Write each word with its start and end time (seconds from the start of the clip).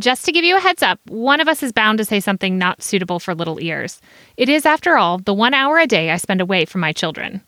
Just 0.00 0.24
to 0.24 0.32
give 0.32 0.44
you 0.44 0.56
a 0.56 0.60
heads 0.60 0.82
up, 0.82 0.98
one 1.06 1.40
of 1.40 1.46
us 1.46 1.62
is 1.62 1.70
bound 1.70 1.98
to 1.98 2.04
say 2.04 2.18
something 2.18 2.58
not 2.58 2.82
suitable 2.82 3.20
for 3.20 3.32
little 3.32 3.62
ears. 3.62 4.00
It 4.36 4.48
is, 4.48 4.66
after 4.66 4.96
all, 4.96 5.18
the 5.18 5.32
one 5.32 5.54
hour 5.54 5.78
a 5.78 5.86
day 5.86 6.10
I 6.10 6.16
spend 6.16 6.40
away 6.40 6.64
from 6.64 6.80
my 6.80 6.92
children. 6.92 7.42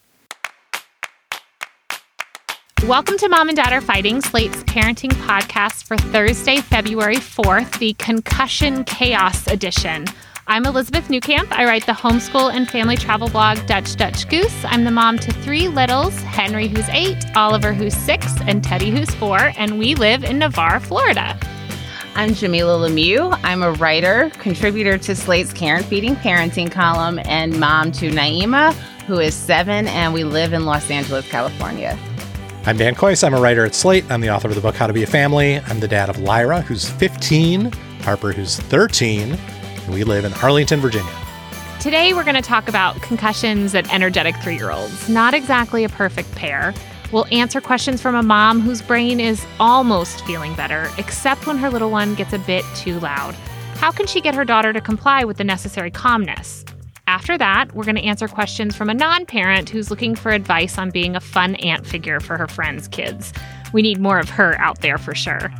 Welcome 2.85 3.19
to 3.19 3.29
Mom 3.29 3.49
and 3.49 3.57
Dad 3.57 3.73
Are 3.73 3.81
Fighting, 3.81 4.21
Slate's 4.21 4.63
parenting 4.63 5.11
podcast 5.27 5.89
for 5.89 5.97
Thursday, 5.97 6.59
February 6.59 7.17
4th, 7.17 7.81
the 7.81 7.95
Concussion 7.95 8.85
Chaos 8.85 9.49
edition. 9.49 10.07
I'm 10.47 10.67
Elizabeth 10.67 11.09
Newcamp. 11.09 11.51
I 11.51 11.65
write 11.65 11.87
the 11.87 11.93
homeschool 11.93 12.55
and 12.55 12.71
family 12.71 12.97
travel 12.97 13.29
blog 13.29 13.59
Dutch 13.67 13.97
Dutch 13.97 14.29
Goose. 14.29 14.65
I'm 14.67 14.85
the 14.85 14.93
mom 14.93 15.19
to 15.19 15.33
three 15.33 15.67
littles 15.67 16.17
Henry, 16.21 16.69
who's 16.69 16.89
eight, 16.91 17.25
Oliver, 17.35 17.73
who's 17.73 17.97
six, 17.97 18.33
and 18.43 18.63
Teddy, 18.63 18.93
who's 18.93 19.13
four, 19.17 19.53
and 19.57 19.81
we 19.81 19.97
live 19.97 20.23
in 20.23 20.39
Navarre, 20.39 20.79
Florida. 20.79 21.37
I'm 22.17 22.31
Jamilah 22.31 22.89
Lemieux. 22.89 23.39
I'm 23.45 23.63
a 23.63 23.73
writer, 23.73 24.31
contributor 24.39 24.97
to 24.97 25.15
Slate's 25.15 25.53
Care 25.53 25.77
and 25.77 25.85
Feeding 25.85 26.17
Parenting 26.17 26.73
column, 26.73 27.21
and 27.27 27.61
mom 27.61 27.93
to 27.93 28.09
Naima, 28.11 28.73
who 29.07 29.19
is 29.19 29.35
seven, 29.35 29.87
and 29.89 30.15
we 30.15 30.25
live 30.25 30.55
in 30.55 30.65
Los 30.65 30.91
Angeles, 30.91 31.29
California. 31.29 31.99
I'm 32.65 32.79
Dan 32.79 32.95
Kois. 32.95 33.23
I'm 33.23 33.35
a 33.35 33.39
writer 33.39 33.67
at 33.67 33.75
Slate. 33.75 34.11
I'm 34.11 34.23
the 34.23 34.31
author 34.31 34.49
of 34.49 34.55
the 34.55 34.63
book 34.63 34.75
How 34.75 34.87
to 34.87 34.95
Be 34.95 35.03
a 35.03 35.07
Family. 35.07 35.61
I'm 35.67 35.79
the 35.79 35.89
dad 35.89 36.09
of 36.09 36.19
Lyra, 36.19 36.63
who's 36.63 36.89
15, 36.89 37.71
Harper, 38.01 38.33
who's 38.33 38.57
13, 38.61 39.33
and 39.33 39.95
we 39.95 40.03
live 40.03 40.25
in 40.25 40.33
Arlington, 40.43 40.81
Virginia. 40.81 41.13
Today, 41.81 42.15
we're 42.15 42.25
going 42.25 42.35
to 42.35 42.41
talk 42.41 42.67
about 42.67 42.99
concussions 43.03 43.75
and 43.75 43.87
energetic 43.93 44.35
three 44.37 44.57
year 44.57 44.71
olds. 44.71 45.07
Not 45.11 45.35
exactly 45.35 45.85
a 45.85 45.91
perfect 45.91 46.35
pair. 46.35 46.73
We'll 47.13 47.27
answer 47.31 47.61
questions 47.61 48.03
from 48.03 48.15
a 48.15 48.23
mom 48.23 48.61
whose 48.61 48.83
brain 48.83 49.21
is 49.21 49.47
almost 49.61 50.25
feeling 50.27 50.55
better, 50.55 50.91
except 50.99 51.47
when 51.47 51.59
her 51.59 51.71
little 51.71 51.91
one 51.91 52.15
gets 52.15 52.33
a 52.33 52.39
bit 52.39 52.65
too 52.75 52.99
loud. 53.01 53.35
How 53.77 53.93
can 53.93 54.07
she 54.07 54.21
get 54.21 54.35
her 54.35 54.45
daughter 54.45 54.73
to 54.73 54.81
comply 54.81 55.25
with 55.25 55.37
the 55.37 55.45
necessary 55.45 55.91
calmness? 55.91 56.65
After 57.07 57.39
that, 57.39 57.73
we're 57.73 57.85
going 57.85 57.97
to 57.97 58.03
answer 58.03 58.27
questions 58.27 58.75
from 58.75 58.91
a 58.91 58.95
non 58.95 59.27
parent 59.27 59.69
who's 59.71 59.91
looking 59.91 60.17
for 60.17 60.33
advice 60.33 60.77
on 60.77 60.91
being 60.91 61.15
a 61.15 61.21
fun 61.21 61.55
aunt 61.57 61.87
figure 61.87 62.19
for 62.19 62.37
her 62.37 62.49
friends' 62.49 62.89
kids. 62.89 63.33
We 63.73 63.83
need 63.83 64.01
more 64.01 64.19
of 64.19 64.29
her 64.31 64.61
out 64.61 64.81
there 64.81 64.99
for 64.99 65.15
sure. 65.15 65.53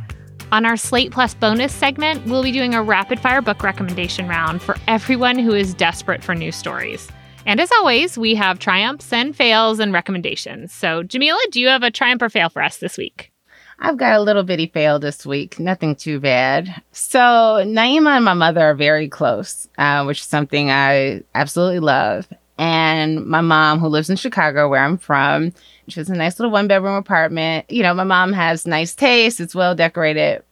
On 0.51 0.65
our 0.65 0.75
Slate 0.75 1.11
Plus 1.11 1.33
bonus 1.33 1.73
segment, 1.73 2.25
we'll 2.25 2.43
be 2.43 2.51
doing 2.51 2.73
a 2.73 2.83
rapid 2.83 3.19
fire 3.19 3.41
book 3.41 3.63
recommendation 3.63 4.27
round 4.27 4.61
for 4.61 4.75
everyone 4.87 5.39
who 5.39 5.53
is 5.53 5.73
desperate 5.73 6.23
for 6.23 6.35
new 6.35 6.51
stories. 6.51 7.09
And 7.47 7.61
as 7.61 7.71
always, 7.71 8.17
we 8.17 8.35
have 8.35 8.59
triumphs 8.59 9.13
and 9.13 9.33
fails 9.33 9.79
and 9.79 9.93
recommendations. 9.93 10.73
So, 10.73 11.01
Jamilah, 11.01 11.49
do 11.49 11.61
you 11.61 11.69
have 11.69 11.81
a 11.81 11.89
triumph 11.89 12.21
or 12.21 12.27
fail 12.27 12.49
for 12.49 12.61
us 12.61 12.77
this 12.77 12.97
week? 12.97 13.31
I've 13.79 13.95
got 13.95 14.15
a 14.15 14.21
little 14.21 14.43
bitty 14.43 14.67
fail 14.67 14.99
this 14.99 15.25
week, 15.25 15.57
nothing 15.57 15.95
too 15.95 16.19
bad. 16.19 16.81
So, 16.91 17.19
Naima 17.19 18.17
and 18.17 18.25
my 18.25 18.33
mother 18.33 18.59
are 18.59 18.75
very 18.75 19.07
close, 19.07 19.69
uh, 19.77 20.03
which 20.03 20.19
is 20.19 20.25
something 20.25 20.69
I 20.69 21.23
absolutely 21.35 21.79
love. 21.79 22.27
And 22.57 23.25
my 23.25 23.39
mom, 23.39 23.79
who 23.79 23.87
lives 23.87 24.09
in 24.09 24.17
Chicago, 24.17 24.67
where 24.67 24.83
I'm 24.83 24.97
from, 24.97 25.53
she 25.87 26.01
has 26.01 26.09
a 26.09 26.15
nice 26.15 26.39
little 26.39 26.51
one 26.51 26.67
bedroom 26.67 26.95
apartment. 26.95 27.71
You 27.71 27.83
know, 27.83 27.93
my 27.93 28.03
mom 28.03 28.33
has 28.33 28.67
nice 28.67 28.93
taste, 28.93 29.39
it's 29.39 29.55
well 29.55 29.73
decorated, 29.73 30.43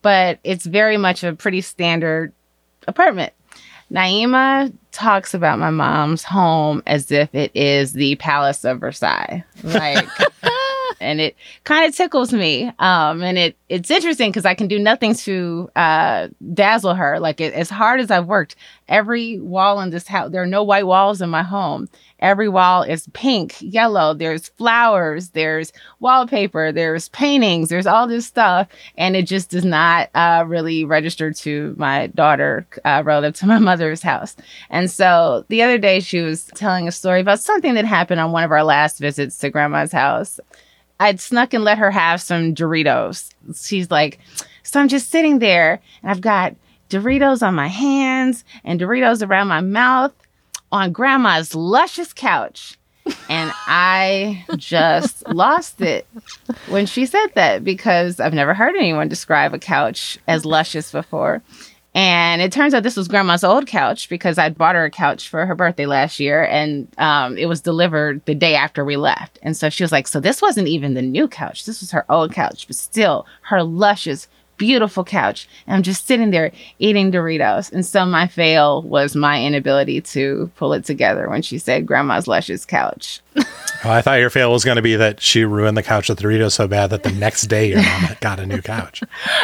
but 0.00 0.38
it's 0.42 0.64
very 0.64 0.96
much 0.96 1.22
a 1.22 1.34
pretty 1.34 1.60
standard 1.60 2.32
apartment. 2.88 3.34
Naima 3.92 4.72
talks 4.94 5.34
about 5.34 5.58
my 5.58 5.70
mom's 5.70 6.24
home 6.24 6.82
as 6.86 7.10
if 7.10 7.34
it 7.34 7.50
is 7.54 7.92
the 7.92 8.14
Palace 8.16 8.64
of 8.64 8.80
Versailles. 8.80 9.44
Like, 9.62 10.08
and 11.00 11.20
it 11.20 11.36
kind 11.64 11.86
of 11.86 11.94
tickles 11.94 12.32
me. 12.32 12.72
Um, 12.78 13.22
and 13.22 13.36
it 13.36 13.56
it's 13.68 13.90
interesting 13.90 14.30
because 14.30 14.46
I 14.46 14.54
can 14.54 14.68
do 14.68 14.78
nothing 14.78 15.14
to 15.14 15.68
uh, 15.76 16.28
dazzle 16.54 16.94
her. 16.94 17.18
Like, 17.18 17.40
it, 17.40 17.52
as 17.52 17.68
hard 17.68 18.00
as 18.00 18.10
I've 18.10 18.26
worked, 18.26 18.54
every 18.88 19.40
wall 19.40 19.80
in 19.80 19.90
this 19.90 20.06
house, 20.06 20.30
there 20.30 20.42
are 20.42 20.46
no 20.46 20.62
white 20.62 20.86
walls 20.86 21.20
in 21.20 21.28
my 21.28 21.42
home. 21.42 21.88
Every 22.20 22.48
wall 22.48 22.82
is 22.82 23.08
pink, 23.12 23.56
yellow. 23.60 24.14
There's 24.14 24.48
flowers, 24.48 25.30
there's 25.30 25.72
wallpaper, 26.00 26.72
there's 26.72 27.08
paintings, 27.10 27.68
there's 27.68 27.86
all 27.86 28.06
this 28.06 28.26
stuff. 28.26 28.68
And 28.96 29.16
it 29.16 29.26
just 29.26 29.50
does 29.50 29.64
not 29.64 30.10
uh, 30.14 30.44
really 30.46 30.84
register 30.84 31.32
to 31.32 31.74
my 31.76 32.06
daughter 32.08 32.66
uh, 32.84 33.02
relative 33.04 33.34
to 33.40 33.46
my 33.46 33.58
mother's 33.70 34.02
house. 34.02 34.36
And 34.70 34.90
so 34.90 35.44
the 35.48 35.62
other 35.62 35.78
day, 35.78 36.00
she 36.00 36.20
was 36.20 36.44
telling 36.54 36.88
a 36.88 36.92
story 36.92 37.20
about 37.20 37.40
something 37.40 37.74
that 37.74 37.84
happened 37.84 38.20
on 38.20 38.32
one 38.32 38.44
of 38.44 38.52
our 38.52 38.64
last 38.64 38.98
visits 38.98 39.36
to 39.38 39.50
grandma's 39.50 39.92
house. 39.92 40.40
I'd 41.00 41.20
snuck 41.20 41.52
and 41.52 41.64
let 41.64 41.78
her 41.78 41.90
have 41.90 42.22
some 42.22 42.54
Doritos. 42.54 43.30
She's 43.54 43.90
like, 43.90 44.20
so 44.62 44.80
I'm 44.80 44.88
just 44.88 45.10
sitting 45.10 45.40
there 45.40 45.80
and 46.02 46.10
I've 46.10 46.20
got 46.20 46.54
Doritos 46.88 47.46
on 47.46 47.54
my 47.54 47.68
hands 47.68 48.44
and 48.62 48.80
Doritos 48.80 49.26
around 49.26 49.48
my 49.48 49.60
mouth 49.60 50.12
on 50.74 50.90
grandma's 50.90 51.54
luscious 51.54 52.12
couch. 52.12 52.76
And 53.28 53.52
I 53.68 54.44
just 54.56 55.28
lost 55.32 55.80
it 55.80 56.04
when 56.68 56.86
she 56.86 57.06
said 57.06 57.28
that 57.34 57.62
because 57.62 58.18
I've 58.18 58.34
never 58.34 58.54
heard 58.54 58.74
anyone 58.74 59.08
describe 59.08 59.54
a 59.54 59.58
couch 59.58 60.18
as 60.26 60.44
luscious 60.44 60.90
before. 60.90 61.42
And 61.94 62.42
it 62.42 62.50
turns 62.50 62.74
out 62.74 62.82
this 62.82 62.96
was 62.96 63.06
grandma's 63.06 63.44
old 63.44 63.68
couch 63.68 64.08
because 64.08 64.36
I'd 64.36 64.58
bought 64.58 64.74
her 64.74 64.84
a 64.86 64.90
couch 64.90 65.28
for 65.28 65.46
her 65.46 65.54
birthday 65.54 65.86
last 65.86 66.18
year 66.18 66.44
and 66.44 66.88
um, 66.98 67.38
it 67.38 67.46
was 67.46 67.60
delivered 67.60 68.24
the 68.24 68.34
day 68.34 68.56
after 68.56 68.84
we 68.84 68.96
left. 68.96 69.38
And 69.42 69.56
so 69.56 69.70
she 69.70 69.84
was 69.84 69.92
like, 69.92 70.08
So 70.08 70.18
this 70.18 70.42
wasn't 70.42 70.66
even 70.66 70.94
the 70.94 71.02
new 71.02 71.28
couch. 71.28 71.66
This 71.66 71.80
was 71.82 71.92
her 71.92 72.04
old 72.10 72.32
couch, 72.32 72.66
but 72.66 72.74
still 72.74 73.26
her 73.42 73.62
luscious, 73.62 74.26
beautiful 74.56 75.04
couch. 75.04 75.48
And 75.66 75.76
I'm 75.76 75.82
just 75.82 76.06
sitting 76.06 76.30
there 76.30 76.52
eating 76.78 77.12
Doritos. 77.12 77.72
And 77.72 77.84
so 77.84 78.04
my 78.04 78.26
fail 78.26 78.82
was 78.82 79.16
my 79.16 79.42
inability 79.42 80.00
to 80.02 80.50
pull 80.56 80.72
it 80.72 80.84
together 80.84 81.28
when 81.28 81.42
she 81.42 81.58
said 81.58 81.86
grandma's 81.86 82.26
luscious 82.26 82.64
couch. 82.64 83.20
Oh, 83.36 83.90
I 83.90 84.00
thought 84.00 84.14
your 84.20 84.30
fail 84.30 84.50
was 84.50 84.64
going 84.64 84.76
to 84.76 84.82
be 84.82 84.96
that 84.96 85.20
she 85.20 85.44
ruined 85.44 85.76
the 85.76 85.82
couch 85.82 86.08
with 86.08 86.20
Doritos 86.20 86.52
so 86.52 86.66
bad 86.66 86.90
that 86.90 87.02
the 87.02 87.12
next 87.12 87.42
day 87.48 87.68
your 87.68 87.82
mom 87.82 88.16
got 88.20 88.40
a 88.40 88.46
new 88.46 88.62
couch. 88.62 89.02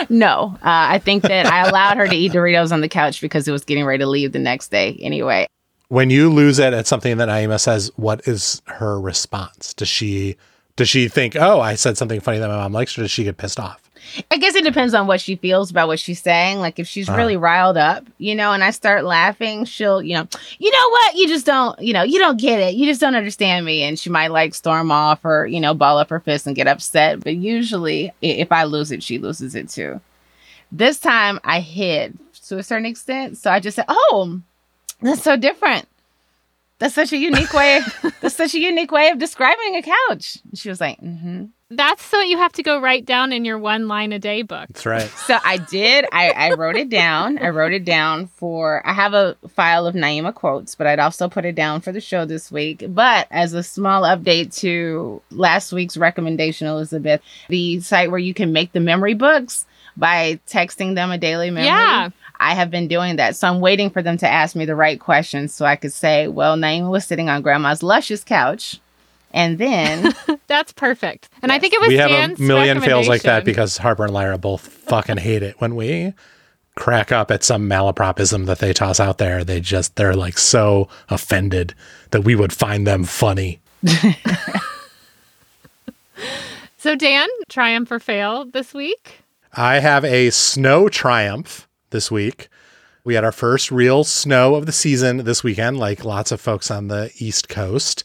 No, 0.09 0.57
uh, 0.63 0.89
I 0.91 0.99
think 0.99 1.25
that 1.25 1.47
I 1.47 1.69
allowed 1.69 1.97
her 1.99 2.09
to 2.09 2.17
eat 2.17 2.33
Doritos 2.33 2.73
on 2.73 2.81
the 2.81 2.89
couch 2.89 3.21
because 3.21 3.47
it 3.47 3.53
was 3.53 3.65
getting 3.65 3.85
ready 3.85 3.99
to 3.99 4.09
leave 4.09 4.33
the 4.33 4.39
next 4.39 4.71
day 4.71 4.99
anyway. 5.01 5.47
When 5.89 6.09
you 6.09 6.31
lose 6.31 6.59
it 6.59 6.73
at 6.73 6.87
something 6.87 7.17
that 7.19 7.29
Naima 7.29 7.61
says, 7.61 7.91
what 7.97 8.27
is 8.27 8.63
her 8.67 9.01
response? 9.01 9.75
Does 9.75 9.89
she 9.89 10.37
does 10.77 10.89
she 10.89 11.09
think, 11.09 11.37
oh, 11.37 11.61
I 11.61 11.75
said 11.75 11.99
something 11.99 12.21
funny 12.21 12.39
that 12.39 12.49
my 12.49 12.57
mom 12.57 12.73
likes, 12.73 12.97
or 12.97 13.03
does 13.03 13.11
she 13.11 13.25
get 13.25 13.37
pissed 13.37 13.61
off? 13.61 13.90
I 14.31 14.39
guess 14.39 14.55
it 14.55 14.65
depends 14.65 14.95
on 14.95 15.07
what 15.07 15.21
she 15.21 15.37
feels 15.37 15.71
about 15.71 15.89
what 15.89 16.01
she's 16.01 16.21
saying. 16.21 16.59
Like 16.59 16.79
if 16.79 16.89
she's 16.89 17.09
really 17.09 17.37
riled 17.37 17.77
up, 17.77 18.05
you 18.19 18.35
know, 18.35 18.53
and 18.53 18.65
I 18.65 18.71
start 18.71 19.05
laughing, 19.05 19.65
she'll, 19.65 20.03
you 20.03 20.15
know, 20.15 20.27
you 20.59 20.71
know 20.71 20.89
what? 20.91 21.15
You 21.17 21.29
just 21.29 21.47
don't, 21.47 21.79
you 21.81 21.93
know, 21.93 22.03
you 22.03 22.19
don't 22.19 22.41
get 22.41 22.61
it. 22.61 22.75
You 22.75 22.87
just 22.87 23.01
don't 23.01 23.15
understand 23.15 23.65
me. 23.65 23.83
And 23.83 23.99
she 23.99 24.11
might 24.11 24.29
like 24.29 24.55
storm 24.55 24.91
off 24.91 25.25
or, 25.25 25.47
you 25.47 25.61
know, 25.61 25.75
ball 25.75 25.99
up 25.99 26.11
her 26.11 26.21
fist 26.21 26.47
and 26.47 26.57
get 26.57 26.67
upset. 26.67 27.23
But 27.23 27.37
usually 27.37 28.13
if 28.23 28.51
I 28.53 28.65
lose 28.65 28.91
it, 28.91 29.03
she 29.03 29.19
loses 29.19 29.55
it 29.55 29.69
too. 29.69 30.01
This 30.73 30.99
time 30.99 31.41
I 31.45 31.61
hid 31.61 32.19
to 32.49 32.59
a 32.59 32.63
certain 32.63 32.87
extent. 32.87 33.39
So 33.39 33.51
I 33.51 33.61
just 33.61 33.77
said, 33.77 33.87
Oh, 33.89 34.41
that's 35.01 35.23
so 35.23 35.37
different. 35.37 35.87
That's 36.81 36.95
such 36.95 37.13
a 37.13 37.17
unique 37.19 37.53
way. 37.53 37.81
that's 38.21 38.35
such 38.35 38.55
a 38.55 38.59
unique 38.59 38.91
way 38.91 39.11
of 39.11 39.19
describing 39.19 39.77
a 39.77 39.83
couch. 39.83 40.39
And 40.49 40.59
she 40.59 40.69
was 40.69 40.81
like, 40.81 41.01
mm-hmm. 41.01 41.47
That's 41.73 42.05
so 42.05 42.21
you 42.21 42.37
have 42.37 42.53
to 42.55 42.65
go 42.65 42.81
write 42.81 43.05
down 43.05 43.33
in 43.33 43.45
your 43.45 43.57
one 43.57 43.87
line 43.87 44.13
a 44.13 44.19
day 44.19 44.43
book. 44.43 44.67
That's 44.69 44.87
right. 44.87 45.09
So 45.27 45.39
I 45.45 45.59
did. 45.59 46.05
I, 46.13 46.31
I 46.31 46.55
wrote 46.55 46.77
it 46.77 46.89
down. 46.89 47.39
I 47.39 47.51
wrote 47.51 47.73
it 47.73 47.85
down 47.85 48.27
for. 48.27 48.85
I 48.85 48.93
have 48.93 49.15
a 49.15 49.37
file 49.49 49.87
of 49.87 49.95
Naima 49.95 50.35
quotes, 50.35 50.75
but 50.75 50.89
I'd 50.89 50.99
also 50.99 51.29
put 51.29 51.45
it 51.45 51.55
down 51.55 51.81
for 51.81 51.93
the 51.93 52.01
show 52.01 52.25
this 52.25 52.51
week. 52.51 52.85
But 52.89 53.29
as 53.31 53.55
a 53.55 53.63
small 53.63 54.03
update 54.03 54.53
to 54.59 55.23
last 55.31 55.73
week's 55.73 55.97
recommendation, 55.97 56.67
Elizabeth, 56.67 57.21
the 57.49 57.79
site 57.81 58.11
where 58.11 58.19
you 58.19 58.35
can 58.35 58.53
make 58.53 58.73
the 58.73 58.81
memory 58.81 59.15
books 59.15 59.65
by 59.97 60.41
texting 60.49 60.97
them 60.97 61.13
a 61.13 61.19
daily 61.19 61.51
memory. 61.51 61.67
Yeah. 61.67 62.11
I 62.41 62.55
have 62.55 62.71
been 62.71 62.89
doing 62.89 63.17
that. 63.17 63.37
So 63.37 63.47
I'm 63.47 63.61
waiting 63.61 63.91
for 63.91 64.03
them 64.03 64.17
to 64.19 64.29
ask 64.29 64.57
me 64.57 64.65
the 64.65 64.75
right 64.75 64.99
questions 64.99 65.55
so 65.55 65.67
I 65.67 65.77
could 65.77 65.93
say, 65.93 66.27
well, 66.27 66.57
Naima 66.57 66.91
was 66.91 67.05
sitting 67.05 67.29
on 67.29 67.43
grandma's 67.43 67.83
luscious 67.83 68.25
couch 68.25 68.81
And 69.33 69.59
then 69.59 70.15
That's 70.47 70.73
perfect. 70.73 71.29
And 71.43 71.53
I 71.53 71.59
think 71.59 71.75
it 71.75 71.81
was 71.81 71.89
we 71.89 71.97
have 71.97 72.11
Dan's 72.11 72.41
a 72.41 72.43
million 72.43 72.81
fails 72.81 73.09
like 73.09 73.23
that 73.23 73.45
because 73.45 73.77
Harper 73.79 74.05
and 74.05 74.13
Lyra 74.13 74.39
both 74.39 74.67
fucking 74.67 75.19
hate 75.19 75.43
it 75.43 75.61
when 75.61 75.77
we 75.77 76.13
crack 76.75 77.13
up 77.13 77.31
at 77.31 77.45
some 77.45 77.69
malapropism 77.69 78.47
that 78.47 78.59
they 78.59 78.73
toss 78.73 78.99
out 78.99 79.19
there. 79.19 79.45
They 79.45 79.61
just 79.61 79.97
they're 79.97 80.15
like 80.15 80.39
so 80.39 80.89
offended 81.09 81.75
that 82.11 82.23
we 82.23 82.35
would 82.35 82.53
find 82.53 82.87
them 82.87 83.05
funny. 83.05 83.61
So 86.81 86.95
Dan, 86.95 87.29
triumph 87.51 87.93
or 87.93 87.99
fail 87.99 88.47
this 88.47 88.73
week? 88.73 89.21
I 89.53 89.81
have 89.81 90.03
a 90.03 90.31
snow 90.31 90.89
triumph 90.89 91.69
this 91.91 92.11
week. 92.11 92.49
We 93.05 93.17
had 93.17 93.23
our 93.23 93.33
first 93.33 93.71
real 93.71 94.03
snow 94.03 94.55
of 94.55 94.65
the 94.65 94.73
season 94.73 95.19
this 95.19 95.45
weekend, 95.45 95.79
like 95.79 96.07
lots 96.07 96.33
of 96.33 96.41
folks 96.41 96.71
on 96.71 96.89
the 96.89 97.11
East 97.19 97.51
Coast. 97.51 98.03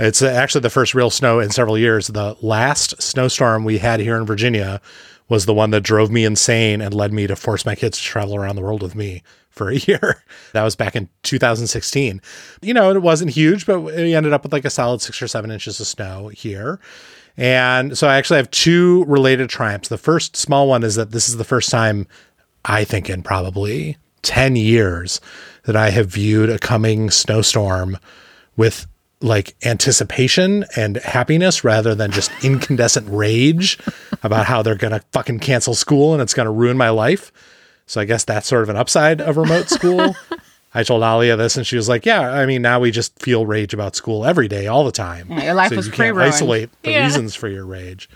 It's 0.00 0.22
uh, 0.22 0.28
actually 0.28 0.62
the 0.62 0.70
first 0.70 0.94
real 0.94 1.10
snow 1.10 1.40
in 1.40 1.50
several 1.50 1.76
years. 1.76 2.06
The 2.06 2.34
last 2.40 3.00
snowstorm 3.02 3.64
we 3.64 3.76
had 3.76 4.00
here 4.00 4.16
in 4.16 4.24
Virginia 4.24 4.80
was 5.28 5.44
the 5.44 5.52
one 5.52 5.72
that 5.72 5.82
drove 5.82 6.10
me 6.10 6.24
insane 6.24 6.80
and 6.80 6.94
led 6.94 7.12
me 7.12 7.26
to 7.26 7.36
force 7.36 7.66
my 7.66 7.74
kids 7.74 7.98
to 7.98 8.04
travel 8.04 8.34
around 8.34 8.56
the 8.56 8.62
world 8.62 8.82
with 8.82 8.94
me 8.94 9.22
for 9.50 9.68
a 9.68 9.76
year. 9.76 10.24
That 10.54 10.62
was 10.62 10.74
back 10.74 10.96
in 10.96 11.10
2016. 11.22 12.22
You 12.62 12.72
know, 12.72 12.90
it 12.90 13.02
wasn't 13.02 13.32
huge, 13.32 13.66
but 13.66 13.80
we 13.82 14.14
ended 14.14 14.32
up 14.32 14.42
with 14.42 14.54
like 14.54 14.64
a 14.64 14.70
solid 14.70 15.02
six 15.02 15.20
or 15.20 15.28
seven 15.28 15.50
inches 15.50 15.78
of 15.78 15.86
snow 15.86 16.28
here. 16.28 16.80
And 17.36 17.96
so 17.96 18.08
I 18.08 18.16
actually 18.16 18.38
have 18.38 18.50
two 18.50 19.04
related 19.04 19.50
triumphs. 19.50 19.90
The 19.90 19.98
first 19.98 20.34
small 20.34 20.66
one 20.66 20.82
is 20.82 20.94
that 20.94 21.10
this 21.10 21.28
is 21.28 21.36
the 21.36 21.44
first 21.44 21.70
time 21.70 22.06
I 22.64 22.84
think 22.84 23.10
in 23.10 23.22
probably 23.22 23.98
10 24.22 24.56
years 24.56 25.20
that 25.64 25.76
I 25.76 25.90
have 25.90 26.08
viewed 26.08 26.48
a 26.48 26.58
coming 26.58 27.10
snowstorm 27.10 27.98
with 28.56 28.86
like 29.20 29.54
anticipation 29.64 30.64
and 30.76 30.96
happiness 30.98 31.62
rather 31.62 31.94
than 31.94 32.10
just 32.10 32.30
incandescent 32.44 33.06
rage 33.10 33.78
about 34.22 34.46
how 34.46 34.62
they're 34.62 34.74
going 34.74 34.92
to 34.92 35.00
fucking 35.12 35.38
cancel 35.40 35.74
school 35.74 36.12
and 36.12 36.22
it's 36.22 36.34
going 36.34 36.46
to 36.46 36.50
ruin 36.52 36.76
my 36.76 36.88
life. 36.90 37.30
So 37.86 38.00
I 38.00 38.04
guess 38.04 38.24
that's 38.24 38.46
sort 38.46 38.62
of 38.62 38.68
an 38.68 38.76
upside 38.76 39.20
of 39.20 39.36
remote 39.36 39.68
school. 39.68 40.14
I 40.74 40.84
told 40.84 41.02
Alia 41.02 41.36
this 41.36 41.56
and 41.56 41.66
she 41.66 41.74
was 41.76 41.88
like, 41.88 42.06
yeah, 42.06 42.30
I 42.30 42.46
mean, 42.46 42.62
now 42.62 42.78
we 42.78 42.90
just 42.92 43.18
feel 43.18 43.44
rage 43.44 43.74
about 43.74 43.96
school 43.96 44.24
every 44.24 44.46
day, 44.46 44.68
all 44.68 44.84
the 44.84 44.92
time. 44.92 45.26
Yeah, 45.28 45.44
your 45.46 45.54
life 45.54 45.70
so 45.70 45.76
was 45.76 45.86
you 45.86 45.92
can't 45.92 46.14
pre-ruined. 46.14 46.32
isolate 46.34 46.82
the 46.82 46.92
Yeah. 46.92 47.04
reasons 47.04 47.34
for 47.34 47.48
your 47.48 47.66
rage. 47.66 48.08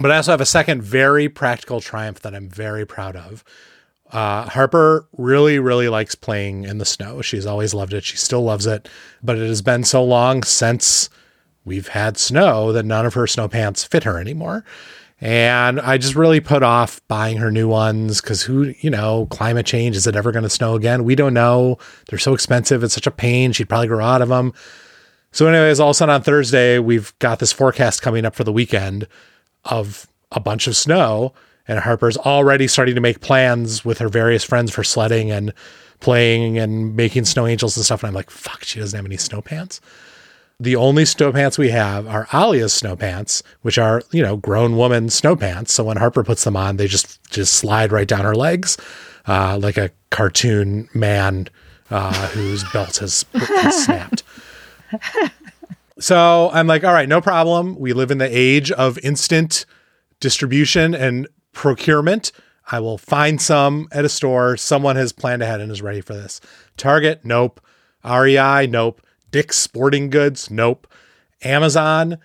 But 0.00 0.10
I 0.10 0.16
also 0.16 0.30
have 0.32 0.40
a 0.40 0.46
second 0.46 0.82
very 0.82 1.28
practical 1.28 1.80
triumph 1.80 2.20
that 2.20 2.34
I'm 2.34 2.48
very 2.48 2.86
proud 2.86 3.14
of. 3.14 3.44
Uh, 4.14 4.48
Harper 4.48 5.08
really, 5.18 5.58
really 5.58 5.88
likes 5.88 6.14
playing 6.14 6.62
in 6.62 6.78
the 6.78 6.84
snow. 6.84 7.20
She's 7.20 7.46
always 7.46 7.74
loved 7.74 7.92
it. 7.92 8.04
She 8.04 8.16
still 8.16 8.44
loves 8.44 8.64
it. 8.64 8.88
But 9.24 9.38
it 9.38 9.48
has 9.48 9.60
been 9.60 9.82
so 9.82 10.04
long 10.04 10.44
since 10.44 11.10
we've 11.64 11.88
had 11.88 12.16
snow 12.16 12.72
that 12.72 12.84
none 12.84 13.06
of 13.06 13.14
her 13.14 13.26
snow 13.26 13.48
pants 13.48 13.82
fit 13.82 14.04
her 14.04 14.20
anymore. 14.20 14.64
And 15.20 15.80
I 15.80 15.98
just 15.98 16.14
really 16.14 16.38
put 16.38 16.62
off 16.62 17.00
buying 17.08 17.38
her 17.38 17.50
new 17.50 17.66
ones 17.66 18.20
because 18.20 18.42
who, 18.42 18.72
you 18.80 18.90
know, 18.90 19.26
climate 19.30 19.66
change, 19.66 19.96
is 19.96 20.06
it 20.06 20.14
ever 20.14 20.30
going 20.30 20.42
to 20.44 20.50
snow 20.50 20.74
again? 20.76 21.02
We 21.02 21.16
don't 21.16 21.34
know. 21.34 21.78
They're 22.08 22.18
so 22.18 22.34
expensive. 22.34 22.84
It's 22.84 22.94
such 22.94 23.08
a 23.08 23.10
pain. 23.10 23.50
She'd 23.50 23.68
probably 23.68 23.88
grow 23.88 24.04
out 24.04 24.22
of 24.22 24.28
them. 24.28 24.52
So, 25.32 25.48
anyways, 25.48 25.80
all 25.80 25.88
of 25.88 25.92
a 25.92 25.94
sudden 25.94 26.14
on 26.14 26.22
Thursday, 26.22 26.78
we've 26.78 27.18
got 27.18 27.40
this 27.40 27.52
forecast 27.52 28.00
coming 28.00 28.24
up 28.24 28.36
for 28.36 28.44
the 28.44 28.52
weekend 28.52 29.08
of 29.64 30.06
a 30.30 30.38
bunch 30.38 30.68
of 30.68 30.76
snow. 30.76 31.34
And 31.66 31.78
Harper's 31.78 32.16
already 32.16 32.66
starting 32.68 32.94
to 32.94 33.00
make 33.00 33.20
plans 33.20 33.84
with 33.84 33.98
her 33.98 34.08
various 34.08 34.44
friends 34.44 34.70
for 34.70 34.84
sledding 34.84 35.30
and 35.30 35.52
playing 36.00 36.58
and 36.58 36.94
making 36.94 37.24
snow 37.24 37.46
angels 37.46 37.76
and 37.76 37.84
stuff. 37.84 38.02
And 38.02 38.08
I'm 38.08 38.14
like, 38.14 38.30
fuck, 38.30 38.64
she 38.64 38.80
doesn't 38.80 38.96
have 38.96 39.06
any 39.06 39.16
snow 39.16 39.40
pants. 39.40 39.80
The 40.60 40.76
only 40.76 41.04
snow 41.04 41.32
pants 41.32 41.58
we 41.58 41.70
have 41.70 42.06
are 42.06 42.28
Alia's 42.32 42.72
snow 42.72 42.94
pants, 42.94 43.42
which 43.62 43.78
are, 43.78 44.02
you 44.12 44.22
know, 44.22 44.36
grown 44.36 44.76
woman 44.76 45.08
snow 45.10 45.34
pants. 45.34 45.72
So 45.72 45.84
when 45.84 45.96
Harper 45.96 46.22
puts 46.22 46.44
them 46.44 46.56
on, 46.56 46.76
they 46.76 46.86
just 46.86 47.22
just 47.30 47.54
slide 47.54 47.90
right 47.90 48.06
down 48.06 48.24
her 48.24 48.36
legs, 48.36 48.76
uh, 49.26 49.58
like 49.60 49.76
a 49.76 49.90
cartoon 50.10 50.88
man 50.94 51.48
uh, 51.90 52.28
whose 52.28 52.62
belt 52.72 52.98
has, 52.98 53.24
has 53.34 53.84
snapped. 53.84 54.22
So 55.98 56.50
I'm 56.52 56.66
like, 56.66 56.84
all 56.84 56.92
right, 56.92 57.08
no 57.08 57.20
problem. 57.20 57.78
We 57.78 57.92
live 57.92 58.10
in 58.10 58.18
the 58.18 58.28
age 58.30 58.70
of 58.72 58.98
instant 58.98 59.64
distribution 60.20 60.94
and 60.94 61.28
procurement. 61.54 62.32
I 62.70 62.80
will 62.80 62.98
find 62.98 63.40
some 63.40 63.88
at 63.92 64.04
a 64.04 64.08
store. 64.08 64.56
Someone 64.56 64.96
has 64.96 65.12
planned 65.12 65.42
ahead 65.42 65.60
and 65.60 65.70
is 65.70 65.82
ready 65.82 66.00
for 66.00 66.14
this. 66.14 66.40
Target, 66.76 67.20
nope. 67.24 67.60
REI, 68.04 68.66
nope. 68.66 69.00
Dick's 69.30 69.56
Sporting 69.56 70.10
Goods, 70.10 70.50
nope. 70.50 70.86
Amazon, 71.42 72.18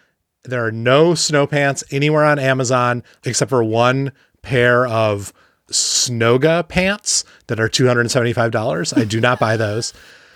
there 0.44 0.66
are 0.66 0.72
no 0.72 1.16
snow 1.16 1.48
pants 1.48 1.84
anywhere 1.92 2.24
on 2.26 2.40
Amazon 2.40 3.04
except 3.26 3.50
for 3.50 3.64
one 3.64 4.12
pair 4.42 4.88
of 4.88 5.34
Snoga 5.72 6.68
pants 6.68 7.26
that 7.48 7.60
are 7.60 7.70
$275. 7.70 8.98
I 8.98 9.04
do 9.06 9.20
not 9.20 9.40
buy 9.40 9.58
those. 9.58 9.94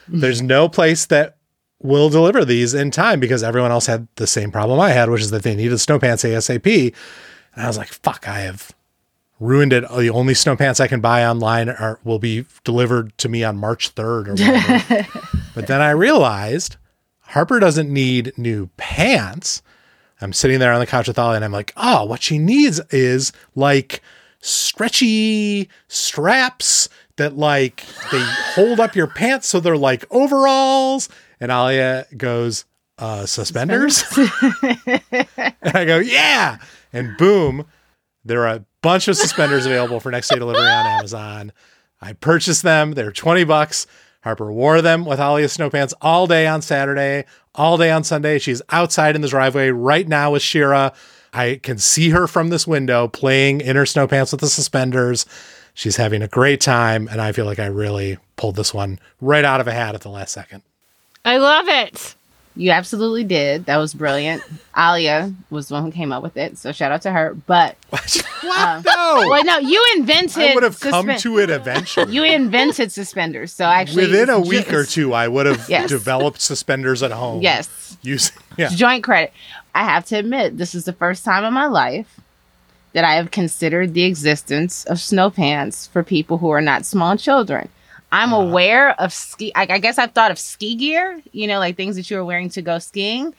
There's 0.07 0.41
no 0.41 0.67
place 0.67 1.05
that 1.07 1.37
will 1.79 2.09
deliver 2.09 2.45
these 2.45 2.73
in 2.73 2.91
time 2.91 3.19
because 3.19 3.43
everyone 3.43 3.71
else 3.71 3.85
had 3.85 4.07
the 4.15 4.27
same 4.27 4.51
problem 4.51 4.79
I 4.79 4.91
had, 4.91 5.09
which 5.09 5.21
is 5.21 5.31
that 5.31 5.43
they 5.43 5.55
needed 5.55 5.77
snow 5.79 5.99
pants 5.99 6.23
ASAP. 6.23 6.93
And 7.55 7.63
I 7.63 7.67
was 7.67 7.77
like, 7.77 7.89
fuck, 7.89 8.27
I 8.27 8.39
have 8.41 8.71
ruined 9.43 9.73
it. 9.73 9.83
The 9.89 10.09
only 10.09 10.33
snow 10.33 10.55
pants 10.55 10.79
I 10.79 10.87
can 10.87 11.01
buy 11.01 11.25
online 11.25 11.69
are 11.69 11.99
will 12.03 12.19
be 12.19 12.45
delivered 12.63 13.17
to 13.19 13.29
me 13.29 13.43
on 13.43 13.57
March 13.57 13.93
3rd 13.95 14.27
or 14.27 14.31
whatever. 14.31 15.07
but 15.55 15.67
then 15.67 15.81
I 15.81 15.91
realized 15.91 16.77
Harper 17.19 17.59
doesn't 17.59 17.91
need 17.91 18.31
new 18.37 18.69
pants. 18.77 19.61
I'm 20.21 20.33
sitting 20.33 20.59
there 20.59 20.71
on 20.71 20.79
the 20.79 20.85
couch 20.85 21.07
with 21.07 21.19
Ollie 21.19 21.35
and 21.35 21.45
I'm 21.45 21.51
like, 21.51 21.73
oh, 21.75 22.05
what 22.05 22.21
she 22.21 22.37
needs 22.37 22.79
is 22.91 23.33
like 23.55 24.01
stretchy 24.39 25.69
straps 25.87 26.87
that 27.17 27.37
like 27.37 27.83
they 28.11 28.23
hold 28.53 28.79
up 28.79 28.95
your 28.95 29.07
pants 29.07 29.47
so 29.47 29.59
they're 29.59 29.77
like 29.77 30.05
overalls. 30.11 31.09
And 31.39 31.51
Alia 31.51 32.05
goes, 32.15 32.65
uh, 32.97 33.25
suspenders? 33.25 34.03
and 34.17 35.75
I 35.75 35.83
go, 35.85 35.97
yeah. 35.97 36.59
And 36.93 37.17
boom, 37.17 37.65
there 38.25 38.47
are 38.47 38.55
a 38.55 38.65
bunch 38.81 39.07
of 39.07 39.15
suspenders 39.17 39.65
available 39.65 39.99
for 39.99 40.11
next 40.11 40.29
day 40.29 40.37
delivery 40.37 40.61
on 40.61 40.85
Amazon. 40.99 41.51
I 42.01 42.13
purchased 42.13 42.63
them. 42.63 42.93
They're 42.93 43.11
20 43.11 43.43
bucks. 43.45 43.87
Harper 44.23 44.51
wore 44.51 44.81
them 44.81 45.05
with 45.05 45.19
Alia's 45.19 45.51
snow 45.51 45.69
pants 45.69 45.93
all 46.01 46.27
day 46.27 46.47
on 46.47 46.61
Saturday, 46.61 47.25
all 47.55 47.77
day 47.77 47.91
on 47.91 48.03
Sunday. 48.03 48.39
She's 48.39 48.61
outside 48.69 49.15
in 49.15 49.21
the 49.21 49.27
driveway 49.27 49.69
right 49.69 50.07
now 50.07 50.31
with 50.31 50.41
Shira. 50.41 50.93
I 51.33 51.59
can 51.61 51.77
see 51.77 52.11
her 52.11 52.27
from 52.27 52.49
this 52.49 52.65
window 52.65 53.07
playing 53.07 53.61
in 53.61 53.75
her 53.75 53.85
snow 53.85 54.07
pants 54.07 54.31
with 54.31 54.41
the 54.41 54.47
suspenders. 54.47 55.25
She's 55.73 55.97
having 55.97 56.21
a 56.21 56.27
great 56.27 56.61
time, 56.61 57.09
and 57.09 57.19
I 57.19 57.31
feel 57.31 57.45
like 57.45 57.59
I 57.59 57.65
really 57.65 58.17
pulled 58.35 58.55
this 58.55 58.73
one 58.73 58.99
right 59.19 59.43
out 59.43 59.59
of 59.59 59.67
a 59.67 59.73
hat 59.73 59.95
at 59.95 60.01
the 60.01 60.09
last 60.09 60.31
second. 60.31 60.61
I 61.25 61.37
love 61.37 61.67
it. 61.67 62.15
You 62.55 62.69
absolutely 62.71 63.23
did. 63.23 63.65
That 63.65 63.77
was 63.77 63.93
brilliant. 63.95 64.43
Alia 64.77 65.33
was 65.49 65.69
the 65.69 65.73
one 65.73 65.83
who 65.83 65.91
came 65.91 66.11
up 66.11 66.21
with 66.21 66.37
it, 66.37 66.57
so 66.57 66.71
shout 66.71 66.91
out 66.91 67.01
to 67.03 67.11
her. 67.11 67.33
But 67.47 67.75
What? 67.89 68.23
Um, 68.45 68.83
no. 68.85 69.25
well, 69.29 69.43
no, 69.43 69.57
you 69.57 69.83
invented. 69.97 70.43
I 70.43 70.53
would 70.53 70.63
have 70.63 70.79
come 70.79 71.15
to 71.17 71.39
it 71.39 71.49
eventually. 71.49 72.13
You 72.13 72.23
invented 72.23 72.91
suspenders, 72.91 73.51
so 73.51 73.65
actually, 73.65 74.03
Within 74.05 74.29
a 74.29 74.39
week 74.39 74.67
ju- 74.69 74.77
or 74.77 74.83
two, 74.85 75.13
I 75.13 75.27
would 75.27 75.45
have 75.47 75.65
Yes. 75.69 75.89
developed 75.89 76.41
suspenders 76.41 77.01
at 77.01 77.11
home. 77.11 77.41
Yes, 77.41 77.97
Using, 78.03 78.37
yeah. 78.57 78.69
joint 78.69 79.03
credit. 79.03 79.33
I 79.73 79.85
have 79.85 80.05
to 80.07 80.17
admit, 80.17 80.57
this 80.57 80.75
is 80.75 80.85
the 80.85 80.93
first 80.93 81.25
time 81.25 81.43
in 81.45 81.53
my 81.53 81.65
life 81.65 82.19
that 82.91 83.03
I 83.03 83.13
have 83.15 83.31
considered 83.31 83.95
the 83.95 84.03
existence 84.03 84.83
of 84.85 84.99
snow 84.99 85.31
pants 85.31 85.87
for 85.87 86.03
people 86.03 86.37
who 86.37 86.49
are 86.51 86.61
not 86.61 86.85
small 86.85 87.17
children. 87.17 87.69
I'm 88.13 88.31
Uh-huh. 88.31 88.43
aware 88.45 89.01
of 89.01 89.11
ski. 89.11 89.51
I, 89.55 89.67
I 89.69 89.79
guess 89.79 89.97
I've 89.97 90.11
thought 90.13 90.31
of 90.31 90.37
ski 90.39 90.75
gear, 90.75 91.21
you 91.33 91.47
know, 91.47 91.57
like 91.59 91.75
things 91.75 91.95
that 91.97 92.09
you 92.11 92.17
are 92.19 92.23
wearing 92.23 92.47
to 92.49 92.61
go 92.61 92.77
skiing. 92.79 93.33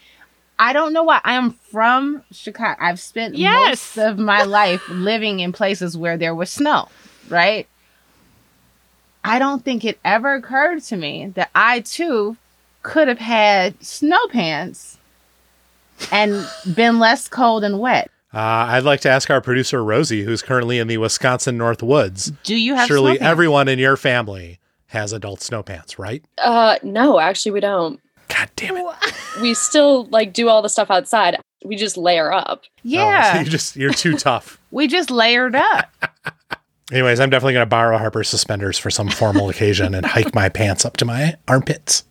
I 0.59 0.73
don't 0.73 0.93
know 0.93 1.03
why. 1.05 1.21
I 1.25 1.35
am 1.35 1.53
from 1.53 2.23
Chicago. 2.33 2.77
I've 2.81 3.01
spent 3.01 3.35
Yes. 3.37 3.97
most 3.97 3.99
of 4.07 4.19
my 4.19 4.43
life 4.43 4.83
living 4.89 5.41
in 5.41 5.53
places 5.53 5.97
where 5.97 6.17
there 6.17 6.35
was 6.35 6.51
snow, 6.51 6.89
right? 7.29 7.67
I 9.25 9.39
don't 9.39 9.65
think 9.65 9.85
it 9.85 9.99
ever 10.05 10.35
occurred 10.35 10.83
to 10.85 10.97
me 10.97 11.29
that 11.35 11.51
I 11.55 11.81
too 11.81 12.37
could 12.83 13.09
have 13.09 13.19
had 13.19 13.83
snow 13.83 14.19
pants 14.29 14.99
and 16.13 16.47
been 16.75 16.99
less 16.99 17.29
cold 17.29 17.65
and 17.65 17.79
wet. 17.79 18.11
Uh, 18.35 18.39
I'd 18.69 18.83
like 18.83 19.01
to 19.03 19.09
ask 19.09 19.31
our 19.31 19.41
producer, 19.41 19.83
Rosie, 19.83 20.25
who's 20.25 20.43
currently 20.43 20.79
in 20.81 20.89
the 20.89 20.99
Wisconsin 20.99 21.57
North 21.57 21.83
Woods. 21.83 22.33
Do 22.43 22.57
you 22.61 22.75
have 22.75 22.89
Surely 22.89 23.13
snow 23.13 23.19
pants? 23.21 23.31
everyone 23.31 23.69
in 23.69 23.79
your 23.79 23.97
family 23.97 24.59
has 24.95 25.13
adult 25.13 25.43
snow 25.43 25.63
pants, 25.63 25.99
right? 25.99 26.25
Uh, 26.39 26.77
no, 26.83 27.21
actually, 27.21 27.53
we 27.53 27.61
don't. 27.61 28.01
God 28.29 28.51
damn 28.57 28.77
it. 28.77 28.87
We 29.43 29.53
still 29.53 30.05
like 30.07 30.33
do 30.33 30.49
all 30.49 30.63
the 30.63 30.69
stuff 30.69 30.93
outside. 30.93 31.37
We 31.65 31.75
just 31.75 31.97
layer 31.97 32.33
up. 32.33 32.63
Oh, 32.65 32.69
Yeah, 32.85 33.33
so 33.35 33.39
you 33.41 33.45
just, 33.47 33.75
you're 33.77 33.93
too 33.93 34.17
tough. 34.17 34.61
we 34.71 34.87
just 34.87 35.11
layered 35.11 35.57
up. 35.57 35.93
Anyways, 36.93 37.19
I'm 37.19 37.31
definitely 37.31 37.55
going 37.55 37.67
to 37.67 37.71
borrow 37.71 37.99
Harper's 37.99 38.29
suspenders 38.29 38.79
for 38.79 38.91
some 38.91 39.09
formal 39.09 39.49
occasion 39.51 39.93
and 39.95 40.07
hike 40.07 40.35
my 40.35 40.49
pants 40.49 40.85
up 40.85 40.97
to 40.99 41.05
my 41.05 41.35
armpits. 41.49 42.05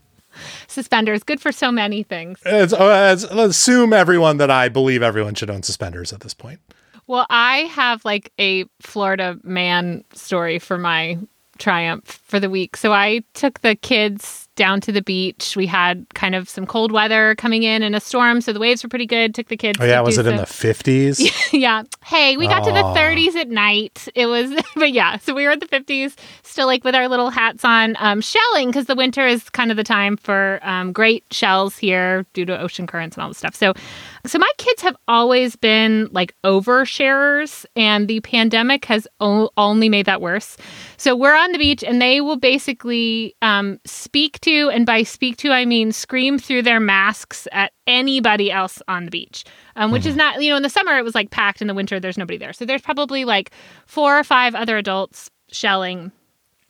suspenders. 0.68 1.24
Good 1.24 1.40
for 1.40 1.52
so 1.54 1.72
many 1.72 2.04
things. 2.04 2.40
It's, 2.46 2.74
uh, 2.74 3.12
it's, 3.14 3.32
let's 3.32 3.52
assume 3.52 3.94
everyone 3.94 4.38
that 4.38 4.52
I 4.52 4.68
believe 4.68 5.02
everyone 5.02 5.36
should 5.36 5.50
own 5.50 5.64
suspenders 5.64 6.12
at 6.12 6.20
this 6.22 6.34
point. 6.34 6.60
Well, 7.08 7.26
I 7.30 7.60
have 7.60 8.04
like 8.04 8.32
a 8.40 8.66
Florida 8.82 9.38
man 9.44 10.04
story 10.14 10.60
for 10.60 10.78
my 10.78 11.18
triumph 11.58 12.20
for 12.24 12.40
the 12.40 12.50
week. 12.50 12.78
So 12.78 12.92
I 12.92 13.22
took 13.34 13.62
the 13.62 13.76
kids 13.76 14.48
down 14.56 14.82
to 14.82 14.92
the 14.92 15.02
beach. 15.02 15.56
We 15.56 15.66
had 15.66 16.06
kind 16.14 16.36
of 16.36 16.48
some 16.48 16.66
cold 16.66 16.92
weather 16.92 17.36
coming 17.36 17.64
in 17.64 17.82
and 17.82 17.96
a 17.96 18.00
storm, 18.00 18.42
so 18.42 18.54
the 18.54 18.60
waves 18.60 18.84
were 18.84 18.90
pretty 18.90 19.06
good. 19.06 19.34
Took 19.34 19.48
the 19.48 19.58
kids. 19.58 19.80
Oh 19.82 19.86
yeah, 19.86 20.02
was 20.02 20.18
it 20.18 20.28
in 20.28 20.36
the 20.36 20.46
fifties? 20.46 21.20
yeah. 21.54 21.84
Hey, 22.04 22.38
we 22.38 22.48
got 22.48 22.64
to 22.64 22.72
the 22.72 22.84
30s 22.84 23.36
at 23.36 23.50
night. 23.50 24.08
It 24.16 24.28
was, 24.28 24.52
but 24.76 24.92
yeah. 24.92 25.18
So 25.18 25.34
we 25.34 25.46
were 25.46 25.52
at 25.52 25.60
the 25.60 25.68
50s, 25.68 26.16
still 26.44 26.68
like 26.68 26.84
with 26.84 26.96
our 26.96 27.08
little 27.08 27.30
hats 27.30 27.66
on, 27.66 27.96
um, 28.00 28.22
shelling 28.22 28.70
because 28.70 28.86
the 28.86 28.96
winter 28.96 29.26
is 29.26 29.50
kind 29.50 29.72
of 29.72 29.78
the 29.78 29.84
time 29.84 30.18
for 30.18 30.60
um, 30.62 30.92
great 30.92 31.24
shells 31.32 31.78
here 31.78 32.26
due 32.34 32.46
to 32.46 32.60
ocean 32.60 32.86
currents 32.86 33.16
and 33.16 33.24
all 33.24 33.30
this 33.30 33.38
stuff. 33.38 33.56
So, 33.56 33.74
so 34.26 34.40
my 34.40 34.52
kids 34.58 34.82
have 34.82 34.96
always 35.08 35.56
been 35.56 36.08
like 36.12 36.34
oversharers, 36.44 37.66
and 37.76 38.08
the 38.08 38.22
pandemic 38.22 38.86
has 38.86 39.08
o- 39.20 39.50
only 39.58 39.90
made 39.90 40.06
that 40.06 40.22
worse. 40.22 40.56
So 40.98 41.16
we're 41.16 41.36
on 41.36 41.52
the 41.52 41.58
beach, 41.58 41.84
and 41.84 42.02
they 42.02 42.22
will 42.22 42.38
basically 42.38 43.36
um, 43.42 43.80
speak 43.86 44.40
to, 44.42 44.70
and 44.70 44.86
by 44.86 45.04
speak 45.04 45.38
to 45.38 45.52
I 45.52 45.66
mean 45.66 45.92
scream 45.92 46.40
through 46.40 46.62
their 46.62 46.80
masks 46.80 47.48
at 47.52 47.74
anybody 47.86 48.50
else 48.50 48.82
on 48.88 49.06
the 49.06 49.12
beach, 49.12 49.44
um, 49.76 49.92
which 49.92 50.06
is 50.06 50.16
not 50.16 50.42
you 50.42 50.50
know 50.50 50.58
in 50.58 50.64
the 50.64 50.70
summer 50.70 50.98
it 50.98 51.04
was 51.04 51.16
like 51.16 51.30
packed, 51.30 51.62
in 51.62 51.68
the 51.68 51.74
winter 51.74 52.00
there's 52.00 52.18
nobody 52.18 52.38
there. 52.38 52.54
So 52.54 52.66
there's 52.66 52.82
probably 52.82 53.26
like 53.26 53.52
four 53.86 54.18
or 54.18 54.24
five 54.24 54.56
other 54.56 54.78
adults 54.78 55.30
shelling 55.52 56.12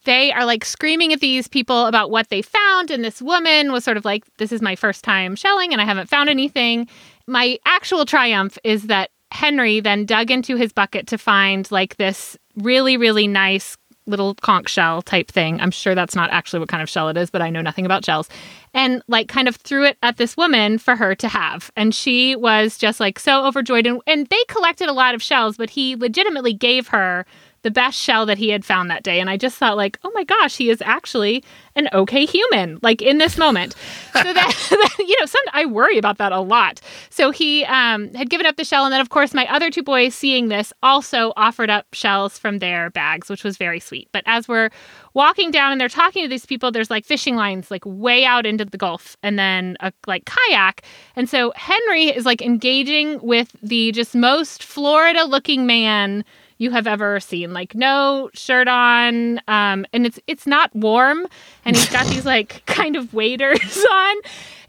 they 0.05 0.31
are 0.31 0.45
like 0.45 0.65
screaming 0.65 1.13
at 1.13 1.19
these 1.19 1.47
people 1.47 1.85
about 1.85 2.11
what 2.11 2.29
they 2.29 2.41
found. 2.41 2.91
And 2.91 3.03
this 3.03 3.21
woman 3.21 3.71
was 3.71 3.83
sort 3.83 3.97
of 3.97 4.05
like, 4.05 4.25
This 4.37 4.51
is 4.51 4.61
my 4.61 4.75
first 4.75 5.03
time 5.03 5.35
shelling 5.35 5.71
and 5.71 5.81
I 5.81 5.85
haven't 5.85 6.09
found 6.09 6.29
anything. 6.29 6.87
My 7.27 7.57
actual 7.65 8.05
triumph 8.05 8.57
is 8.63 8.83
that 8.83 9.09
Henry 9.31 9.79
then 9.79 10.05
dug 10.05 10.29
into 10.29 10.55
his 10.55 10.71
bucket 10.71 11.07
to 11.07 11.17
find 11.17 11.69
like 11.71 11.97
this 11.97 12.37
really, 12.55 12.97
really 12.97 13.27
nice 13.27 13.77
little 14.05 14.35
conch 14.35 14.69
shell 14.69 15.01
type 15.01 15.31
thing. 15.31 15.59
I'm 15.61 15.71
sure 15.71 15.95
that's 15.95 16.15
not 16.15 16.29
actually 16.29 16.59
what 16.59 16.69
kind 16.69 16.83
of 16.83 16.89
shell 16.89 17.09
it 17.09 17.17
is, 17.17 17.29
but 17.29 17.41
I 17.41 17.49
know 17.49 17.61
nothing 17.61 17.85
about 17.85 18.03
shells. 18.05 18.29
And 18.73 19.01
like 19.07 19.27
kind 19.27 19.47
of 19.47 19.55
threw 19.55 19.85
it 19.85 19.97
at 20.03 20.17
this 20.17 20.35
woman 20.35 20.77
for 20.77 20.95
her 20.95 21.15
to 21.15 21.27
have. 21.27 21.71
And 21.75 21.95
she 21.95 22.35
was 22.35 22.77
just 22.77 22.99
like 22.99 23.17
so 23.17 23.45
overjoyed. 23.45 23.87
And, 23.87 24.01
and 24.05 24.27
they 24.27 24.43
collected 24.47 24.89
a 24.89 24.93
lot 24.93 25.15
of 25.15 25.23
shells, 25.23 25.57
but 25.57 25.69
he 25.69 25.95
legitimately 25.95 26.53
gave 26.53 26.89
her 26.89 27.25
the 27.63 27.71
best 27.71 27.97
shell 27.97 28.25
that 28.25 28.37
he 28.37 28.49
had 28.49 28.63
found 28.63 28.89
that 28.89 29.03
day. 29.03 29.19
And 29.19 29.29
I 29.29 29.37
just 29.37 29.57
thought, 29.57 29.77
like, 29.77 29.97
oh 30.03 30.11
my 30.13 30.23
gosh, 30.23 30.55
he 30.55 30.69
is 30.69 30.81
actually 30.81 31.43
an 31.75 31.89
okay 31.93 32.25
human, 32.25 32.77
like 32.81 33.01
in 33.01 33.17
this 33.17 33.37
moment. 33.37 33.73
So 34.13 34.21
that, 34.33 34.95
you 34.99 35.15
know, 35.19 35.25
some 35.25 35.41
I 35.53 35.65
worry 35.65 35.97
about 35.97 36.17
that 36.17 36.31
a 36.31 36.39
lot. 36.39 36.81
So 37.09 37.31
he 37.31 37.63
um, 37.65 38.13
had 38.13 38.29
given 38.29 38.45
up 38.45 38.57
the 38.57 38.65
shell, 38.65 38.83
and 38.85 38.93
then 38.93 39.01
of 39.01 39.09
course 39.09 39.33
my 39.33 39.47
other 39.47 39.71
two 39.71 39.83
boys, 39.83 40.13
seeing 40.13 40.49
this, 40.49 40.71
also 40.83 41.33
offered 41.37 41.69
up 41.69 41.87
shells 41.93 42.37
from 42.37 42.59
their 42.59 42.89
bags, 42.89 43.29
which 43.29 43.43
was 43.43 43.57
very 43.57 43.79
sweet. 43.79 44.09
But 44.11 44.23
as 44.27 44.47
we're 44.47 44.69
walking 45.13 45.51
down 45.51 45.71
and 45.71 45.79
they're 45.79 45.89
talking 45.89 46.23
to 46.23 46.29
these 46.29 46.45
people, 46.45 46.71
there's 46.71 46.89
like 46.89 47.05
fishing 47.05 47.35
lines 47.35 47.71
like 47.71 47.83
way 47.85 48.25
out 48.25 48.45
into 48.45 48.65
the 48.65 48.77
Gulf, 48.77 49.15
and 49.23 49.39
then 49.39 49.77
a 49.79 49.93
like 50.05 50.25
kayak. 50.25 50.81
And 51.15 51.29
so 51.29 51.53
Henry 51.55 52.05
is 52.05 52.25
like 52.25 52.41
engaging 52.41 53.19
with 53.21 53.55
the 53.63 53.91
just 53.93 54.15
most 54.15 54.63
Florida-looking 54.63 55.65
man 55.65 56.25
you 56.63 56.71
have 56.71 56.87
ever 56.87 57.19
seen. 57.19 57.53
Like 57.53 57.75
no 57.75 58.29
shirt 58.33 58.67
on, 58.67 59.39
um, 59.47 59.85
and 59.93 60.05
it's 60.05 60.19
it's 60.25 60.47
not 60.47 60.73
warm, 60.75 61.27
and 61.65 61.75
he's 61.75 61.89
got 61.89 62.07
these 62.07 62.25
like 62.25 62.65
kind 62.65 62.95
of 62.95 63.13
waders 63.13 63.85
on. 63.91 64.15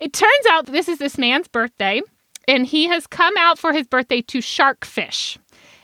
It 0.00 0.12
turns 0.12 0.46
out 0.50 0.66
this 0.66 0.88
is 0.88 0.98
this 0.98 1.16
man's 1.16 1.48
birthday, 1.48 2.02
and 2.48 2.66
he 2.66 2.88
has 2.88 3.06
come 3.06 3.34
out 3.38 3.58
for 3.58 3.72
his 3.72 3.86
birthday 3.86 4.20
to 4.22 4.40
shark 4.40 4.84
fish, 4.84 5.38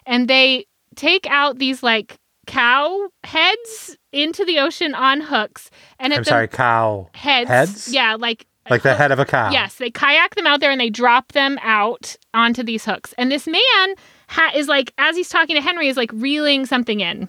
and 0.04 0.28
they 0.28 0.66
take 0.96 1.26
out 1.28 1.58
these 1.58 1.82
like 1.82 2.16
cow 2.46 3.08
heads 3.22 3.96
into 4.12 4.44
the 4.44 4.58
ocean 4.58 4.94
on 4.94 5.20
hooks, 5.20 5.70
and 6.00 6.12
at 6.12 6.18
I'm 6.18 6.24
the 6.24 6.28
sorry, 6.28 6.48
cow 6.48 7.08
heads, 7.14 7.48
heads? 7.48 7.92
yeah, 7.92 8.16
like 8.18 8.46
like 8.68 8.82
the 8.82 8.94
head 8.94 9.12
of 9.12 9.18
a 9.18 9.24
cow. 9.24 9.50
Yes, 9.50 9.76
they 9.76 9.90
kayak 9.90 10.34
them 10.34 10.46
out 10.46 10.60
there 10.60 10.70
and 10.70 10.80
they 10.80 10.90
drop 10.90 11.32
them 11.32 11.58
out 11.62 12.16
onto 12.34 12.62
these 12.62 12.84
hooks. 12.84 13.14
And 13.18 13.30
this 13.30 13.46
man 13.46 13.94
ha- 14.30 14.52
is 14.54 14.68
like, 14.68 14.92
as 14.96 15.16
he's 15.16 15.28
talking 15.28 15.56
to 15.56 15.62
Henry, 15.62 15.88
is 15.88 15.96
like 15.96 16.10
reeling 16.14 16.64
something 16.64 17.00
in. 17.00 17.28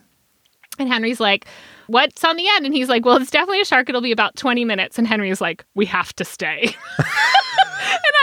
And 0.80 0.88
Henry's 0.88 1.20
like, 1.20 1.46
What's 1.88 2.24
on 2.24 2.38
the 2.38 2.48
end? 2.56 2.66
And 2.66 2.74
he's 2.74 2.88
like, 2.88 3.04
Well, 3.04 3.18
it's 3.22 3.32
definitely 3.32 3.60
a 3.62 3.66
shark. 3.66 3.90
It'll 3.90 4.00
be 4.02 4.14
about 4.14 4.36
20 4.38 4.64
minutes. 4.64 4.98
And 4.98 5.06
Henry's 5.06 5.42
like, 5.42 5.66
We 5.76 5.86
have 5.88 6.14
to 6.16 6.24
stay. 6.26 6.74
and 6.98 7.06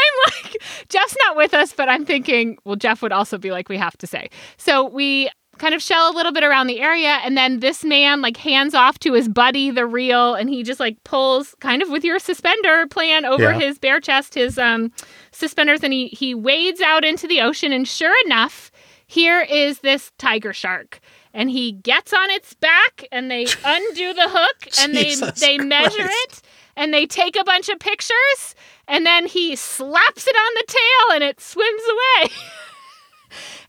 I'm 0.00 0.32
like, 0.44 0.56
Jeff's 0.88 1.16
not 1.26 1.36
with 1.36 1.52
us, 1.54 1.72
but 1.72 1.88
I'm 1.88 2.04
thinking, 2.06 2.56
well, 2.64 2.76
Jeff 2.76 3.02
would 3.02 3.12
also 3.12 3.36
be 3.38 3.50
like, 3.50 3.68
We 3.68 3.76
have 3.76 3.96
to 3.98 4.06
stay. 4.06 4.30
So 4.56 4.88
we 4.88 5.28
kind 5.58 5.74
of 5.74 5.82
shell 5.82 6.10
a 6.10 6.14
little 6.14 6.30
bit 6.32 6.44
around 6.44 6.68
the 6.68 6.78
area 6.80 7.18
and 7.24 7.36
then 7.36 7.58
this 7.58 7.82
man 7.82 8.22
like 8.22 8.36
hands 8.36 8.74
off 8.76 8.96
to 9.00 9.12
his 9.12 9.28
buddy 9.28 9.72
the 9.72 9.84
reel 9.84 10.34
and 10.34 10.48
he 10.48 10.62
just 10.62 10.78
like 10.78 10.96
pulls 11.02 11.56
kind 11.58 11.82
of 11.82 11.90
with 11.90 12.04
your 12.04 12.20
suspender 12.20 12.86
plan 12.86 13.24
over 13.24 13.42
Yeah. 13.42 13.58
his 13.58 13.76
bare 13.76 13.98
chest 13.98 14.34
his 14.36 14.56
um 14.56 14.92
suspenders 15.38 15.82
and 15.82 15.92
he 15.92 16.08
he 16.08 16.34
wades 16.34 16.80
out 16.80 17.04
into 17.04 17.26
the 17.26 17.40
ocean 17.40 17.72
and 17.72 17.86
sure 17.86 18.14
enough 18.26 18.70
here 19.06 19.40
is 19.40 19.78
this 19.80 20.12
tiger 20.18 20.52
shark. 20.52 21.00
And 21.32 21.50
he 21.50 21.72
gets 21.72 22.12
on 22.12 22.30
its 22.30 22.54
back 22.54 23.06
and 23.12 23.30
they 23.30 23.46
undo 23.64 24.12
the 24.14 24.28
hook 24.28 24.68
and 24.80 24.94
they 24.94 25.04
Jesus 25.04 25.40
they 25.40 25.56
measure 25.58 26.02
Christ. 26.02 26.32
it 26.32 26.42
and 26.76 26.92
they 26.92 27.06
take 27.06 27.36
a 27.36 27.44
bunch 27.44 27.68
of 27.68 27.78
pictures 27.78 28.54
and 28.86 29.06
then 29.06 29.26
he 29.26 29.56
slaps 29.56 30.26
it 30.26 30.36
on 30.36 30.54
the 30.54 30.64
tail 30.66 31.14
and 31.14 31.24
it 31.24 31.40
swims 31.40 31.82
away. 31.90 32.30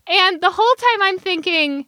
And 0.06 0.40
the 0.40 0.50
whole 0.50 0.74
time 0.76 1.02
i'm 1.02 1.18
thinking 1.18 1.86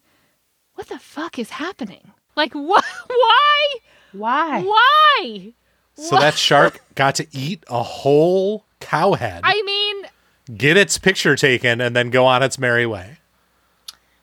what 0.75 0.89
the 0.89 0.99
fuck 0.99 1.39
is 1.39 1.51
happening? 1.51 2.13
Like 2.37 2.53
what 2.53 2.85
why? 3.09 3.69
Why? 4.13 4.63
why? 4.63 5.55
So 5.95 6.17
that 6.17 6.35
shark 6.37 6.81
got 6.95 7.17
to 7.17 7.27
eat 7.33 7.65
a 7.69 7.83
whole 7.83 8.65
cow 8.83 9.13
head, 9.15 9.41
i 9.45 9.61
mean 9.63 10.57
get 10.59 10.77
its 10.77 10.99
picture 10.99 11.37
taken, 11.37 11.81
and 11.81 11.95
then 11.97 12.11
go 12.11 12.25
on 12.27 12.43
its 12.43 12.59
merry 12.59 12.85
way. 12.87 13.19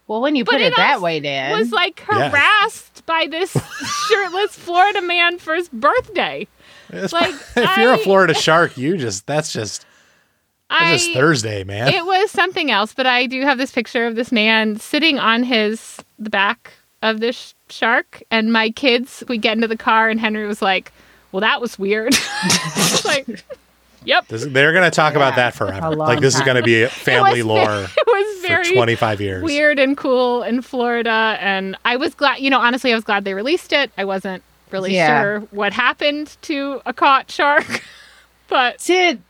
Well, 0.07 0.21
when 0.21 0.35
you 0.35 0.43
But 0.43 0.53
put 0.53 0.61
it 0.61 0.73
it 0.73 0.75
that 0.75 0.93
also 0.95 1.03
way, 1.05 1.19
Dan. 1.19 1.57
was 1.57 1.71
like 1.71 2.03
Yes. 2.11 2.31
harassed 2.31 3.05
by 3.05 3.27
this 3.29 3.51
shirtless 4.09 4.55
Florida 4.55 5.01
man 5.01 5.37
for 5.39 5.53
his 5.55 5.69
birthday. 5.69 6.47
It's- 6.89 7.13
Like, 7.13 7.33
if 7.55 7.77
you're 7.77 7.93
a 7.93 7.97
I- 7.99 8.03
Florida 8.03 8.33
shark, 8.33 8.75
you 8.77 8.97
just 8.97 9.27
that's 9.27 9.53
just 9.53 9.85
I 10.69 10.91
that's 10.91 11.03
just 11.05 11.15
Thursday, 11.17 11.63
man. 11.63 11.87
it 11.87 12.05
was 12.05 12.31
something 12.31 12.69
else, 12.69 12.93
but 12.93 13.05
I 13.07 13.25
do 13.27 13.41
have 13.43 13.57
this 13.57 13.71
picture 13.71 14.05
of 14.07 14.15
this 14.15 14.31
man 14.31 14.77
sitting 14.79 15.19
on 15.19 15.43
his 15.43 15.99
the 16.19 16.29
back 16.29 16.73
of 17.01 17.19
this 17.21 17.53
shark, 17.69 18.21
and 18.29 18.51
my 18.51 18.71
kids. 18.71 19.23
We 19.29 19.37
get 19.37 19.53
into 19.55 19.67
the 19.69 19.77
car, 19.77 20.09
and 20.09 20.19
Henry 20.19 20.45
was 20.45 20.61
like, 20.61 20.91
"Well, 21.31 21.39
that 21.41 21.61
was 21.61 21.79
weird." 21.79 22.13
Like, 23.05 23.43
yep. 24.03 24.27
This- 24.27 24.45
they're 24.45 24.71
going 24.71 24.83
to 24.89 24.91
talk 24.95 25.15
about 25.15 25.35
that 25.35 25.53
forever. 25.53 25.95
Like 25.95 26.19
this 26.19 26.35
is 26.35 26.41
going 26.41 26.57
to 26.57 26.63
be 26.63 26.85
family 26.87 27.39
it 27.39 27.43
was 27.43 27.45
lore 27.45 27.83
it 27.97 28.07
was 28.07 28.41
for 28.41 28.47
very 28.47 28.73
25 28.73 29.21
years. 29.21 29.43
weird 29.43 29.79
and 29.79 29.95
cool 29.97 30.43
in 30.43 30.61
Florida. 30.61 31.37
And 31.39 31.75
I 31.85 31.95
was 31.97 32.13
glad, 32.13 32.39
you 32.39 32.49
know, 32.49 32.59
honestly, 32.59 32.91
I 32.91 32.95
was 32.95 33.03
glad 33.03 33.23
they 33.25 33.33
released 33.33 33.73
it. 33.73 33.91
I 33.97 34.05
wasn't 34.05 34.43
really 34.71 34.93
Yeah. 34.95 35.21
sure 35.21 35.39
what 35.51 35.73
happened 35.73 36.35
to 36.43 36.81
a 36.85 36.93
caught 36.93 37.29
shark, 37.31 37.83
but 38.47 38.79
Did 38.79 39.21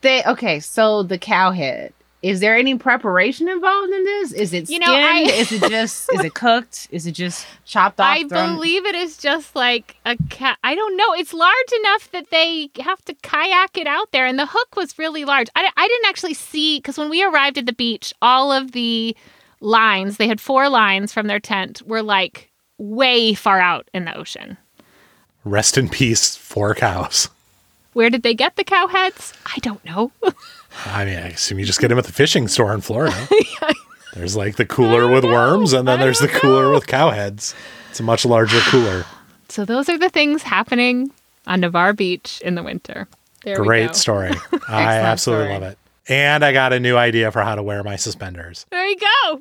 they? 0.00 0.22
Okay, 0.24 0.60
so 0.60 1.02
the 1.02 1.18
cow 1.18 1.50
head. 1.52 1.92
Is 2.26 2.40
there 2.40 2.56
any 2.56 2.76
preparation 2.76 3.48
involved 3.48 3.92
in 3.92 4.04
this? 4.04 4.32
Is 4.32 4.52
it 4.52 4.68
You 4.68 4.76
skinned? 4.78 4.84
know, 4.86 4.94
I- 4.94 5.20
is 5.30 5.52
it 5.52 5.62
just? 5.70 6.12
is 6.12 6.24
it 6.24 6.34
cooked? 6.44 6.88
Is 6.90 7.06
it 7.06 7.12
just 7.12 7.46
chopped 7.64 8.00
off? 8.00 8.06
I 8.06 8.26
thrown- 8.26 8.54
believe 8.56 8.84
it 8.84 8.94
is 8.96 9.16
just 9.16 9.54
like 9.54 9.96
a 10.04 10.16
cat. 10.28 10.58
I 10.64 10.74
don't 10.74 10.96
know. 10.96 11.12
It's 11.14 11.32
large 11.32 11.72
enough 11.80 12.10
that 12.10 12.30
they 12.30 12.70
have 12.80 13.04
to 13.04 13.14
kayak 13.22 13.78
it 13.78 13.86
out 13.86 14.10
there, 14.12 14.26
and 14.26 14.38
the 14.38 14.46
hook 14.46 14.74
was 14.76 14.98
really 14.98 15.24
large. 15.24 15.46
I, 15.54 15.70
I 15.76 15.86
didn't 15.88 16.06
actually 16.08 16.34
see 16.34 16.78
because 16.78 16.98
when 16.98 17.10
we 17.10 17.22
arrived 17.22 17.58
at 17.58 17.66
the 17.66 17.72
beach, 17.72 18.12
all 18.20 18.50
of 18.50 18.72
the 18.72 19.16
lines 19.60 20.16
they 20.16 20.26
had 20.28 20.40
four 20.40 20.68
lines 20.68 21.12
from 21.12 21.28
their 21.28 21.40
tent 21.40 21.80
were 21.86 22.02
like 22.02 22.50
way 22.78 23.34
far 23.34 23.60
out 23.60 23.88
in 23.94 24.04
the 24.04 24.16
ocean. 24.16 24.56
Rest 25.44 25.78
in 25.78 25.88
peace, 25.88 26.34
four 26.36 26.74
cows. 26.74 27.28
Where 27.92 28.10
did 28.10 28.22
they 28.24 28.34
get 28.34 28.56
the 28.56 28.64
cow 28.64 28.88
heads? 28.88 29.32
I 29.46 29.58
don't 29.60 29.82
know. 29.84 30.10
I 30.84 31.04
mean, 31.04 31.16
I 31.18 31.28
assume 31.28 31.58
you 31.58 31.64
just 31.64 31.80
get 31.80 31.88
them 31.88 31.98
at 31.98 32.04
the 32.04 32.12
fishing 32.12 32.48
store 32.48 32.72
in 32.74 32.80
Florida. 32.80 33.16
There's 34.14 34.36
like 34.36 34.56
the 34.56 34.64
cooler 34.66 35.08
with 35.08 35.24
worms, 35.24 35.72
and 35.72 35.86
then 35.86 36.00
I 36.00 36.04
there's 36.04 36.20
the 36.20 36.26
don't 36.28 36.40
cooler 36.40 36.62
know. 36.64 36.70
with 36.72 36.86
cow 36.86 37.10
heads. 37.10 37.54
It's 37.90 38.00
a 38.00 38.02
much 38.02 38.24
larger 38.24 38.60
cooler. 38.60 39.04
so 39.50 39.66
those 39.66 39.90
are 39.90 39.98
the 39.98 40.08
things 40.08 40.42
happening 40.42 41.10
on 41.46 41.60
Navarre 41.60 41.92
Beach 41.92 42.40
in 42.42 42.54
the 42.54 42.62
winter. 42.62 43.08
There 43.44 43.56
Great 43.56 43.94
story. 43.94 44.30
I 44.68 44.94
absolutely 44.94 45.46
story. 45.46 45.60
love 45.60 45.72
it. 45.72 45.78
And 46.08 46.44
I 46.44 46.52
got 46.52 46.72
a 46.72 46.80
new 46.80 46.96
idea 46.96 47.32
for 47.32 47.42
how 47.42 47.54
to 47.56 47.62
wear 47.62 47.82
my 47.82 47.96
suspenders. 47.96 48.64
There 48.70 48.86
you 48.86 48.96
go. 48.96 49.40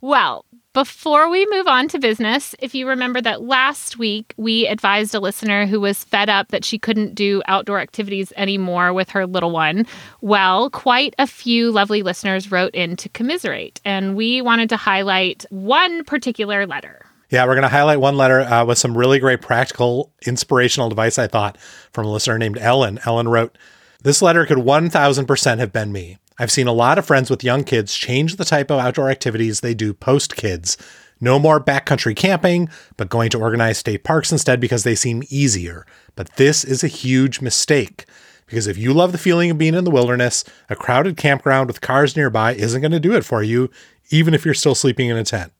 Well, 0.00 0.44
Before 0.72 1.28
we 1.28 1.44
move 1.50 1.66
on 1.66 1.88
to 1.88 1.98
business, 1.98 2.54
if 2.60 2.76
you 2.76 2.86
remember 2.86 3.20
that 3.22 3.42
last 3.42 3.98
week 3.98 4.32
we 4.36 4.68
advised 4.68 5.12
a 5.16 5.18
listener 5.18 5.66
who 5.66 5.80
was 5.80 6.04
fed 6.04 6.28
up 6.28 6.48
that 6.48 6.64
she 6.64 6.78
couldn't 6.78 7.16
do 7.16 7.42
outdoor 7.48 7.80
activities 7.80 8.32
anymore 8.36 8.92
with 8.92 9.10
her 9.10 9.26
little 9.26 9.50
one, 9.50 9.84
well, 10.20 10.70
quite 10.70 11.12
a 11.18 11.26
few 11.26 11.72
lovely 11.72 12.04
listeners 12.04 12.52
wrote 12.52 12.72
in 12.72 12.94
to 12.98 13.08
commiserate, 13.08 13.80
and 13.84 14.14
we 14.14 14.40
wanted 14.40 14.68
to 14.68 14.76
highlight 14.76 15.44
one 15.50 16.04
particular 16.04 16.68
letter. 16.68 17.04
Yeah, 17.30 17.44
we're 17.46 17.54
going 17.54 17.62
to 17.62 17.68
highlight 17.68 17.98
one 17.98 18.16
letter 18.16 18.42
uh, 18.42 18.64
with 18.64 18.78
some 18.78 18.96
really 18.96 19.18
great 19.18 19.40
practical, 19.40 20.12
inspirational 20.24 20.86
advice, 20.86 21.18
I 21.18 21.26
thought, 21.26 21.58
from 21.92 22.06
a 22.06 22.12
listener 22.12 22.38
named 22.38 22.58
Ellen. 22.58 23.00
Ellen 23.04 23.26
wrote, 23.26 23.58
This 24.02 24.22
letter 24.22 24.46
could 24.46 24.58
1000% 24.58 25.58
have 25.58 25.72
been 25.72 25.92
me. 25.92 26.16
I've 26.38 26.50
seen 26.50 26.66
a 26.66 26.72
lot 26.72 26.96
of 26.96 27.04
friends 27.04 27.28
with 27.28 27.44
young 27.44 27.64
kids 27.64 27.94
change 27.94 28.36
the 28.36 28.46
type 28.46 28.70
of 28.70 28.80
outdoor 28.80 29.10
activities 29.10 29.60
they 29.60 29.74
do 29.74 29.92
post 29.92 30.36
kids. 30.36 30.78
No 31.20 31.38
more 31.38 31.60
backcountry 31.60 32.16
camping, 32.16 32.70
but 32.96 33.10
going 33.10 33.28
to 33.28 33.38
organized 33.38 33.80
state 33.80 34.02
parks 34.02 34.32
instead 34.32 34.58
because 34.58 34.84
they 34.84 34.94
seem 34.94 35.22
easier. 35.28 35.84
But 36.16 36.36
this 36.36 36.64
is 36.64 36.82
a 36.82 36.88
huge 36.88 37.42
mistake. 37.42 38.06
Because 38.46 38.66
if 38.66 38.78
you 38.78 38.94
love 38.94 39.12
the 39.12 39.18
feeling 39.18 39.50
of 39.50 39.58
being 39.58 39.74
in 39.74 39.84
the 39.84 39.90
wilderness, 39.90 40.44
a 40.70 40.76
crowded 40.76 41.18
campground 41.18 41.66
with 41.66 41.82
cars 41.82 42.16
nearby 42.16 42.54
isn't 42.54 42.80
going 42.80 42.92
to 42.92 43.00
do 43.00 43.12
it 43.12 43.24
for 43.24 43.42
you, 43.42 43.70
even 44.08 44.32
if 44.32 44.46
you're 44.46 44.54
still 44.54 44.74
sleeping 44.74 45.10
in 45.10 45.18
a 45.18 45.24
tent. 45.24 45.52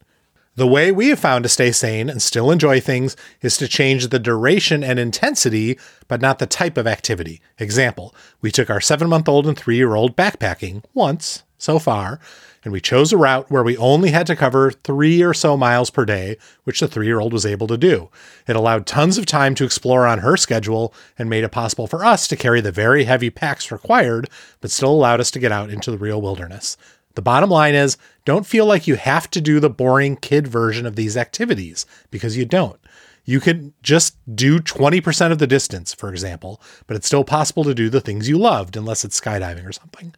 The 0.56 0.66
way 0.66 0.90
we 0.90 1.08
have 1.08 1.20
found 1.20 1.44
to 1.44 1.48
stay 1.48 1.70
sane 1.70 2.10
and 2.10 2.20
still 2.20 2.50
enjoy 2.50 2.80
things 2.80 3.16
is 3.40 3.56
to 3.58 3.68
change 3.68 4.08
the 4.08 4.18
duration 4.18 4.82
and 4.82 4.98
intensity, 4.98 5.78
but 6.08 6.20
not 6.20 6.40
the 6.40 6.46
type 6.46 6.76
of 6.76 6.88
activity. 6.88 7.40
Example, 7.60 8.12
we 8.40 8.50
took 8.50 8.68
our 8.68 8.80
seven 8.80 9.08
month 9.08 9.28
old 9.28 9.46
and 9.46 9.56
three 9.56 9.76
year 9.76 9.94
old 9.94 10.16
backpacking 10.16 10.82
once 10.92 11.44
so 11.56 11.78
far, 11.78 12.18
and 12.64 12.72
we 12.72 12.80
chose 12.80 13.12
a 13.12 13.16
route 13.16 13.48
where 13.48 13.62
we 13.62 13.76
only 13.76 14.10
had 14.10 14.26
to 14.26 14.34
cover 14.34 14.72
three 14.72 15.22
or 15.22 15.32
so 15.32 15.56
miles 15.56 15.88
per 15.88 16.04
day, 16.04 16.36
which 16.64 16.80
the 16.80 16.88
three 16.88 17.06
year 17.06 17.20
old 17.20 17.32
was 17.32 17.46
able 17.46 17.68
to 17.68 17.78
do. 17.78 18.10
It 18.48 18.56
allowed 18.56 18.86
tons 18.86 19.18
of 19.18 19.26
time 19.26 19.54
to 19.54 19.64
explore 19.64 20.04
on 20.04 20.18
her 20.18 20.36
schedule 20.36 20.92
and 21.16 21.30
made 21.30 21.44
it 21.44 21.52
possible 21.52 21.86
for 21.86 22.04
us 22.04 22.26
to 22.26 22.36
carry 22.36 22.60
the 22.60 22.72
very 22.72 23.04
heavy 23.04 23.30
packs 23.30 23.70
required, 23.70 24.28
but 24.60 24.72
still 24.72 24.90
allowed 24.90 25.20
us 25.20 25.30
to 25.30 25.38
get 25.38 25.52
out 25.52 25.70
into 25.70 25.92
the 25.92 25.98
real 25.98 26.20
wilderness. 26.20 26.76
The 27.14 27.22
bottom 27.22 27.50
line 27.50 27.74
is 27.74 27.96
don't 28.24 28.46
feel 28.46 28.66
like 28.66 28.86
you 28.86 28.94
have 28.94 29.30
to 29.30 29.40
do 29.40 29.60
the 29.60 29.70
boring 29.70 30.16
kid 30.16 30.46
version 30.46 30.86
of 30.86 30.96
these 30.96 31.16
activities 31.16 31.86
because 32.10 32.36
you 32.36 32.44
don't. 32.44 32.78
You 33.24 33.40
can 33.40 33.74
just 33.82 34.16
do 34.34 34.58
20% 34.58 35.32
of 35.32 35.38
the 35.38 35.46
distance, 35.46 35.92
for 35.92 36.10
example, 36.10 36.60
but 36.86 36.96
it's 36.96 37.06
still 37.06 37.24
possible 37.24 37.64
to 37.64 37.74
do 37.74 37.90
the 37.90 38.00
things 38.00 38.28
you 38.28 38.38
loved, 38.38 38.76
unless 38.76 39.04
it's 39.04 39.20
skydiving 39.20 39.68
or 39.68 39.72
something. 39.72 40.14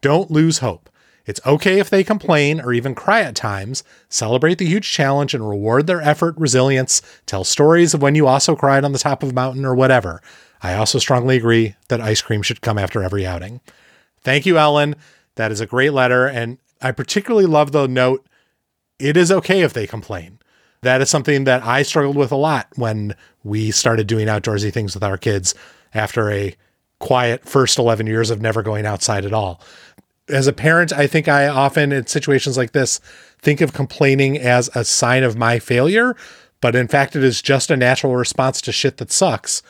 Don't 0.00 0.30
lose 0.30 0.58
hope. 0.58 0.88
It's 1.26 1.40
okay 1.44 1.80
if 1.80 1.90
they 1.90 2.04
complain 2.04 2.60
or 2.60 2.72
even 2.72 2.94
cry 2.94 3.22
at 3.22 3.34
times. 3.34 3.82
Celebrate 4.08 4.58
the 4.58 4.66
huge 4.66 4.90
challenge 4.90 5.34
and 5.34 5.46
reward 5.46 5.86
their 5.88 6.00
effort, 6.00 6.36
resilience. 6.38 7.02
Tell 7.26 7.42
stories 7.42 7.94
of 7.94 8.00
when 8.00 8.14
you 8.14 8.28
also 8.28 8.54
cried 8.54 8.84
on 8.84 8.92
the 8.92 8.98
top 8.98 9.24
of 9.24 9.30
a 9.30 9.34
mountain 9.34 9.64
or 9.64 9.74
whatever. 9.74 10.22
I 10.62 10.74
also 10.74 11.00
strongly 11.00 11.36
agree 11.36 11.74
that 11.88 12.00
ice 12.00 12.22
cream 12.22 12.42
should 12.42 12.60
come 12.60 12.78
after 12.78 13.02
every 13.02 13.26
outing. 13.26 13.60
Thank 14.22 14.46
you, 14.46 14.56
Ellen. 14.56 14.94
That 15.36 15.52
is 15.52 15.60
a 15.60 15.66
great 15.66 15.92
letter. 15.92 16.26
And 16.26 16.58
I 16.82 16.92
particularly 16.92 17.46
love 17.46 17.72
the 17.72 17.86
note 17.86 18.26
it 18.98 19.16
is 19.16 19.30
okay 19.30 19.62
if 19.62 19.72
they 19.72 19.86
complain. 19.86 20.38
That 20.82 21.00
is 21.00 21.10
something 21.10 21.44
that 21.44 21.62
I 21.64 21.82
struggled 21.82 22.16
with 22.16 22.32
a 22.32 22.36
lot 22.36 22.68
when 22.76 23.14
we 23.44 23.70
started 23.70 24.06
doing 24.06 24.26
outdoorsy 24.26 24.72
things 24.72 24.94
with 24.94 25.04
our 25.04 25.18
kids 25.18 25.54
after 25.94 26.30
a 26.30 26.54
quiet 26.98 27.44
first 27.44 27.78
11 27.78 28.06
years 28.06 28.30
of 28.30 28.40
never 28.40 28.62
going 28.62 28.86
outside 28.86 29.24
at 29.24 29.32
all. 29.32 29.60
As 30.28 30.46
a 30.46 30.52
parent, 30.52 30.92
I 30.92 31.06
think 31.06 31.28
I 31.28 31.46
often, 31.46 31.92
in 31.92 32.06
situations 32.06 32.56
like 32.56 32.72
this, 32.72 33.00
think 33.40 33.60
of 33.60 33.72
complaining 33.72 34.38
as 34.38 34.68
a 34.74 34.84
sign 34.84 35.22
of 35.22 35.36
my 35.36 35.58
failure, 35.58 36.16
but 36.60 36.74
in 36.74 36.88
fact, 36.88 37.14
it 37.14 37.22
is 37.22 37.42
just 37.42 37.70
a 37.70 37.76
natural 37.76 38.16
response 38.16 38.60
to 38.62 38.72
shit 38.72 38.96
that 38.96 39.12
sucks. 39.12 39.62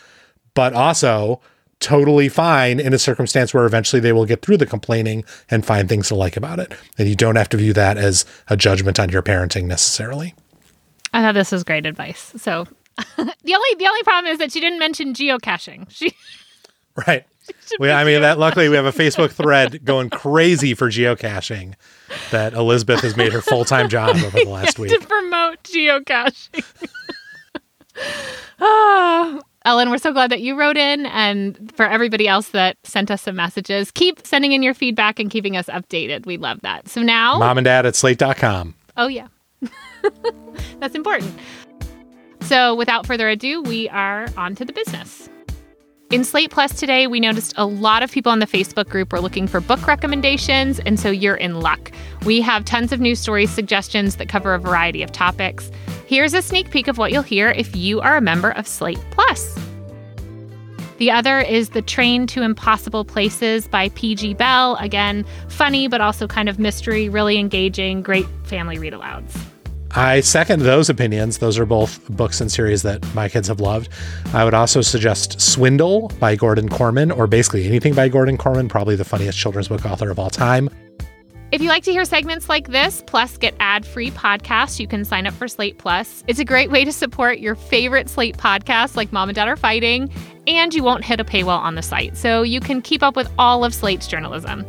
But 0.55 0.73
also, 0.73 1.41
totally 1.81 2.29
fine 2.29 2.81
in 2.81 2.93
a 2.93 2.99
circumstance 2.99 3.53
where 3.53 3.67
eventually 3.67 4.01
they 4.01 4.13
will 4.13 4.25
get 4.27 4.43
through 4.43 4.57
the 4.57 4.67
complaining 4.67 5.25
and 5.51 5.65
find 5.65 5.89
things 5.89 6.09
to 6.09 6.15
like 6.15 6.37
about 6.37 6.59
it. 6.59 6.73
And 6.99 7.09
you 7.09 7.15
don't 7.15 7.37
have 7.37 7.49
to 7.51 7.57
view 7.57 7.73
that 7.75 7.97
as 7.99 8.25
a 8.49 8.57
judgment 8.57 8.99
on 8.99 9.11
your 9.11 9.23
parenting 9.23 9.65
necessarily. 9.65 10.35
I 11.13 11.23
thought 11.23 11.35
this 11.35 11.53
was 11.53 11.65
great 11.65 11.87
advice. 11.87 12.33
So 12.37 12.67
the 13.17 13.55
only 13.55 13.75
the 13.79 13.87
only 13.87 14.03
problem 14.03 14.33
is 14.33 14.39
that 14.39 14.53
she 14.53 14.61
didn't 14.61 14.79
mention 14.79 15.13
geocaching. 15.15 15.91
She 15.91 16.13
Right. 17.07 17.27
We, 17.79 17.91
I 17.91 18.05
mean, 18.05 18.23
that 18.23 18.39
luckily 18.39 18.69
we 18.69 18.77
have 18.77 18.87
a 18.87 18.93
Facebook 18.93 19.31
thread 19.31 19.85
going 19.85 20.09
crazy 20.11 20.75
for 20.75 20.89
geocaching 20.91 21.75
that 22.31 22.55
Elizabeth 22.55 23.01
has 23.03 23.17
made 23.17 23.33
her 23.33 23.41
full 23.43 23.65
time 23.65 23.89
job 23.89 24.17
over 24.17 24.31
the 24.39 24.45
last 24.49 24.79
week. 24.79 24.91
to 24.99 25.07
promote 25.07 25.63
geocaching. 25.63 26.65
Ah, 28.61 29.41
Ellen, 29.67 29.91
we're 29.91 29.99
so 29.99 30.13
glad 30.13 30.31
that 30.31 30.41
you 30.43 30.57
wrote 30.57 30.77
in, 30.77 31.07
and 31.07 31.73
for 31.75 31.87
everybody 31.87 32.29
else 32.29 32.51
that 32.51 32.77
sent 32.85 33.11
us 33.11 33.23
some 33.23 33.35
messages, 33.35 33.91
keep 33.91 34.25
sending 34.25 34.53
in 34.53 34.63
your 34.63 34.75
feedback 34.75 35.19
and 35.19 35.29
keeping 35.29 35.57
us 35.57 35.67
updated. 35.67 36.25
We 36.25 36.37
love 36.37 36.61
that. 36.61 36.89
So 36.89 37.03
now, 37.03 37.41
Mom 37.41 37.59
and 37.59 37.65
dad 37.65 37.85
at 37.85 37.97
slate.com. 37.97 38.77
oh 38.97 39.09
yeah, 39.09 39.27
that's 40.79 40.95
important. 40.95 41.37
So 42.43 42.77
without 42.77 43.07
further 43.07 43.29
ado, 43.29 43.61
we 43.61 43.89
are 43.89 44.29
on 44.37 44.55
to 44.55 44.65
the 44.65 44.73
business. 44.73 45.29
In 46.13 46.23
Slate 46.23 46.53
Plus 46.53 46.79
today, 46.79 47.09
we 47.09 47.19
noticed 47.19 47.53
a 47.57 47.67
lot 47.67 48.05
of 48.05 48.13
people 48.13 48.31
on 48.31 48.39
the 48.39 48.47
Facebook 48.47 48.89
group 48.89 49.13
were 49.13 49.19
looking 49.21 49.49
for 49.49 49.61
book 49.61 49.85
recommendations, 49.89 50.79
and 50.79 51.01
so 51.01 51.11
you're 51.11 51.35
in 51.35 51.59
luck. 51.59 51.91
We 52.25 52.41
have 52.41 52.65
tons 52.65 52.93
of 52.93 53.01
news 53.01 53.19
stories, 53.19 53.51
suggestions 53.51 54.15
that 54.15 54.29
cover 54.29 54.55
a 54.55 54.61
variety 54.61 55.03
of 55.03 55.11
topics. 55.11 55.73
Here's 56.07 56.35
a 56.35 56.43
sneak 56.43 56.71
peek 56.71 56.87
of 56.87 56.99
what 56.99 57.11
you'll 57.11 57.23
hear 57.23 57.51
if 57.51 57.75
you 57.75 58.01
are 58.01 58.17
a 58.17 58.21
member 58.21 58.51
of 58.51 58.69
Slate 58.69 59.01
Plus. 59.11 59.59
The 60.99 61.11
other 61.11 61.41
is 61.41 61.71
The 61.71 61.83
Train 61.83 62.29
to 62.29 62.43
Impossible 62.43 63.05
Places 63.05 63.67
by 63.67 63.89
P.G. 63.89 64.35
Bell. 64.35 64.77
Again, 64.77 65.27
funny, 65.49 65.89
but 65.89 66.01
also 66.01 66.29
kind 66.29 66.49
of 66.49 66.61
mystery, 66.61 67.09
really 67.09 67.39
engaging, 67.39 68.03
great 68.03 68.27
family 68.45 68.79
read 68.79 68.93
alouds. 68.93 69.37
I 69.97 70.21
second 70.21 70.63
those 70.63 70.89
opinions. 70.89 71.39
Those 71.39 71.59
are 71.59 71.67
both 71.67 72.09
books 72.09 72.41
and 72.41 72.53
series 72.53 72.83
that 72.83 73.05
my 73.13 73.29
kids 73.29 73.49
have 73.49 73.59
loved. 73.59 73.89
I 74.33 74.45
would 74.45 74.55
also 74.55 74.83
suggest 74.83 75.41
Swindle 75.41 76.13
by 76.21 76.37
Gordon 76.37 76.69
Korman, 76.69 77.17
or 77.17 77.27
basically 77.27 77.67
anything 77.67 77.95
by 77.95 78.09
Gordon 78.09 78.39
Korman, 78.39 78.69
probably 78.69 78.95
the 78.95 79.05
funniest 79.05 79.39
children's 79.39 79.67
book 79.67 79.85
author 79.85 80.11
of 80.11 80.21
all 80.21 80.31
time. 80.31 80.71
If 81.57 81.63
you 81.63 81.71
like 81.71 81.85
to 81.85 81.91
hear 81.91 82.05
segments 82.05 82.51
like 82.51 82.69
this, 82.69 83.03
plus 83.07 83.39
get 83.39 83.55
ad 83.61 83.87
free 83.87 84.11
podcasts, 84.11 84.79
you 84.79 84.87
can 84.87 85.07
sign 85.07 85.27
up 85.27 85.33
for 85.33 85.49
Slate 85.49 85.79
Plus. 85.79 86.23
It's 86.27 86.39
a 86.39 86.45
great 86.45 86.71
way 86.71 86.85
to 86.85 86.93
support 86.93 87.39
your 87.39 87.55
favorite 87.55 88.11
Slate 88.11 88.37
podcasts 88.37 88.95
like 88.95 89.11
Mom 89.11 89.31
and 89.31 89.37
Dad 89.37 89.49
Are 89.49 89.57
Fighting, 89.57 90.13
and 90.47 90.75
you 90.75 90.83
won't 90.83 91.03
hit 91.03 91.19
a 91.19 91.25
paywall 91.25 91.59
on 91.59 91.75
the 91.75 91.81
site, 91.81 92.15
so 92.15 92.43
you 92.43 92.61
can 92.61 92.83
keep 92.83 93.03
up 93.03 93.17
with 93.17 93.33
all 93.39 93.65
of 93.65 93.73
Slate's 93.73 94.07
journalism. 94.07 94.67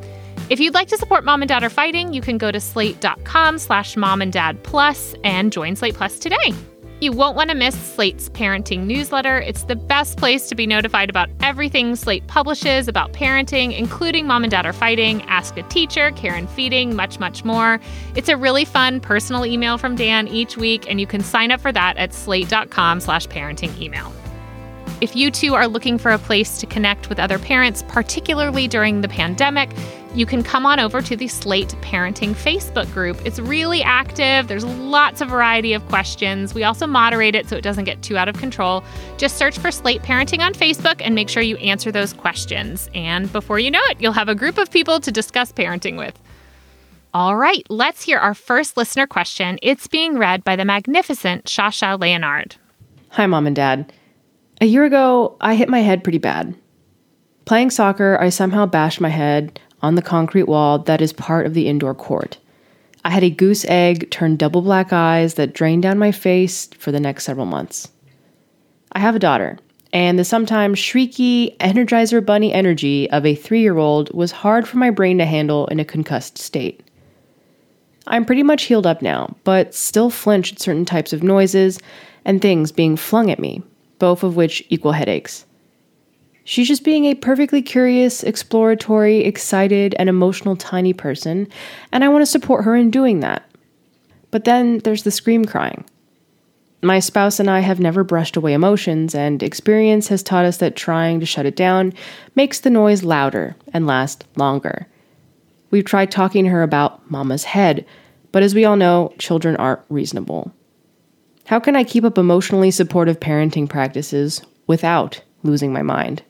If 0.50 0.62
you'd 0.62 0.74
like 0.74 0.88
to 0.88 0.98
support 0.98 1.26
Mom 1.26 1.42
and 1.42 1.50
Dad 1.50 1.62
Are 1.62 1.70
Fighting, 1.70 2.14
you 2.14 2.22
can 2.22 2.38
go 2.38 2.54
to 2.54 2.60
slate.com 2.62 3.58
slash 3.58 3.98
mom 3.98 4.22
and 4.22 4.32
dad 4.32 4.64
plus 4.64 5.14
and 5.26 5.52
join 5.52 5.76
Slate 5.76 5.96
Plus 5.96 6.18
today. 6.18 6.54
You 7.00 7.12
won't 7.12 7.36
want 7.36 7.52
to 7.52 7.56
miss 7.56 7.76
Slate's 7.76 8.28
parenting 8.30 8.88
newsletter. 8.88 9.38
It's 9.38 9.66
the 9.66 9.76
best 9.76 10.18
place 10.18 10.50
to 10.50 10.56
be 10.56 10.66
notified 10.66 11.12
about 11.12 11.30
everything 11.42 11.96
Slate 11.96 12.26
publishes 12.26 12.88
about 12.88 13.14
parenting, 13.14 13.78
including 13.78 14.26
Mom 14.26 14.44
and 14.44 14.50
Dad 14.50 14.66
Are 14.66 14.74
Fighting, 14.74 15.22
Ask 15.24 15.58
a 15.58 15.64
Teacher, 15.64 16.10
Care 16.12 16.34
and 16.34 16.50
Feeding, 16.50 16.96
much, 16.96 17.20
much 17.20 17.46
more. 17.46 17.80
It's 18.16 18.30
a 18.30 18.36
really 18.36 18.66
fun 18.66 19.00
personal 19.00 19.46
email 19.46 19.78
from 19.78 19.96
Dan 19.96 20.28
each 20.28 20.58
week, 20.58 20.90
and 20.90 21.00
you 21.00 21.06
can 21.06 21.22
sign 21.22 21.52
up 21.52 21.62
for 21.62 21.72
that 21.72 21.98
at 21.98 22.16
slate.com 22.16 23.00
slash 23.00 23.28
parenting 23.28 23.80
email. 23.80 24.12
If 25.00 25.16
you 25.16 25.30
too 25.30 25.54
are 25.54 25.68
looking 25.68 26.00
for 26.00 26.10
a 26.10 26.18
place 26.18 26.58
to 26.58 26.66
connect 26.66 27.10
with 27.10 27.20
other 27.20 27.38
parents, 27.38 27.84
particularly 27.88 28.68
during 28.68 29.02
the 29.02 29.08
pandemic, 29.08 29.70
you 30.16 30.26
can 30.26 30.44
come 30.44 30.66
on 30.66 30.80
over 30.80 31.02
to 31.02 31.16
the 31.16 31.28
Slate 31.28 31.76
Parenting 31.82 32.32
Facebook 32.32 32.92
group. 32.94 33.20
It's 33.26 33.40
really 33.40 33.84
active. 33.84 34.48
There's 34.48 34.66
lots 34.66 35.22
of 35.22 35.30
variety 35.30 35.74
of 35.74 35.88
questions. 35.88 36.54
We 36.54 36.64
also 36.64 36.88
moderate 36.88 37.36
it 37.36 37.48
so 37.48 37.56
it 37.56 37.62
doesn't 37.62 37.84
get 37.84 38.02
too 38.02 38.18
out 38.18 38.28
of 38.28 38.38
control. 38.38 38.84
Just 39.18 39.38
search 39.38 39.58
for 39.60 39.72
Slate 39.72 40.02
Parenting 40.02 40.40
on 40.40 40.54
Facebook 40.54 41.02
and 41.04 41.14
make 41.14 41.30
sure 41.30 41.44
you 41.44 41.58
answer 41.58 41.92
those 41.92 42.14
questions. 42.14 42.90
And 42.96 43.32
before 43.32 43.60
you 43.60 43.70
know 43.70 43.82
it, 43.86 44.02
you'll 44.02 44.14
have 44.14 44.30
a 44.30 44.36
group 44.36 44.58
of 44.58 44.72
people 44.72 45.00
to 45.02 45.12
discuss 45.12 45.52
parenting 45.52 45.98
with. 45.98 46.20
All 47.14 47.36
right, 47.36 47.66
let's 47.70 48.04
hear 48.04 48.18
our 48.18 48.34
first 48.34 48.78
listener 48.78 49.08
question. 49.08 49.60
It's 49.62 49.88
being 49.88 50.18
read 50.18 50.44
by 50.44 50.56
the 50.56 50.66
magnificent 50.66 51.46
Shasha 51.46 52.00
Leonard. 52.00 52.56
Hi, 53.10 53.26
Mom 53.26 53.48
and 53.48 53.56
Dad. 53.56 53.92
A 54.62 54.66
year 54.66 54.86
ago, 54.86 55.38
I 55.40 55.56
hit 55.56 55.70
my 55.70 55.80
head 55.80 56.04
pretty 56.04 56.18
bad. 56.18 56.56
Playing 57.46 57.70
soccer, 57.70 58.18
I 58.20 58.30
somehow 58.30 58.66
bashed 58.66 59.00
my 59.00 59.10
head 59.10 59.60
on 59.82 59.96
the 59.96 60.02
concrete 60.02 60.44
wall 60.44 60.80
that 60.80 61.02
is 61.02 61.14
part 61.14 61.46
of 61.46 61.54
the 61.54 61.68
indoor 61.68 61.94
court. 61.94 62.38
I 63.06 63.10
had 63.10 63.24
a 63.24 63.30
goose 63.30 63.66
egg 63.66 64.10
turned 64.12 64.40
double 64.40 64.62
black 64.62 64.92
eyes 64.92 65.36
that 65.36 65.54
drained 65.54 65.84
down 65.84 65.98
my 65.98 66.12
face 66.12 66.68
for 66.78 66.92
the 66.92 67.00
next 67.00 67.24
several 67.24 67.46
months. 67.46 67.90
I 68.92 69.00
have 69.00 69.16
a 69.16 69.20
daughter, 69.20 69.58
and 69.94 70.20
the 70.20 70.26
sometimes 70.26 70.80
shrieky 70.80 71.56
Energizer 71.58 72.26
Bunny 72.26 72.52
energy 72.52 73.10
of 73.10 73.26
a 73.26 73.36
three 73.36 73.62
year 73.62 73.78
old 73.78 74.14
was 74.14 74.32
hard 74.32 74.68
for 74.68 74.78
my 74.78 74.90
brain 74.90 75.18
to 75.20 75.26
handle 75.26 75.68
in 75.68 75.80
a 75.80 75.86
concussed 75.86 76.38
state. 76.38 76.84
I'm 78.08 78.26
pretty 78.26 78.44
much 78.44 78.64
healed 78.64 78.86
up 78.86 79.02
now, 79.02 79.36
but 79.44 79.74
still 79.74 80.10
flinch 80.10 80.54
at 80.54 80.60
certain 80.60 80.86
types 80.86 81.14
of 81.14 81.24
noises 81.24 81.80
and 82.26 82.42
things 82.42 82.72
being 82.72 82.96
flung 82.96 83.32
at 83.32 83.40
me, 83.40 83.64
both 84.00 84.24
of 84.24 84.36
which 84.36 84.64
equal 84.70 84.92
headaches. 84.92 85.46
She's 86.50 86.70
just 86.70 86.86
being 86.86 87.04
a 87.04 87.14
perfectly 87.14 87.62
curious, 87.62 88.24
exploratory, 88.24 89.20
excited, 89.26 89.94
and 90.00 90.08
emotional 90.08 90.56
tiny 90.56 90.94
person, 90.94 91.50
and 91.92 92.06
I 92.06 92.08
want 92.08 92.22
to 92.22 92.26
support 92.26 92.64
her 92.64 92.74
in 92.74 92.90
doing 92.90 93.20
that. 93.20 93.44
But 94.32 94.46
then 94.46 94.78
there's 94.80 95.04
the 95.04 95.12
scream 95.12 95.44
crying. 95.44 95.84
My 96.82 97.00
spouse 97.00 97.42
and 97.42 97.50
I 97.50 97.60
have 97.60 97.82
never 97.82 98.06
brushed 98.06 98.38
away 98.38 98.54
emotions, 98.54 99.14
and 99.14 99.44
experience 99.44 100.08
has 100.08 100.24
taught 100.24 100.46
us 100.46 100.56
that 100.60 100.78
trying 100.78 101.20
to 101.20 101.26
shut 101.26 101.46
it 101.46 101.58
down 101.58 101.92
makes 102.34 102.62
the 102.62 102.70
noise 102.70 103.04
louder 103.04 103.58
and 103.74 103.86
last 103.86 104.24
longer. 104.38 104.88
We've 105.70 105.84
tried 105.84 106.12
talking 106.12 106.46
to 106.46 106.50
her 106.52 106.64
about 106.64 107.12
mama's 107.12 107.44
head, 107.44 107.86
but 108.32 108.42
as 108.42 108.56
we 108.56 108.64
all 108.64 108.78
know, 108.78 109.14
children 109.20 109.58
aren't 109.58 109.82
reasonable. 109.90 110.54
How 111.48 111.60
can 111.60 111.76
I 111.76 111.84
keep 111.84 112.06
up 112.06 112.18
emotionally 112.18 112.72
supportive 112.72 113.20
parenting 113.20 113.68
practices 113.68 114.42
without 114.66 115.22
losing 115.44 115.74
my 115.74 115.82
mind? 115.82 116.24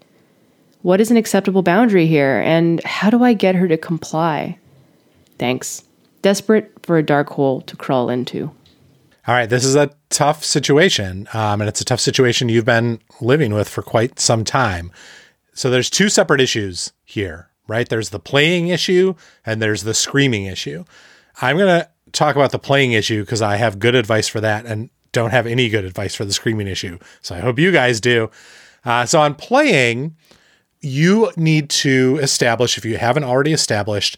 What 0.87 1.01
is 1.01 1.11
an 1.11 1.17
acceptable 1.17 1.63
boundary 1.63 2.07
here, 2.07 2.39
and 2.45 2.81
how 2.85 3.09
do 3.09 3.21
I 3.21 3.33
get 3.33 3.55
her 3.55 3.67
to 3.67 3.75
comply? 3.75 4.57
Thanks. 5.37 5.83
Desperate 6.21 6.71
for 6.83 6.97
a 6.97 7.03
dark 7.03 7.27
hole 7.27 7.59
to 7.63 7.75
crawl 7.75 8.09
into. 8.09 8.43
All 9.27 9.35
right, 9.35 9.49
this 9.49 9.65
is 9.65 9.75
a 9.75 9.91
tough 10.09 10.45
situation, 10.45 11.27
um, 11.33 11.59
and 11.59 11.67
it's 11.67 11.81
a 11.81 11.83
tough 11.83 11.99
situation 11.99 12.47
you've 12.47 12.63
been 12.63 13.01
living 13.19 13.53
with 13.53 13.67
for 13.67 13.81
quite 13.81 14.17
some 14.17 14.45
time. 14.45 14.93
So 15.51 15.69
there's 15.69 15.89
two 15.89 16.07
separate 16.07 16.39
issues 16.39 16.93
here, 17.03 17.49
right? 17.67 17.89
There's 17.89 18.11
the 18.11 18.19
playing 18.21 18.69
issue 18.69 19.15
and 19.45 19.61
there's 19.61 19.83
the 19.83 19.93
screaming 19.93 20.45
issue. 20.45 20.85
I'm 21.41 21.57
going 21.57 21.81
to 21.81 21.89
talk 22.13 22.37
about 22.37 22.53
the 22.53 22.59
playing 22.59 22.93
issue 22.93 23.23
because 23.23 23.41
I 23.41 23.57
have 23.57 23.79
good 23.79 23.93
advice 23.93 24.29
for 24.29 24.39
that 24.39 24.65
and 24.65 24.89
don't 25.11 25.31
have 25.31 25.47
any 25.47 25.67
good 25.67 25.83
advice 25.83 26.15
for 26.15 26.23
the 26.23 26.31
screaming 26.31 26.67
issue. 26.67 26.97
So 27.21 27.35
I 27.35 27.39
hope 27.39 27.59
you 27.59 27.73
guys 27.73 27.99
do. 27.99 28.31
Uh, 28.85 29.05
so 29.05 29.19
on 29.19 29.35
playing, 29.35 30.15
you 30.81 31.31
need 31.35 31.69
to 31.69 32.19
establish, 32.21 32.77
if 32.77 32.85
you 32.85 32.97
haven't 32.97 33.23
already 33.23 33.53
established, 33.53 34.17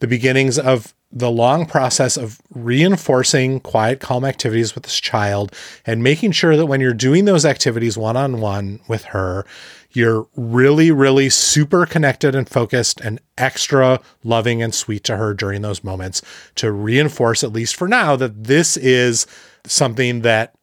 the 0.00 0.06
beginnings 0.06 0.58
of 0.58 0.94
the 1.10 1.30
long 1.30 1.64
process 1.64 2.16
of 2.16 2.40
reinforcing 2.50 3.60
quiet, 3.60 3.98
calm 3.98 4.24
activities 4.24 4.74
with 4.74 4.84
this 4.84 5.00
child 5.00 5.54
and 5.86 6.02
making 6.02 6.32
sure 6.32 6.56
that 6.56 6.66
when 6.66 6.80
you're 6.80 6.92
doing 6.92 7.24
those 7.24 7.46
activities 7.46 7.96
one 7.96 8.16
on 8.16 8.40
one 8.40 8.80
with 8.88 9.04
her, 9.04 9.46
you're 9.92 10.28
really, 10.36 10.90
really 10.90 11.30
super 11.30 11.86
connected 11.86 12.34
and 12.34 12.48
focused 12.48 13.00
and 13.00 13.20
extra 13.38 14.00
loving 14.22 14.62
and 14.62 14.74
sweet 14.74 15.02
to 15.04 15.16
her 15.16 15.32
during 15.32 15.62
those 15.62 15.82
moments 15.82 16.20
to 16.56 16.70
reinforce, 16.70 17.42
at 17.42 17.52
least 17.52 17.74
for 17.74 17.88
now, 17.88 18.14
that 18.14 18.44
this 18.44 18.76
is 18.76 19.26
something 19.64 20.20
that 20.20 20.54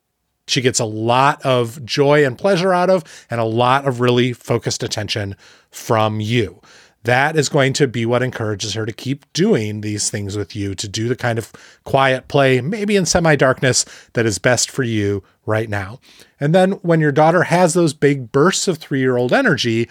she 0.47 0.61
gets 0.61 0.79
a 0.79 0.85
lot 0.85 1.41
of 1.43 1.83
joy 1.85 2.25
and 2.25 2.37
pleasure 2.37 2.73
out 2.73 2.89
of 2.89 3.03
and 3.29 3.39
a 3.39 3.45
lot 3.45 3.87
of 3.87 3.99
really 3.99 4.33
focused 4.33 4.83
attention 4.83 5.35
from 5.71 6.19
you 6.19 6.61
that 7.05 7.37
is 7.37 7.49
going 7.49 7.71
to 7.73 7.87
be 7.87 8.05
what 8.05 8.23
encourages 8.23 8.73
her 8.73 8.85
to 8.85 8.91
keep 8.91 9.31
doing 9.33 9.81
these 9.81 10.09
things 10.09 10.35
with 10.35 10.55
you, 10.55 10.75
to 10.75 10.87
do 10.87 11.07
the 11.07 11.15
kind 11.15 11.37
of 11.39 11.51
quiet 11.83 12.27
play, 12.27 12.61
maybe 12.61 12.95
in 12.95 13.05
semi 13.05 13.35
darkness, 13.35 13.85
that 14.13 14.25
is 14.25 14.39
best 14.39 14.69
for 14.69 14.83
you 14.83 15.23
right 15.45 15.69
now. 15.69 15.99
And 16.39 16.53
then 16.53 16.73
when 16.73 16.99
your 16.99 17.11
daughter 17.11 17.43
has 17.43 17.73
those 17.73 17.93
big 17.93 18.31
bursts 18.31 18.67
of 18.67 18.77
three 18.77 18.99
year 18.99 19.17
old 19.17 19.33
energy, 19.33 19.87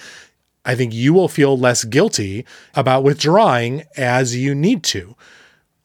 I 0.64 0.74
think 0.74 0.92
you 0.92 1.14
will 1.14 1.28
feel 1.28 1.56
less 1.56 1.84
guilty 1.84 2.44
about 2.74 3.04
withdrawing 3.04 3.84
as 3.96 4.36
you 4.36 4.54
need 4.54 4.82
to. 4.84 5.14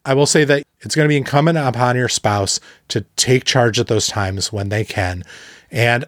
I 0.06 0.14
will 0.16 0.26
say 0.26 0.44
that 0.46 0.64
it's 0.82 0.96
going 0.96 1.06
to 1.06 1.10
be 1.10 1.18
incumbent 1.18 1.58
upon 1.58 1.96
your 1.96 2.10
spouse 2.10 2.60
to 2.90 3.02
take 3.16 3.44
charge 3.44 3.80
at 3.80 3.88
those 3.88 4.08
times 4.08 4.52
when 4.52 4.70
they 4.70 4.86
can. 4.86 5.24
And 5.72 6.06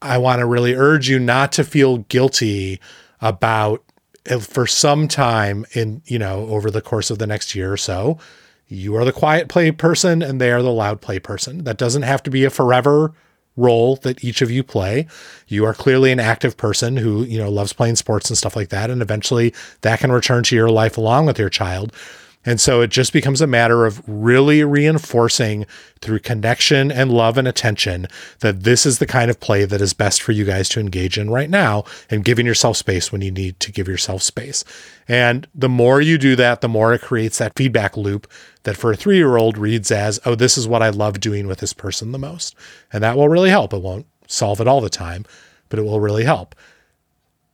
I 0.00 0.18
want 0.18 0.40
to 0.40 0.46
really 0.46 0.74
urge 0.74 1.08
you 1.08 1.18
not 1.18 1.52
to 1.52 1.64
feel 1.64 1.98
guilty 1.98 2.80
about 3.20 3.84
eh, 4.26 4.38
for 4.38 4.66
some 4.66 5.06
time 5.06 5.64
in, 5.72 6.02
you 6.06 6.18
know, 6.18 6.46
over 6.48 6.70
the 6.70 6.82
course 6.82 7.10
of 7.10 7.18
the 7.18 7.26
next 7.26 7.54
year 7.54 7.72
or 7.72 7.76
so, 7.76 8.18
you 8.66 8.96
are 8.96 9.04
the 9.04 9.12
quiet 9.12 9.48
play 9.48 9.70
person 9.70 10.22
and 10.22 10.40
they 10.40 10.50
are 10.50 10.62
the 10.62 10.72
loud 10.72 11.00
play 11.00 11.18
person. 11.18 11.64
That 11.64 11.78
doesn't 11.78 12.02
have 12.02 12.22
to 12.24 12.30
be 12.30 12.44
a 12.44 12.50
forever 12.50 13.12
role 13.56 13.96
that 13.96 14.24
each 14.24 14.40
of 14.40 14.50
you 14.50 14.62
play. 14.62 15.06
You 15.46 15.64
are 15.66 15.74
clearly 15.74 16.10
an 16.10 16.20
active 16.20 16.56
person 16.56 16.96
who, 16.96 17.22
you 17.24 17.38
know, 17.38 17.50
loves 17.50 17.72
playing 17.72 17.96
sports 17.96 18.30
and 18.30 18.36
stuff 18.36 18.56
like 18.56 18.70
that. 18.70 18.90
And 18.90 19.02
eventually 19.02 19.54
that 19.82 20.00
can 20.00 20.10
return 20.10 20.42
to 20.44 20.56
your 20.56 20.70
life 20.70 20.96
along 20.96 21.26
with 21.26 21.38
your 21.38 21.50
child. 21.50 21.92
And 22.44 22.60
so 22.60 22.80
it 22.80 22.90
just 22.90 23.12
becomes 23.12 23.40
a 23.40 23.46
matter 23.46 23.86
of 23.86 24.02
really 24.06 24.64
reinforcing 24.64 25.66
through 26.00 26.18
connection 26.20 26.90
and 26.90 27.12
love 27.12 27.38
and 27.38 27.46
attention 27.46 28.08
that 28.40 28.64
this 28.64 28.84
is 28.84 28.98
the 28.98 29.06
kind 29.06 29.30
of 29.30 29.38
play 29.38 29.64
that 29.64 29.80
is 29.80 29.94
best 29.94 30.20
for 30.20 30.32
you 30.32 30.44
guys 30.44 30.68
to 30.70 30.80
engage 30.80 31.16
in 31.16 31.30
right 31.30 31.48
now 31.48 31.84
and 32.10 32.24
giving 32.24 32.44
yourself 32.44 32.76
space 32.76 33.12
when 33.12 33.20
you 33.20 33.30
need 33.30 33.60
to 33.60 33.70
give 33.70 33.86
yourself 33.86 34.22
space. 34.22 34.64
And 35.06 35.46
the 35.54 35.68
more 35.68 36.00
you 36.00 36.18
do 36.18 36.34
that, 36.36 36.60
the 36.60 36.68
more 36.68 36.92
it 36.92 37.02
creates 37.02 37.38
that 37.38 37.56
feedback 37.56 37.96
loop 37.96 38.30
that 38.64 38.76
for 38.76 38.90
a 38.92 38.96
three 38.96 39.16
year 39.16 39.36
old 39.36 39.56
reads 39.56 39.90
as, 39.90 40.18
oh, 40.24 40.34
this 40.34 40.58
is 40.58 40.66
what 40.66 40.82
I 40.82 40.90
love 40.90 41.20
doing 41.20 41.46
with 41.46 41.58
this 41.58 41.72
person 41.72 42.12
the 42.12 42.18
most. 42.18 42.56
And 42.92 43.02
that 43.04 43.16
will 43.16 43.28
really 43.28 43.50
help. 43.50 43.72
It 43.72 43.82
won't 43.82 44.06
solve 44.26 44.60
it 44.60 44.68
all 44.68 44.80
the 44.80 44.90
time, 44.90 45.24
but 45.68 45.78
it 45.78 45.82
will 45.82 46.00
really 46.00 46.24
help. 46.24 46.54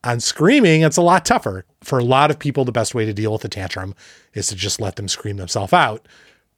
On 0.04 0.20
screaming, 0.20 0.82
it's 0.82 0.96
a 0.96 1.02
lot 1.02 1.24
tougher. 1.24 1.64
For 1.82 1.98
a 1.98 2.04
lot 2.04 2.30
of 2.30 2.38
people, 2.38 2.64
the 2.64 2.72
best 2.72 2.94
way 2.94 3.04
to 3.04 3.12
deal 3.12 3.32
with 3.32 3.44
a 3.44 3.48
tantrum 3.48 3.94
is 4.34 4.48
to 4.48 4.56
just 4.56 4.80
let 4.80 4.96
them 4.96 5.08
scream 5.08 5.36
themselves 5.36 5.72
out. 5.72 6.06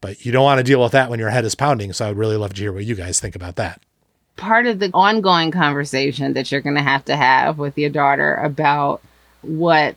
But 0.00 0.24
you 0.24 0.32
don't 0.32 0.44
want 0.44 0.58
to 0.58 0.64
deal 0.64 0.82
with 0.82 0.92
that 0.92 1.10
when 1.10 1.18
your 1.18 1.30
head 1.30 1.44
is 1.44 1.54
pounding. 1.54 1.92
So 1.92 2.06
I 2.06 2.08
would 2.08 2.16
really 2.16 2.36
love 2.36 2.54
to 2.54 2.60
hear 2.60 2.72
what 2.72 2.84
you 2.86 2.94
guys 2.94 3.20
think 3.20 3.36
about 3.36 3.56
that. 3.56 3.82
Part 4.36 4.66
of 4.66 4.78
the 4.78 4.90
ongoing 4.94 5.50
conversation 5.50 6.32
that 6.32 6.50
you're 6.50 6.62
going 6.62 6.76
to 6.76 6.82
have 6.82 7.04
to 7.04 7.16
have 7.16 7.58
with 7.58 7.76
your 7.76 7.90
daughter 7.90 8.34
about 8.36 9.02
what 9.42 9.96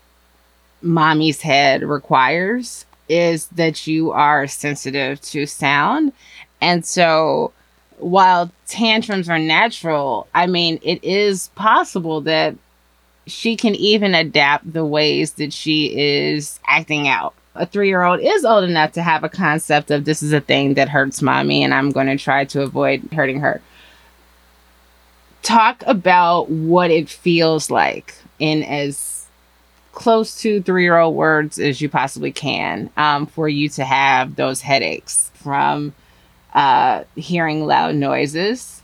mommy's 0.82 1.42
head 1.42 1.84
requires 1.84 2.86
is 3.08 3.48
that 3.48 3.88
you 3.88 4.12
are 4.12 4.48
sensitive 4.48 5.22
to 5.22 5.46
sound. 5.46 6.12
And 6.60 6.86
so 6.86 7.54
while 7.98 8.52
tantrums 8.68 9.30
are 9.30 9.40
natural, 9.40 10.28
I 10.34 10.48
mean, 10.48 10.80
it 10.82 11.04
is 11.04 11.50
possible 11.56 12.22
that 12.22 12.56
she 13.26 13.56
can 13.56 13.76
even 13.76 14.14
adapt 14.16 14.72
the 14.72 14.86
ways 14.86 15.34
that 15.34 15.54
she 15.54 15.98
is 15.98 16.60
acting 16.66 17.08
out. 17.08 17.34
A 17.56 17.66
three 17.66 17.88
year 17.88 18.04
old 18.04 18.20
is 18.20 18.46
old 18.46 18.64
enough 18.64 18.94
to 18.94 19.04
have 19.04 19.24
a 19.24 19.30
concept 19.30 19.92
of 19.92 20.06
this 20.06 20.24
is 20.24 20.34
a 20.34 20.42
thing 20.42 20.74
that 20.74 20.90
hurts 20.90 21.22
mommy, 21.22 21.64
and 21.64 21.74
I'm 21.74 21.92
going 21.92 22.08
to 22.08 22.18
try 22.18 22.46
to 22.46 22.64
avoid 22.64 23.10
hurting 23.14 23.42
her. 23.42 23.62
Talk 25.44 25.84
about 25.86 26.50
what 26.50 26.90
it 26.90 27.10
feels 27.10 27.70
like 27.70 28.16
in 28.40 28.64
as 28.64 29.28
close 29.94 30.42
to 30.42 30.62
three 30.64 30.84
year 30.84 30.98
old 30.98 31.16
words 31.16 31.60
as 31.60 31.80
you 31.80 31.90
possibly 31.90 32.32
can 32.32 32.90
um, 32.98 33.28
for 33.28 33.48
you 33.48 33.70
to 33.70 33.86
have 33.86 34.36
those 34.36 34.62
headaches 34.62 35.32
from 35.36 35.94
uh, 36.54 37.04
hearing 37.16 37.66
loud 37.66 37.96
noises 37.96 38.83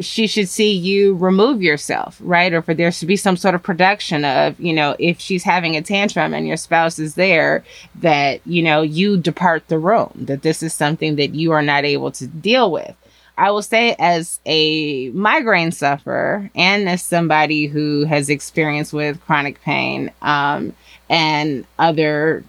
she 0.00 0.26
should 0.26 0.48
see 0.48 0.72
you 0.72 1.14
remove 1.14 1.62
yourself, 1.62 2.18
right? 2.20 2.52
Or 2.52 2.62
for 2.62 2.74
there 2.74 2.90
to 2.90 3.06
be 3.06 3.16
some 3.16 3.36
sort 3.36 3.54
of 3.54 3.62
production 3.62 4.24
of, 4.24 4.58
you 4.58 4.72
know, 4.72 4.96
if 4.98 5.20
she's 5.20 5.44
having 5.44 5.76
a 5.76 5.82
tantrum 5.82 6.34
and 6.34 6.48
your 6.48 6.56
spouse 6.56 6.98
is 6.98 7.14
there, 7.14 7.64
that, 7.96 8.40
you 8.44 8.62
know, 8.62 8.82
you 8.82 9.16
depart 9.16 9.68
the 9.68 9.78
room, 9.78 10.10
that 10.16 10.42
this 10.42 10.62
is 10.62 10.74
something 10.74 11.16
that 11.16 11.34
you 11.34 11.52
are 11.52 11.62
not 11.62 11.84
able 11.84 12.10
to 12.12 12.26
deal 12.26 12.72
with. 12.72 12.94
I 13.36 13.50
will 13.50 13.62
say, 13.62 13.96
as 13.98 14.40
a 14.46 15.10
migraine 15.10 15.72
sufferer 15.72 16.50
and 16.54 16.88
as 16.88 17.02
somebody 17.02 17.66
who 17.66 18.04
has 18.04 18.30
experience 18.30 18.92
with 18.92 19.24
chronic 19.26 19.60
pain 19.62 20.12
um, 20.22 20.72
and 21.08 21.66
other 21.78 22.44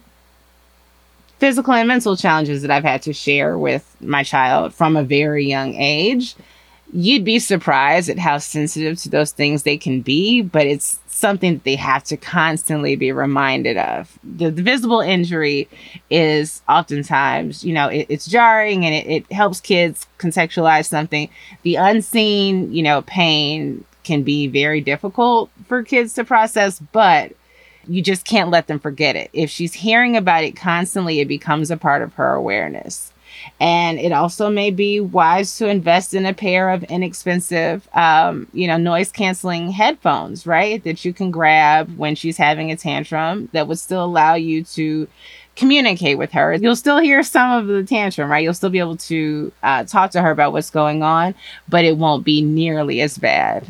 physical 1.38 1.74
and 1.74 1.88
mental 1.88 2.16
challenges 2.16 2.62
that 2.62 2.70
I've 2.70 2.84
had 2.84 3.02
to 3.02 3.12
share 3.12 3.58
with 3.58 3.96
my 4.00 4.22
child 4.22 4.74
from 4.74 4.96
a 4.96 5.02
very 5.02 5.46
young 5.46 5.74
age 5.74 6.34
you'd 6.96 7.24
be 7.24 7.38
surprised 7.38 8.08
at 8.08 8.18
how 8.18 8.38
sensitive 8.38 8.98
to 8.98 9.10
those 9.10 9.30
things 9.30 9.62
they 9.62 9.76
can 9.76 10.00
be, 10.00 10.40
but 10.40 10.66
it's 10.66 10.98
something 11.08 11.54
that 11.54 11.64
they 11.64 11.76
have 11.76 12.02
to 12.02 12.16
constantly 12.16 12.96
be 12.96 13.12
reminded 13.12 13.76
of. 13.76 14.18
The, 14.24 14.50
the 14.50 14.62
visible 14.62 15.00
injury 15.00 15.68
is 16.08 16.62
oftentimes, 16.66 17.62
you 17.62 17.74
know, 17.74 17.88
it, 17.88 18.06
it's 18.08 18.26
jarring 18.26 18.86
and 18.86 18.94
it, 18.94 19.06
it 19.06 19.32
helps 19.32 19.60
kids 19.60 20.06
contextualize 20.18 20.86
something. 20.86 21.28
The 21.64 21.74
unseen, 21.74 22.72
you 22.72 22.82
know, 22.82 23.02
pain 23.02 23.84
can 24.02 24.22
be 24.22 24.46
very 24.46 24.80
difficult 24.80 25.50
for 25.68 25.82
kids 25.82 26.14
to 26.14 26.24
process, 26.24 26.80
but 26.92 27.32
you 27.86 28.00
just 28.00 28.24
can't 28.24 28.50
let 28.50 28.68
them 28.68 28.80
forget 28.80 29.16
it. 29.16 29.28
If 29.34 29.50
she's 29.50 29.74
hearing 29.74 30.16
about 30.16 30.44
it 30.44 30.56
constantly, 30.56 31.20
it 31.20 31.28
becomes 31.28 31.70
a 31.70 31.76
part 31.76 32.00
of 32.00 32.14
her 32.14 32.32
awareness. 32.32 33.12
And 33.60 33.98
it 33.98 34.12
also 34.12 34.50
may 34.50 34.70
be 34.70 35.00
wise 35.00 35.56
to 35.58 35.68
invest 35.68 36.14
in 36.14 36.26
a 36.26 36.34
pair 36.34 36.70
of 36.70 36.84
inexpensive, 36.84 37.88
um, 37.94 38.46
you 38.52 38.66
know, 38.66 38.76
noise 38.76 39.12
canceling 39.12 39.70
headphones, 39.70 40.46
right? 40.46 40.82
That 40.84 41.04
you 41.04 41.12
can 41.12 41.30
grab 41.30 41.96
when 41.96 42.14
she's 42.14 42.36
having 42.36 42.70
a 42.70 42.76
tantrum 42.76 43.48
that 43.52 43.68
would 43.68 43.78
still 43.78 44.04
allow 44.04 44.34
you 44.34 44.64
to 44.64 45.08
communicate 45.56 46.18
with 46.18 46.32
her. 46.32 46.54
You'll 46.54 46.76
still 46.76 46.98
hear 46.98 47.22
some 47.22 47.50
of 47.50 47.66
the 47.66 47.84
tantrum, 47.84 48.30
right? 48.30 48.42
You'll 48.42 48.54
still 48.54 48.70
be 48.70 48.78
able 48.78 48.98
to 48.98 49.52
uh, 49.62 49.84
talk 49.84 50.10
to 50.10 50.22
her 50.22 50.30
about 50.30 50.52
what's 50.52 50.70
going 50.70 51.02
on, 51.02 51.34
but 51.68 51.84
it 51.84 51.96
won't 51.96 52.24
be 52.24 52.42
nearly 52.42 53.00
as 53.00 53.16
bad 53.16 53.66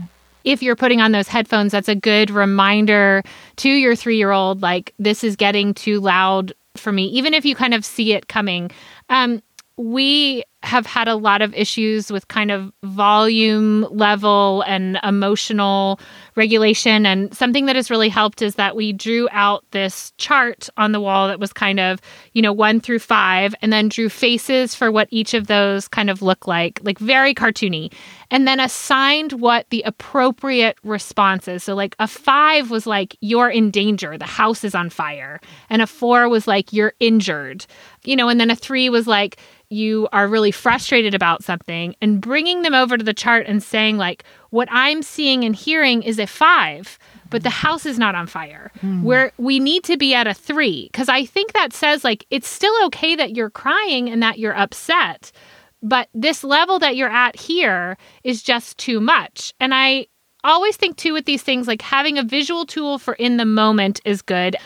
if 0.47 0.63
you're 0.63 0.77
putting 0.77 1.01
on 1.01 1.13
those 1.13 1.29
headphones, 1.29 1.73
that's 1.73 1.89
a 1.89 1.95
good 1.95 2.31
reminder 2.31 3.23
to 3.57 3.69
your 3.69 3.97
three 3.97 4.17
year 4.17 4.31
old, 4.31 4.63
like, 4.63 4.95
this 4.99 5.25
is 5.25 5.35
getting 5.35 5.75
too 5.75 6.01
loud 6.01 6.55
for 6.77 6.93
me, 6.93 7.07
even 7.07 7.35
if 7.35 7.45
you 7.45 7.57
kind 7.57 7.75
of 7.75 7.85
see 7.85 8.13
it 8.13 8.29
coming. 8.29 8.71
Um, 9.11 9.43
we 9.77 10.45
have 10.67 10.85
had 10.85 11.07
a 11.07 11.15
lot 11.15 11.43
of 11.43 11.55
issues 11.55 12.11
with 12.11 12.27
kind 12.27 12.51
of 12.51 12.73
volume 12.83 13.83
level 13.91 14.63
and 14.67 14.99
emotional 15.05 16.01
regulation. 16.35 17.07
And 17.07 17.33
something 17.35 17.67
that 17.67 17.77
has 17.77 17.89
really 17.89 18.09
helped 18.09 18.43
is 18.43 18.57
that 18.57 18.75
we 18.75 18.93
drew 18.93 19.29
out 19.31 19.65
this 19.71 20.13
chart 20.19 20.69
on 20.77 20.91
the 20.91 21.01
wall 21.01 21.29
that 21.29 21.39
was 21.39 21.53
kind 21.53 21.79
of, 21.79 22.01
you 22.33 22.43
know, 22.43 22.53
one 22.53 22.81
through 22.81 22.99
five, 22.99 23.55
and 23.63 23.73
then 23.73 23.89
drew 23.89 24.09
faces 24.09 24.75
for 24.75 24.91
what 24.91 25.09
each 25.13 25.35
of 25.35 25.47
those 25.47 25.87
kind 25.87 26.11
of 26.11 26.21
look 26.21 26.49
like, 26.49 26.81
like 26.83 26.99
very 26.99 27.33
cartoony, 27.33 27.93
and 28.31 28.49
then 28.49 28.59
assigned 28.59 29.35
what 29.35 29.71
the 29.71 29.83
appropriate 29.83 30.79
response 30.83 31.47
is. 31.47 31.63
So, 31.63 31.75
like 31.75 31.95
a 32.01 32.09
five 32.09 32.71
was 32.71 32.87
like, 32.87 33.17
you're 33.21 33.51
in 33.51 33.71
danger, 33.71 34.19
the 34.19 34.25
house 34.25 34.65
is 34.65 34.75
on 34.75 34.91
fire. 34.91 35.41
And 35.71 35.81
a 35.81 35.87
four 35.87 36.29
was 36.29 36.49
like, 36.49 36.73
you're 36.73 36.95
injured, 36.99 37.67
you 38.05 38.17
know, 38.17 38.29
and 38.29 38.41
then 38.41 38.51
a 38.51 38.57
three 38.57 38.89
was 38.89 39.07
like, 39.07 39.39
you 39.71 40.09
are 40.13 40.29
really 40.29 40.51
frustrated 40.51 41.15
about 41.15 41.43
something 41.43 41.95
and 42.01 42.21
bringing 42.21 42.63
them 42.63 42.75
over 42.75 42.97
to 42.97 43.05
the 43.05 43.15
chart 43.15 43.47
and 43.47 43.63
saying 43.63 43.97
like 43.97 44.25
what 44.51 44.69
i'm 44.71 45.03
seeing 45.03 45.45
and 45.45 45.57
hearing 45.57 46.03
is 46.03 46.19
a 46.19 46.27
5 46.27 46.99
but 47.29 47.43
the 47.43 47.51
house 47.51 47.85
is 47.85 47.99
not 47.99 48.15
on 48.15 48.29
fire. 48.29 48.71
Mm. 48.83 49.03
where 49.03 49.33
we 49.37 49.59
need 49.59 49.83
to 49.85 49.97
be 49.97 50.15
at 50.15 50.27
a 50.27 50.35
3 50.35 50.91
cuz 50.93 51.09
i 51.09 51.25
think 51.25 51.53
that 51.53 51.73
says 51.73 52.05
like 52.05 52.27
it's 52.31 52.49
still 52.49 52.75
okay 52.87 53.17
that 53.17 53.35
you're 53.37 53.51
crying 53.51 54.09
and 54.09 54.23
that 54.23 54.39
you're 54.39 54.57
upset 54.57 55.33
but 55.83 56.09
this 56.15 56.43
level 56.43 56.79
that 56.79 56.97
you're 56.97 57.09
at 57.09 57.37
here 57.37 57.97
is 58.25 58.43
just 58.43 58.79
too 58.79 58.99
much. 58.99 59.53
And 59.61 59.75
i 59.75 60.07
always 60.45 60.77
think 60.77 60.97
too 60.97 61.13
with 61.13 61.25
these 61.25 61.43
things 61.43 61.67
like 61.67 61.83
having 61.83 62.19
a 62.19 62.23
visual 62.23 62.65
tool 62.65 62.99
for 62.99 63.15
in 63.15 63.37
the 63.37 63.45
moment 63.45 64.01
is 64.05 64.23
good 64.23 64.57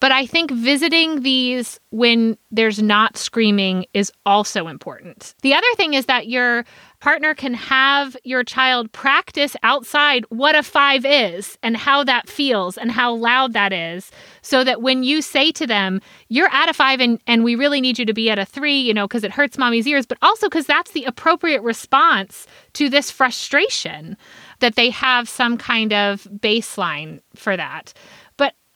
but 0.00 0.12
I 0.12 0.24
think 0.24 0.50
visiting 0.50 1.20
these 1.20 1.78
when 1.90 2.38
there's 2.50 2.82
not 2.82 3.16
screaming 3.16 3.84
is 3.92 4.10
also 4.24 4.66
important. 4.66 5.34
The 5.42 5.54
other 5.54 5.66
thing 5.76 5.94
is 5.94 6.06
that 6.06 6.26
your 6.26 6.64
partner 7.00 7.34
can 7.34 7.54
have 7.54 8.16
your 8.24 8.44
child 8.44 8.92
practice 8.92 9.56
outside 9.62 10.24
what 10.28 10.54
a 10.54 10.62
five 10.62 11.04
is 11.04 11.58
and 11.62 11.76
how 11.76 12.04
that 12.04 12.28
feels 12.28 12.76
and 12.76 12.90
how 12.90 13.14
loud 13.14 13.52
that 13.52 13.72
is. 13.72 14.10
So 14.42 14.64
that 14.64 14.82
when 14.82 15.02
you 15.02 15.22
say 15.22 15.52
to 15.52 15.66
them, 15.66 16.00
you're 16.28 16.52
at 16.52 16.68
a 16.68 16.74
five 16.74 17.00
and, 17.00 17.20
and 17.26 17.44
we 17.44 17.54
really 17.54 17.80
need 17.80 17.98
you 17.98 18.04
to 18.06 18.14
be 18.14 18.30
at 18.30 18.38
a 18.38 18.44
three, 18.44 18.78
you 18.78 18.94
know, 18.94 19.06
because 19.06 19.24
it 19.24 19.32
hurts 19.32 19.58
mommy's 19.58 19.86
ears, 19.86 20.06
but 20.06 20.18
also 20.22 20.48
because 20.48 20.66
that's 20.66 20.92
the 20.92 21.04
appropriate 21.04 21.62
response 21.62 22.46
to 22.74 22.88
this 22.88 23.10
frustration, 23.10 24.16
that 24.60 24.76
they 24.76 24.90
have 24.90 25.28
some 25.28 25.56
kind 25.56 25.92
of 25.92 26.28
baseline 26.38 27.20
for 27.34 27.56
that. 27.56 27.92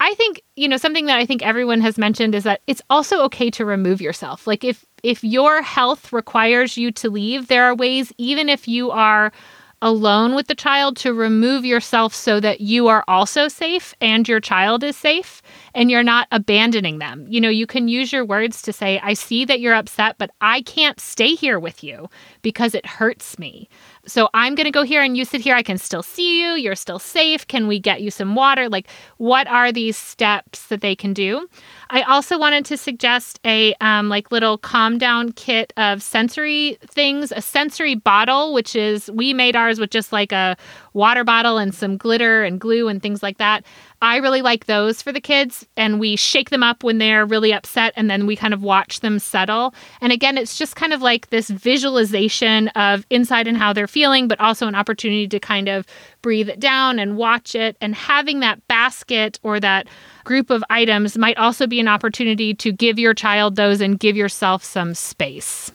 I 0.04 0.12
think, 0.16 0.42
you 0.54 0.68
know, 0.68 0.76
something 0.76 1.06
that 1.06 1.16
I 1.16 1.24
think 1.24 1.42
everyone 1.42 1.80
has 1.80 1.96
mentioned 1.96 2.34
is 2.34 2.44
that 2.44 2.60
it's 2.66 2.82
also 2.90 3.22
okay 3.22 3.50
to 3.52 3.64
remove 3.64 4.02
yourself. 4.02 4.46
Like 4.46 4.62
if 4.62 4.84
if 5.02 5.24
your 5.24 5.62
health 5.62 6.12
requires 6.12 6.76
you 6.76 6.92
to 6.92 7.08
leave, 7.08 7.48
there 7.48 7.64
are 7.64 7.74
ways 7.74 8.12
even 8.18 8.50
if 8.50 8.68
you 8.68 8.90
are 8.90 9.32
alone 9.80 10.34
with 10.34 10.46
the 10.46 10.54
child 10.54 10.96
to 10.96 11.12
remove 11.14 11.64
yourself 11.64 12.14
so 12.14 12.38
that 12.40 12.60
you 12.60 12.88
are 12.88 13.04
also 13.08 13.48
safe 13.48 13.94
and 14.00 14.28
your 14.28 14.40
child 14.40 14.84
is 14.84 14.96
safe 14.96 15.40
and 15.74 15.90
you're 15.90 16.02
not 16.02 16.28
abandoning 16.32 16.98
them. 16.98 17.26
You 17.28 17.40
know, 17.40 17.50
you 17.50 17.66
can 17.66 17.88
use 17.88 18.12
your 18.12 18.24
words 18.24 18.62
to 18.62 18.72
say, 18.72 18.98
I 19.02 19.14
see 19.14 19.44
that 19.44 19.60
you're 19.60 19.74
upset, 19.74 20.16
but 20.18 20.30
I 20.40 20.62
can't 20.62 21.00
stay 21.00 21.34
here 21.34 21.58
with 21.58 21.82
you 21.82 22.08
because 22.42 22.74
it 22.74 22.86
hurts 22.86 23.38
me. 23.38 23.68
So 24.06 24.28
I'm 24.34 24.54
going 24.54 24.66
to 24.66 24.70
go 24.70 24.82
here 24.82 25.02
and 25.02 25.16
you 25.16 25.24
sit 25.24 25.40
here. 25.40 25.54
I 25.54 25.62
can 25.62 25.78
still 25.78 26.02
see 26.02 26.42
you. 26.42 26.52
You're 26.52 26.74
still 26.74 26.98
safe. 26.98 27.46
Can 27.46 27.66
we 27.66 27.78
get 27.78 28.02
you 28.02 28.10
some 28.10 28.34
water? 28.34 28.68
Like, 28.68 28.88
what 29.16 29.46
are 29.46 29.72
these 29.72 29.96
steps 29.96 30.66
that 30.66 30.80
they 30.80 30.94
can 30.94 31.12
do? 31.12 31.48
I 31.90 32.02
also 32.02 32.38
wanted 32.38 32.64
to 32.66 32.76
suggest 32.76 33.40
a 33.44 33.74
um, 33.80 34.08
like 34.08 34.30
little 34.30 34.58
calm 34.58 34.98
down 34.98 35.32
kit 35.32 35.72
of 35.76 36.02
sensory 36.02 36.76
things, 36.86 37.32
a 37.32 37.40
sensory 37.40 37.94
bottle, 37.94 38.52
which 38.52 38.76
is 38.76 39.10
we 39.10 39.32
made 39.32 39.56
ours 39.56 39.78
with 39.78 39.90
just 39.90 40.12
like 40.12 40.32
a 40.32 40.56
water 40.92 41.24
bottle 41.24 41.58
and 41.58 41.74
some 41.74 41.96
glitter 41.96 42.44
and 42.44 42.60
glue 42.60 42.88
and 42.88 43.02
things 43.02 43.22
like 43.22 43.38
that. 43.38 43.64
I 44.04 44.18
really 44.18 44.42
like 44.42 44.66
those 44.66 45.00
for 45.00 45.12
the 45.12 45.20
kids, 45.20 45.66
and 45.78 45.98
we 45.98 46.14
shake 46.16 46.50
them 46.50 46.62
up 46.62 46.84
when 46.84 46.98
they're 46.98 47.24
really 47.24 47.54
upset, 47.54 47.94
and 47.96 48.10
then 48.10 48.26
we 48.26 48.36
kind 48.36 48.52
of 48.52 48.62
watch 48.62 49.00
them 49.00 49.18
settle. 49.18 49.74
And 50.02 50.12
again, 50.12 50.36
it's 50.36 50.58
just 50.58 50.76
kind 50.76 50.92
of 50.92 51.00
like 51.00 51.30
this 51.30 51.48
visualization 51.48 52.68
of 52.68 53.06
inside 53.08 53.48
and 53.48 53.56
how 53.56 53.72
they're 53.72 53.86
feeling, 53.86 54.28
but 54.28 54.38
also 54.40 54.66
an 54.66 54.74
opportunity 54.74 55.26
to 55.28 55.40
kind 55.40 55.70
of 55.70 55.86
breathe 56.20 56.50
it 56.50 56.60
down 56.60 56.98
and 56.98 57.16
watch 57.16 57.54
it. 57.54 57.78
And 57.80 57.94
having 57.94 58.40
that 58.40 58.68
basket 58.68 59.40
or 59.42 59.58
that 59.60 59.86
group 60.22 60.50
of 60.50 60.62
items 60.68 61.16
might 61.16 61.38
also 61.38 61.66
be 61.66 61.80
an 61.80 61.88
opportunity 61.88 62.52
to 62.56 62.72
give 62.72 62.98
your 62.98 63.14
child 63.14 63.56
those 63.56 63.80
and 63.80 63.98
give 63.98 64.18
yourself 64.18 64.62
some 64.62 64.92
space. 64.92 65.72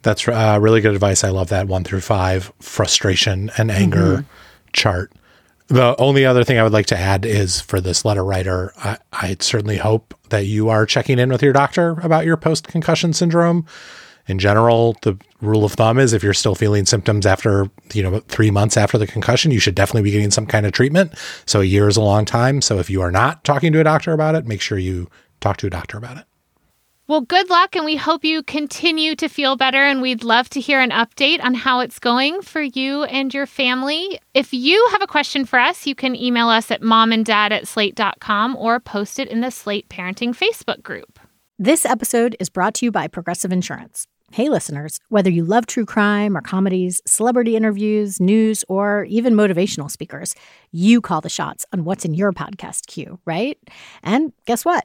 That's 0.00 0.26
uh, 0.26 0.58
really 0.58 0.80
good 0.80 0.94
advice. 0.94 1.22
I 1.22 1.28
love 1.28 1.50
that 1.50 1.68
one 1.68 1.84
through 1.84 2.00
five 2.00 2.50
frustration 2.60 3.50
and 3.58 3.70
anger 3.70 3.98
mm-hmm. 3.98 4.28
chart. 4.72 5.12
The 5.68 5.94
only 6.00 6.24
other 6.24 6.44
thing 6.44 6.58
I 6.58 6.62
would 6.62 6.72
like 6.72 6.86
to 6.86 6.98
add 6.98 7.26
is 7.26 7.60
for 7.60 7.78
this 7.78 8.04
letter 8.04 8.24
writer, 8.24 8.72
I, 8.78 8.96
I 9.12 9.36
certainly 9.40 9.76
hope 9.76 10.14
that 10.30 10.46
you 10.46 10.70
are 10.70 10.86
checking 10.86 11.18
in 11.18 11.30
with 11.30 11.42
your 11.42 11.52
doctor 11.52 11.90
about 12.02 12.24
your 12.24 12.38
post 12.38 12.68
concussion 12.68 13.12
syndrome. 13.12 13.66
In 14.26 14.38
general, 14.38 14.96
the 15.02 15.18
rule 15.42 15.64
of 15.64 15.72
thumb 15.72 15.98
is 15.98 16.12
if 16.12 16.22
you're 16.22 16.34
still 16.34 16.54
feeling 16.54 16.86
symptoms 16.86 17.26
after, 17.26 17.70
you 17.92 18.02
know, 18.02 18.20
three 18.28 18.50
months 18.50 18.78
after 18.78 18.96
the 18.96 19.06
concussion, 19.06 19.50
you 19.50 19.60
should 19.60 19.74
definitely 19.74 20.02
be 20.02 20.10
getting 20.10 20.30
some 20.30 20.46
kind 20.46 20.64
of 20.64 20.72
treatment. 20.72 21.12
So 21.44 21.60
a 21.60 21.64
year 21.64 21.86
is 21.86 21.98
a 21.98 22.02
long 22.02 22.24
time. 22.24 22.62
So 22.62 22.78
if 22.78 22.88
you 22.88 23.02
are 23.02 23.12
not 23.12 23.44
talking 23.44 23.72
to 23.74 23.80
a 23.80 23.84
doctor 23.84 24.12
about 24.12 24.34
it, 24.34 24.46
make 24.46 24.62
sure 24.62 24.78
you 24.78 25.08
talk 25.40 25.58
to 25.58 25.66
a 25.66 25.70
doctor 25.70 25.98
about 25.98 26.16
it. 26.16 26.24
Well, 27.08 27.22
good 27.22 27.48
luck, 27.48 27.74
and 27.74 27.86
we 27.86 27.96
hope 27.96 28.22
you 28.22 28.42
continue 28.42 29.16
to 29.16 29.30
feel 29.30 29.56
better. 29.56 29.78
And 29.78 30.02
we'd 30.02 30.22
love 30.22 30.50
to 30.50 30.60
hear 30.60 30.78
an 30.78 30.90
update 30.90 31.42
on 31.42 31.54
how 31.54 31.80
it's 31.80 31.98
going 31.98 32.42
for 32.42 32.60
you 32.60 33.04
and 33.04 33.32
your 33.32 33.46
family. 33.46 34.20
If 34.34 34.52
you 34.52 34.86
have 34.92 35.00
a 35.00 35.06
question 35.06 35.46
for 35.46 35.58
us, 35.58 35.86
you 35.86 35.94
can 35.94 36.14
email 36.14 36.50
us 36.50 36.70
at 36.70 36.82
momanddad 36.82 37.50
at 37.50 37.66
slate.com 37.66 38.56
or 38.56 38.78
post 38.78 39.18
it 39.18 39.28
in 39.28 39.40
the 39.40 39.50
Slate 39.50 39.88
Parenting 39.88 40.36
Facebook 40.36 40.82
group. 40.82 41.18
This 41.58 41.86
episode 41.86 42.36
is 42.38 42.50
brought 42.50 42.74
to 42.74 42.84
you 42.84 42.92
by 42.92 43.08
Progressive 43.08 43.52
Insurance. 43.52 44.06
Hey, 44.30 44.50
listeners, 44.50 45.00
whether 45.08 45.30
you 45.30 45.46
love 45.46 45.64
true 45.64 45.86
crime 45.86 46.36
or 46.36 46.42
comedies, 46.42 47.00
celebrity 47.06 47.56
interviews, 47.56 48.20
news, 48.20 48.66
or 48.68 49.04
even 49.04 49.32
motivational 49.32 49.90
speakers, 49.90 50.34
you 50.72 51.00
call 51.00 51.22
the 51.22 51.30
shots 51.30 51.64
on 51.72 51.84
what's 51.84 52.04
in 52.04 52.12
your 52.12 52.34
podcast 52.34 52.86
queue, 52.86 53.18
right? 53.24 53.56
And 54.02 54.34
guess 54.44 54.66
what? 54.66 54.84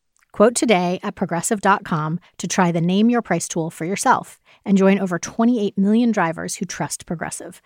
Quote 0.31 0.55
today 0.55 0.99
at 1.03 1.15
progressive.com 1.15 2.19
to 2.37 2.47
try 2.47 2.71
the 2.71 2.81
Name 2.81 3.09
Your 3.09 3.21
Price 3.21 3.47
tool 3.47 3.69
for 3.69 3.85
yourself 3.85 4.39
and 4.63 4.77
join 4.77 4.99
over 4.99 5.19
28 5.19 5.77
million 5.77 6.11
drivers 6.11 6.55
who 6.55 6.65
trust 6.65 7.05
Progressive. 7.05 7.61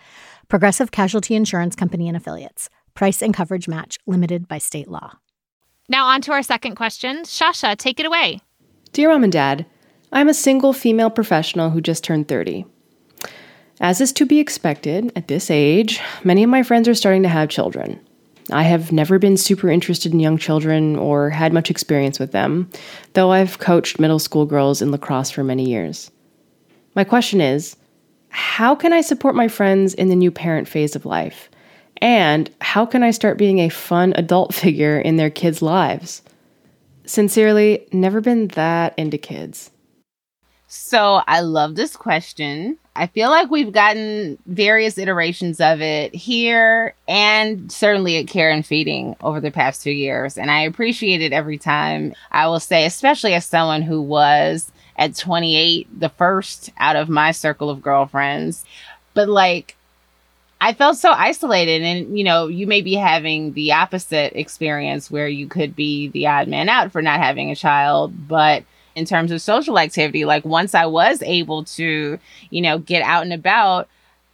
Progressive 0.47 0.91
Casualty 0.91 1.35
Insurance 1.35 1.75
Company 1.75 2.07
and 2.07 2.17
Affiliates. 2.17 2.69
Price 2.95 3.21
and 3.21 3.33
coverage 3.33 3.67
match 3.67 3.97
limited 4.07 4.47
by 4.47 4.57
state 4.57 4.87
law. 4.87 5.17
Now, 5.87 6.07
on 6.07 6.21
to 6.21 6.31
our 6.31 6.41
second 6.41 6.75
question. 6.75 7.23
Shasha, 7.23 7.77
take 7.77 7.99
it 7.99 8.05
away. 8.05 8.39
Dear 8.93 9.09
Mom 9.09 9.23
and 9.23 9.31
Dad, 9.31 9.65
I'm 10.11 10.29
a 10.29 10.33
single 10.33 10.73
female 10.73 11.09
professional 11.09 11.69
who 11.69 11.81
just 11.81 12.03
turned 12.03 12.27
30. 12.27 12.65
As 13.79 13.99
is 13.99 14.13
to 14.13 14.25
be 14.25 14.39
expected 14.39 15.11
at 15.15 15.27
this 15.27 15.51
age, 15.51 15.99
many 16.23 16.43
of 16.43 16.49
my 16.49 16.63
friends 16.63 16.87
are 16.87 16.95
starting 16.95 17.23
to 17.23 17.29
have 17.29 17.49
children. 17.49 17.99
I 18.51 18.63
have 18.63 18.91
never 18.91 19.17
been 19.17 19.37
super 19.37 19.69
interested 19.69 20.13
in 20.13 20.19
young 20.19 20.37
children 20.37 20.95
or 20.95 21.31
had 21.31 21.53
much 21.53 21.71
experience 21.71 22.19
with 22.19 22.31
them, 22.31 22.69
though 23.13 23.31
I've 23.31 23.59
coached 23.59 23.99
middle 23.99 24.19
school 24.19 24.45
girls 24.45 24.81
in 24.81 24.91
lacrosse 24.91 25.31
for 25.31 25.43
many 25.43 25.67
years. 25.67 26.11
My 26.93 27.03
question 27.03 27.41
is 27.41 27.75
how 28.29 28.75
can 28.75 28.93
I 28.93 29.01
support 29.01 29.33
my 29.33 29.47
friends 29.47 29.93
in 29.93 30.09
the 30.09 30.15
new 30.15 30.29
parent 30.29 30.67
phase 30.67 30.95
of 30.95 31.05
life? 31.05 31.49
And 32.01 32.49
how 32.59 32.85
can 32.85 33.01
I 33.01 33.11
start 33.11 33.37
being 33.37 33.59
a 33.59 33.69
fun 33.69 34.13
adult 34.15 34.53
figure 34.63 34.99
in 34.99 35.15
their 35.15 35.29
kids' 35.29 35.61
lives? 35.61 36.21
Sincerely, 37.05 37.87
never 37.91 38.19
been 38.19 38.47
that 38.49 38.93
into 38.97 39.17
kids. 39.17 39.71
So 40.77 41.21
I 41.25 41.39
love 41.39 41.75
this 41.75 41.95
question. 41.95 42.77
I 42.97 43.07
feel 43.07 43.29
like 43.29 43.49
we've 43.49 43.71
gotten 43.71 44.37
various 44.45 44.97
iterations 44.97 45.61
of 45.61 45.81
it 45.81 46.13
here 46.13 46.93
and 47.07 47.71
certainly 47.71 48.17
at 48.17 48.27
Care 48.27 48.51
and 48.51 48.65
Feeding 48.65 49.15
over 49.21 49.39
the 49.39 49.51
past 49.51 49.81
two 49.81 49.91
years. 49.91 50.37
And 50.37 50.51
I 50.51 50.61
appreciate 50.61 51.21
it 51.21 51.31
every 51.31 51.57
time. 51.57 52.13
I 52.29 52.47
will 52.47 52.59
say, 52.59 52.85
especially 52.85 53.33
as 53.33 53.45
someone 53.45 53.83
who 53.83 54.01
was 54.01 54.69
at 54.97 55.15
28, 55.15 55.99
the 55.99 56.09
first 56.09 56.69
out 56.77 56.97
of 56.97 57.09
my 57.09 57.31
circle 57.31 57.69
of 57.69 57.81
girlfriends. 57.81 58.65
But 59.13 59.29
like, 59.29 59.77
I 60.59 60.73
felt 60.73 60.97
so 60.97 61.09
isolated. 61.09 61.83
And, 61.83 62.17
you 62.17 62.25
know, 62.25 62.47
you 62.47 62.67
may 62.67 62.81
be 62.81 62.95
having 62.95 63.53
the 63.53 63.71
opposite 63.71 64.37
experience 64.37 65.09
where 65.09 65.29
you 65.29 65.47
could 65.47 65.73
be 65.73 66.09
the 66.09 66.27
odd 66.27 66.49
man 66.49 66.67
out 66.67 66.91
for 66.91 67.01
not 67.01 67.21
having 67.21 67.49
a 67.49 67.55
child. 67.55 68.27
But 68.27 68.65
in 68.95 69.05
terms 69.05 69.31
of 69.31 69.41
social 69.41 69.77
activity, 69.77 70.25
like 70.25 70.45
once 70.45 70.73
I 70.73 70.85
was 70.85 71.21
able 71.21 71.63
to, 71.65 72.17
you 72.49 72.61
know, 72.61 72.79
get 72.79 73.03
out 73.03 73.23
and 73.23 73.33
about, 73.33 73.87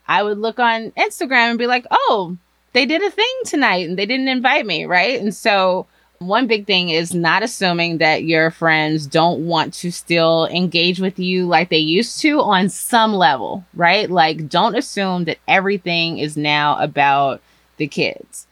I 0.08 0.24
would 0.24 0.38
look 0.38 0.60
on 0.60 0.92
Instagram 0.92 1.52
and 1.52 1.60
be 1.60 1.68
like, 1.68 1.86
oh, 1.90 2.38
they 2.74 2.86
did 2.86 3.02
a 3.02 3.12
thing 3.12 3.40
tonight 3.46 3.90
and 3.90 3.98
they 3.98 4.06
didn't 4.06 4.28
invite 4.28 4.66
me. 4.66 4.86
Right. 4.86 5.20
And 5.20 5.36
so, 5.36 5.88
one 6.20 6.46
big 6.46 6.68
thing 6.68 6.90
is 6.90 7.16
not 7.16 7.42
assuming 7.42 7.98
that 7.98 8.24
your 8.24 8.52
friends 8.52 9.08
don't 9.08 9.48
want 9.48 9.74
to 9.74 9.92
still 9.92 10.46
engage 10.48 11.00
with 11.00 11.18
you 11.18 11.48
like 11.48 11.70
they 11.70 11.78
used 11.78 12.22
to 12.22 12.40
on 12.40 12.70
some 12.70 13.14
level, 13.14 13.66
right? 13.74 14.10
Like, 14.10 14.48
don't 14.48 14.76
assume 14.76 15.24
that 15.26 15.40
everything 15.48 16.20
is 16.20 16.38
now 16.38 16.78
about 16.78 17.42
the 17.78 17.88
kids. 17.88 18.46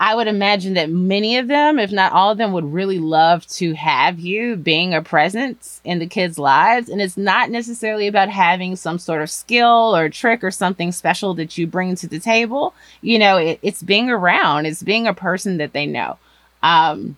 I 0.00 0.16
would 0.16 0.26
imagine 0.26 0.74
that 0.74 0.90
many 0.90 1.38
of 1.38 1.46
them, 1.46 1.78
if 1.78 1.92
not 1.92 2.12
all 2.12 2.32
of 2.32 2.38
them, 2.38 2.52
would 2.52 2.72
really 2.72 2.98
love 2.98 3.46
to 3.48 3.74
have 3.74 4.18
you 4.18 4.56
being 4.56 4.92
a 4.92 5.00
presence 5.00 5.80
in 5.84 6.00
the 6.00 6.06
kids' 6.06 6.38
lives. 6.38 6.88
And 6.88 7.00
it's 7.00 7.16
not 7.16 7.48
necessarily 7.50 8.08
about 8.08 8.28
having 8.28 8.74
some 8.74 8.98
sort 8.98 9.22
of 9.22 9.30
skill 9.30 9.94
or 9.94 10.08
trick 10.08 10.42
or 10.42 10.50
something 10.50 10.90
special 10.90 11.32
that 11.34 11.56
you 11.56 11.68
bring 11.68 11.94
to 11.96 12.08
the 12.08 12.18
table. 12.18 12.74
You 13.02 13.20
know, 13.20 13.36
it, 13.36 13.60
it's 13.62 13.82
being 13.82 14.10
around, 14.10 14.66
it's 14.66 14.82
being 14.82 15.06
a 15.06 15.14
person 15.14 15.58
that 15.58 15.72
they 15.72 15.86
know. 15.86 16.18
Um, 16.62 17.16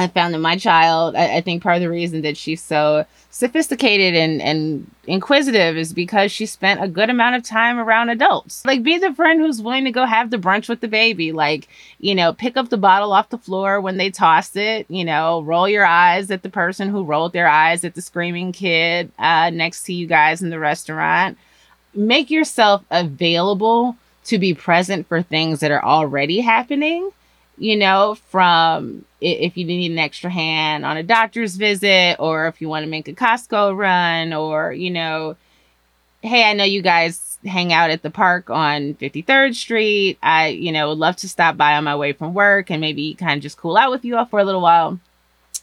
I 0.00 0.08
found 0.08 0.32
that 0.32 0.38
my 0.38 0.56
child, 0.56 1.14
I, 1.14 1.36
I, 1.36 1.40
think 1.42 1.62
part 1.62 1.76
of 1.76 1.82
the 1.82 1.90
reason 1.90 2.22
that 2.22 2.38
she's 2.38 2.62
so 2.62 3.04
sophisticated 3.28 4.14
and, 4.14 4.40
and 4.40 4.90
inquisitive 5.06 5.76
is 5.76 5.92
because 5.92 6.32
she 6.32 6.46
spent 6.46 6.82
a 6.82 6.88
good 6.88 7.10
amount 7.10 7.36
of 7.36 7.42
time 7.42 7.78
around 7.78 8.08
adults. 8.08 8.64
Like, 8.64 8.82
be 8.82 8.96
the 8.96 9.12
friend 9.12 9.42
who's 9.42 9.60
willing 9.60 9.84
to 9.84 9.90
go 9.90 10.06
have 10.06 10.30
the 10.30 10.38
brunch 10.38 10.70
with 10.70 10.80
the 10.80 10.88
baby. 10.88 11.32
Like, 11.32 11.68
you 11.98 12.14
know, 12.14 12.32
pick 12.32 12.56
up 12.56 12.70
the 12.70 12.78
bottle 12.78 13.12
off 13.12 13.28
the 13.28 13.36
floor 13.36 13.78
when 13.78 13.98
they 13.98 14.08
tossed 14.08 14.56
it. 14.56 14.86
You 14.88 15.04
know, 15.04 15.42
roll 15.42 15.68
your 15.68 15.84
eyes 15.84 16.30
at 16.30 16.42
the 16.42 16.48
person 16.48 16.88
who 16.88 17.04
rolled 17.04 17.34
their 17.34 17.46
eyes 17.46 17.84
at 17.84 17.94
the 17.94 18.00
screaming 18.00 18.52
kid 18.52 19.12
uh, 19.18 19.50
next 19.50 19.82
to 19.82 19.92
you 19.92 20.06
guys 20.06 20.40
in 20.40 20.48
the 20.48 20.58
restaurant. 20.58 21.36
Make 21.92 22.30
yourself 22.30 22.82
available 22.90 23.98
to 24.24 24.38
be 24.38 24.54
present 24.54 25.08
for 25.08 25.20
things 25.20 25.60
that 25.60 25.70
are 25.70 25.84
already 25.84 26.40
happening 26.40 27.10
you 27.60 27.76
know, 27.76 28.16
from 28.30 29.04
if 29.20 29.58
you 29.58 29.66
need 29.66 29.92
an 29.92 29.98
extra 29.98 30.30
hand 30.30 30.86
on 30.86 30.96
a 30.96 31.02
doctor's 31.02 31.56
visit 31.56 32.16
or 32.18 32.46
if 32.46 32.62
you 32.62 32.70
want 32.70 32.84
to 32.84 32.90
make 32.90 33.06
a 33.06 33.12
Costco 33.12 33.76
run 33.76 34.32
or, 34.32 34.72
you 34.72 34.90
know, 34.90 35.36
hey, 36.22 36.42
I 36.44 36.54
know 36.54 36.64
you 36.64 36.80
guys 36.80 37.38
hang 37.44 37.70
out 37.70 37.90
at 37.90 38.02
the 38.02 38.10
park 38.10 38.48
on 38.48 38.94
53rd 38.94 39.54
Street. 39.54 40.18
I, 40.22 40.48
you 40.48 40.72
know, 40.72 40.88
would 40.88 40.98
love 40.98 41.16
to 41.16 41.28
stop 41.28 41.58
by 41.58 41.74
on 41.74 41.84
my 41.84 41.96
way 41.96 42.14
from 42.14 42.32
work 42.32 42.70
and 42.70 42.80
maybe 42.80 43.12
kind 43.12 43.36
of 43.36 43.42
just 43.42 43.58
cool 43.58 43.76
out 43.76 43.90
with 43.90 44.06
you 44.06 44.16
all 44.16 44.24
for 44.24 44.40
a 44.40 44.44
little 44.44 44.62
while. 44.62 44.98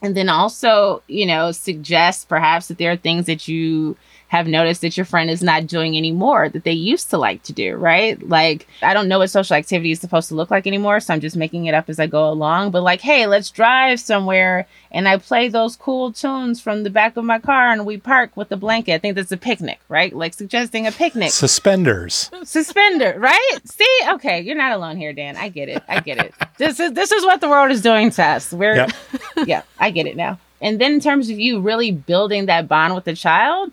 And 0.03 0.15
then 0.15 0.29
also, 0.29 1.01
you 1.07 1.25
know, 1.25 1.51
suggest 1.51 2.29
perhaps 2.29 2.67
that 2.67 2.77
there 2.77 2.91
are 2.91 2.97
things 2.97 3.25
that 3.25 3.47
you 3.47 3.97
have 4.27 4.47
noticed 4.47 4.81
that 4.81 4.97
your 4.97 5.05
friend 5.05 5.29
is 5.29 5.41
not 5.41 5.67
doing 5.67 5.97
anymore 5.97 6.49
that 6.49 6.63
they 6.63 6.71
used 6.71 7.09
to 7.09 7.17
like 7.17 7.43
to 7.43 7.53
do, 7.53 7.75
right? 7.75 8.21
Like, 8.27 8.67
I 8.81 8.93
don't 8.93 9.07
know 9.07 9.19
what 9.19 9.29
social 9.29 9.55
activity 9.55 9.91
is 9.91 10.01
supposed 10.01 10.27
to 10.29 10.35
look 10.35 10.51
like 10.51 10.67
anymore, 10.67 10.99
so 10.99 11.13
I'm 11.13 11.21
just 11.21 11.37
making 11.37 11.65
it 11.65 11.73
up 11.73 11.89
as 11.89 11.99
I 11.99 12.07
go 12.07 12.29
along. 12.29 12.71
But, 12.71 12.83
like, 12.83 13.01
hey, 13.01 13.25
let's 13.25 13.49
drive 13.49 13.99
somewhere 13.99 14.67
and 14.91 15.07
I 15.07 15.17
play 15.17 15.47
those 15.47 15.75
cool 15.75 16.11
tunes 16.11 16.59
from 16.59 16.83
the 16.83 16.89
back 16.89 17.15
of 17.15 17.23
my 17.23 17.39
car 17.39 17.71
and 17.71 17.85
we 17.85 17.97
park 17.97 18.35
with 18.35 18.51
a 18.51 18.57
blanket. 18.57 18.93
I 18.93 18.97
think 18.97 19.15
that's 19.15 19.31
a 19.31 19.37
picnic, 19.37 19.79
right? 19.87 20.13
Like, 20.13 20.33
suggesting 20.33 20.87
a 20.87 20.91
picnic. 20.91 21.31
Suspenders. 21.31 22.29
Suspender, 22.43 23.15
right? 23.17 23.57
See? 23.63 23.85
Okay, 24.09 24.41
you're 24.41 24.55
not 24.55 24.73
alone 24.73 24.97
here, 24.97 25.13
Dan. 25.13 25.37
I 25.37 25.49
get 25.49 25.69
it. 25.69 25.83
I 25.87 26.01
get 26.01 26.17
it. 26.17 26.33
this 26.57 26.79
is 26.79 26.93
this 26.93 27.11
is 27.11 27.23
what 27.23 27.41
the 27.41 27.49
world 27.49 27.71
is 27.71 27.81
doing 27.81 28.11
to 28.11 28.23
us. 28.23 28.51
We're 28.51 28.75
yep. 28.75 28.91
yeah, 29.45 29.61
I 29.79 29.91
get 29.91 30.05
it 30.05 30.17
now. 30.17 30.39
And 30.61 30.81
then 30.81 30.93
in 30.93 30.99
terms 30.99 31.29
of 31.29 31.39
you 31.39 31.59
really 31.59 31.91
building 31.91 32.47
that 32.47 32.67
bond 32.67 32.95
with 32.95 33.05
the 33.05 33.13
child, 33.13 33.71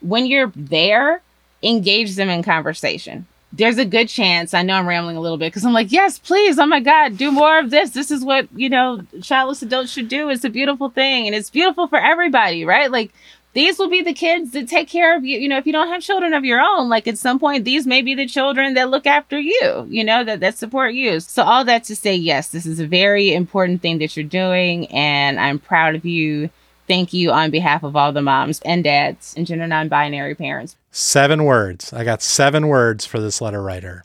when 0.00 0.26
you're 0.26 0.52
there, 0.54 1.22
engage 1.62 2.16
them 2.16 2.28
in 2.28 2.42
conversation. 2.42 3.26
There's 3.52 3.78
a 3.78 3.84
good 3.84 4.08
chance. 4.08 4.52
I 4.52 4.62
know 4.62 4.74
I'm 4.74 4.86
rambling 4.86 5.16
a 5.16 5.20
little 5.20 5.38
bit 5.38 5.50
because 5.50 5.64
I'm 5.64 5.72
like, 5.72 5.90
yes, 5.90 6.18
please. 6.18 6.58
Oh 6.58 6.66
my 6.66 6.80
God, 6.80 7.16
do 7.16 7.30
more 7.30 7.58
of 7.58 7.70
this. 7.70 7.90
This 7.90 8.10
is 8.10 8.24
what, 8.24 8.48
you 8.54 8.68
know, 8.68 9.02
childless 9.22 9.62
adults 9.62 9.92
should 9.92 10.08
do. 10.08 10.28
It's 10.28 10.44
a 10.44 10.50
beautiful 10.50 10.90
thing 10.90 11.26
and 11.26 11.34
it's 11.34 11.48
beautiful 11.48 11.86
for 11.86 11.98
everybody, 11.98 12.64
right? 12.64 12.90
Like, 12.90 13.12
these 13.56 13.78
will 13.78 13.88
be 13.88 14.02
the 14.02 14.12
kids 14.12 14.50
that 14.50 14.68
take 14.68 14.86
care 14.86 15.16
of 15.16 15.24
you. 15.24 15.38
You 15.38 15.48
know, 15.48 15.56
if 15.56 15.64
you 15.64 15.72
don't 15.72 15.88
have 15.88 16.02
children 16.02 16.34
of 16.34 16.44
your 16.44 16.60
own, 16.60 16.90
like 16.90 17.08
at 17.08 17.16
some 17.16 17.38
point, 17.38 17.64
these 17.64 17.86
may 17.86 18.02
be 18.02 18.14
the 18.14 18.26
children 18.26 18.74
that 18.74 18.90
look 18.90 19.06
after 19.06 19.40
you, 19.40 19.86
you 19.88 20.04
know, 20.04 20.22
that, 20.24 20.40
that 20.40 20.58
support 20.58 20.92
you. 20.92 21.20
So, 21.20 21.42
all 21.42 21.64
that 21.64 21.84
to 21.84 21.96
say, 21.96 22.14
yes, 22.14 22.48
this 22.48 22.66
is 22.66 22.80
a 22.80 22.86
very 22.86 23.32
important 23.32 23.80
thing 23.80 23.96
that 24.00 24.14
you're 24.14 24.26
doing. 24.26 24.88
And 24.88 25.40
I'm 25.40 25.58
proud 25.58 25.94
of 25.94 26.04
you 26.04 26.50
thank 26.86 27.12
you 27.12 27.30
on 27.30 27.50
behalf 27.50 27.82
of 27.82 27.96
all 27.96 28.12
the 28.12 28.22
moms 28.22 28.60
and 28.64 28.82
dads 28.84 29.34
and 29.36 29.46
gender 29.46 29.66
non 29.66 29.88
binary 29.88 30.34
parents. 30.34 30.76
Seven 30.90 31.44
words. 31.44 31.92
I 31.92 32.04
got 32.04 32.22
seven 32.22 32.68
words 32.68 33.04
for 33.04 33.20
this 33.20 33.40
letter 33.40 33.62
writer. 33.62 34.04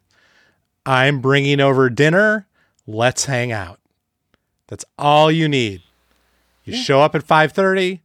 I'm 0.86 1.22
bringing 1.22 1.60
over 1.60 1.90
dinner. 1.90 2.48
Let's 2.88 3.26
hang 3.26 3.52
out. 3.52 3.80
That's 4.68 4.86
all 4.98 5.32
you 5.32 5.48
need. 5.48 5.82
You 6.64 6.76
yeah. 6.76 6.82
show 6.82 7.02
up 7.02 7.16
at 7.16 7.24
5:30, 7.24 8.00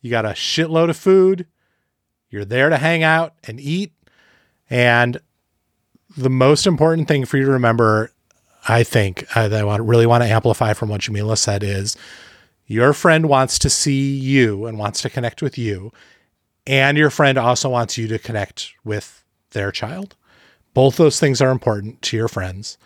you 0.00 0.10
got 0.10 0.24
a 0.24 0.30
shitload 0.30 0.90
of 0.90 0.96
food. 0.96 1.46
You're 2.30 2.44
there 2.44 2.68
to 2.68 2.76
hang 2.76 3.02
out 3.02 3.34
and 3.44 3.58
eat. 3.58 3.92
And 4.68 5.20
the 6.16 6.30
most 6.30 6.66
important 6.66 7.08
thing 7.08 7.24
for 7.24 7.38
you 7.38 7.44
to 7.46 7.52
remember, 7.52 8.12
I 8.68 8.82
think, 8.82 9.24
uh, 9.34 9.48
that 9.48 9.60
I 9.60 9.64
want, 9.64 9.82
really 9.82 10.06
want 10.06 10.22
to 10.24 10.28
amplify 10.28 10.72
from 10.74 10.88
what 10.88 11.00
Jamilah 11.00 11.38
said 11.38 11.62
is 11.62 11.96
your 12.68 12.92
friend 12.92 13.28
wants 13.28 13.58
to 13.58 13.70
see 13.70 14.14
you 14.14 14.66
and 14.66 14.78
wants 14.78 15.02
to 15.02 15.10
connect 15.10 15.42
with 15.42 15.58
you, 15.58 15.90
and 16.66 16.96
your 16.98 17.10
friend 17.10 17.38
also 17.38 17.70
wants 17.70 17.98
you 17.98 18.06
to 18.08 18.18
connect 18.18 18.72
with 18.84 19.24
their 19.50 19.72
child. 19.72 20.14
Both 20.74 20.96
those 20.96 21.18
things 21.18 21.40
are 21.40 21.50
important 21.50 22.02
to 22.02 22.16
your 22.16 22.28
friends, 22.28 22.76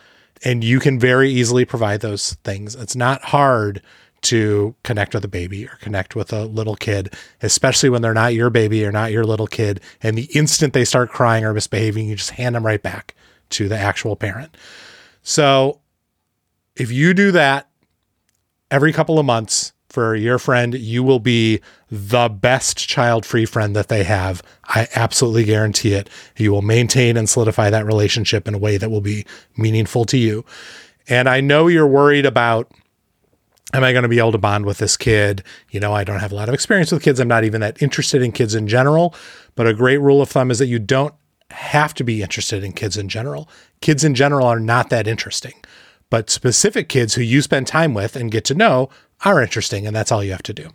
and 0.45 0.63
you 0.63 0.79
can 0.79 1.01
very 1.01 1.31
easily 1.31 1.65
provide 1.65 2.01
those 2.01 2.35
things. 2.45 2.77
It's 2.77 2.97
not 2.97 3.23
hard 3.25 3.83
to 4.23 4.77
connect 4.85 5.15
with 5.15 5.25
a 5.25 5.29
baby 5.29 5.67
or 5.67 5.77
connect 5.81 6.15
with 6.15 6.33
a 6.33 6.45
little 6.45 6.77
kid, 6.77 7.13
especially 7.43 7.91
when 7.91 8.03
they're 8.03 8.15
not 8.15 8.35
your 8.35 8.51
baby 8.51 8.87
or 8.87 8.93
not 8.93 9.11
your 9.11 9.25
little 9.25 9.49
kid. 9.49 9.81
And 10.01 10.17
the 10.17 10.29
instant 10.33 10.75
they 10.75 10.85
start 10.85 11.11
crying 11.11 11.45
or 11.45 11.53
misbehaving, 11.53 12.09
you 12.09 12.15
just 12.15 12.31
hand 12.31 12.55
them 12.55 12.65
right 12.65 12.81
back 12.81 13.17
to 13.51 13.69
the 13.69 13.77
actual 13.77 14.15
parent. 14.15 14.57
So 15.23 15.81
if 16.77 16.93
you 16.93 17.15
do 17.15 17.33
that 17.33 17.69
every 18.73 18.93
couple 18.93 19.19
of 19.19 19.27
months 19.27 19.73
for 19.91 20.17
your 20.17 20.39
friend, 20.39 20.75
you 20.75 21.03
will 21.03 21.21
be 21.21 21.61
the 21.91 22.31
best 22.31 22.79
child 22.79 23.27
free 23.27 23.45
friend 23.45 23.77
that 23.77 23.89
they 23.89 24.03
have. 24.03 24.43
I 24.65 24.89
absolutely 24.95 25.45
guarantee 25.45 25.93
it. 25.93 26.09
You 26.39 26.51
will 26.51 26.63
maintain 26.63 27.19
and 27.19 27.29
solidify 27.29 27.69
that 27.69 27.85
relationship 27.85 28.49
in 28.49 28.55
a 28.55 28.59
way 28.59 28.79
that 28.79 28.91
will 28.91 29.03
be 29.03 29.27
meaningful 29.59 30.07
to 30.07 30.17
you. 30.17 30.47
And 31.07 31.29
I 31.29 31.43
know 31.43 31.69
you're 31.69 31.87
worried 31.87 32.25
about 32.25 32.73
am 33.75 33.85
I 33.85 33.93
going 33.93 34.03
to 34.03 34.09
be 34.09 34.19
able 34.19 34.33
to 34.33 34.39
bond 34.39 34.67
with 34.67 34.79
this 34.79 34.97
kid? 34.97 35.43
You 35.71 35.81
know, 35.81 35.95
I 35.95 36.05
don't 36.05 36.21
have 36.21 36.33
a 36.33 36.35
lot 36.35 36.49
of 36.49 36.55
experience 36.55 36.93
with 36.93 37.03
kids. 37.03 37.21
I'm 37.21 37.29
not 37.29 37.45
even 37.45 37.63
that 37.63 37.81
interested 37.81 38.23
in 38.23 38.33
kids 38.33 38.55
in 38.55 38.69
general. 38.69 39.15
But 39.55 39.67
a 39.67 39.75
great 39.75 39.99
rule 39.99 40.21
of 40.21 40.29
thumb 40.29 40.51
is 40.51 40.59
that 40.59 40.67
you 40.67 40.79
don't 40.79 41.15
have 41.51 41.95
to 41.95 42.05
be 42.05 42.23
interested 42.23 42.65
in 42.65 42.73
kids 42.73 42.99
in 42.99 43.09
general. 43.09 43.49
Kids 43.81 44.05
in 44.05 44.15
general 44.15 44.47
are 44.47 44.61
not 44.61 44.91
that 44.91 45.07
interesting 45.07 45.55
but 46.13 46.29
specific 46.29 46.91
kids 46.91 47.15
who 47.15 47.23
you 47.23 47.41
spend 47.41 47.67
time 47.67 47.95
with 47.95 48.17
and 48.17 48.31
get 48.31 48.45
to 48.45 48.55
know 48.55 48.91
are 49.25 49.41
interesting. 49.41 49.87
And 49.87 49.97
that's 49.97 50.13
all 50.13 50.23
you 50.23 50.33
have 50.33 50.43
to 50.43 50.53
do. 50.53 50.69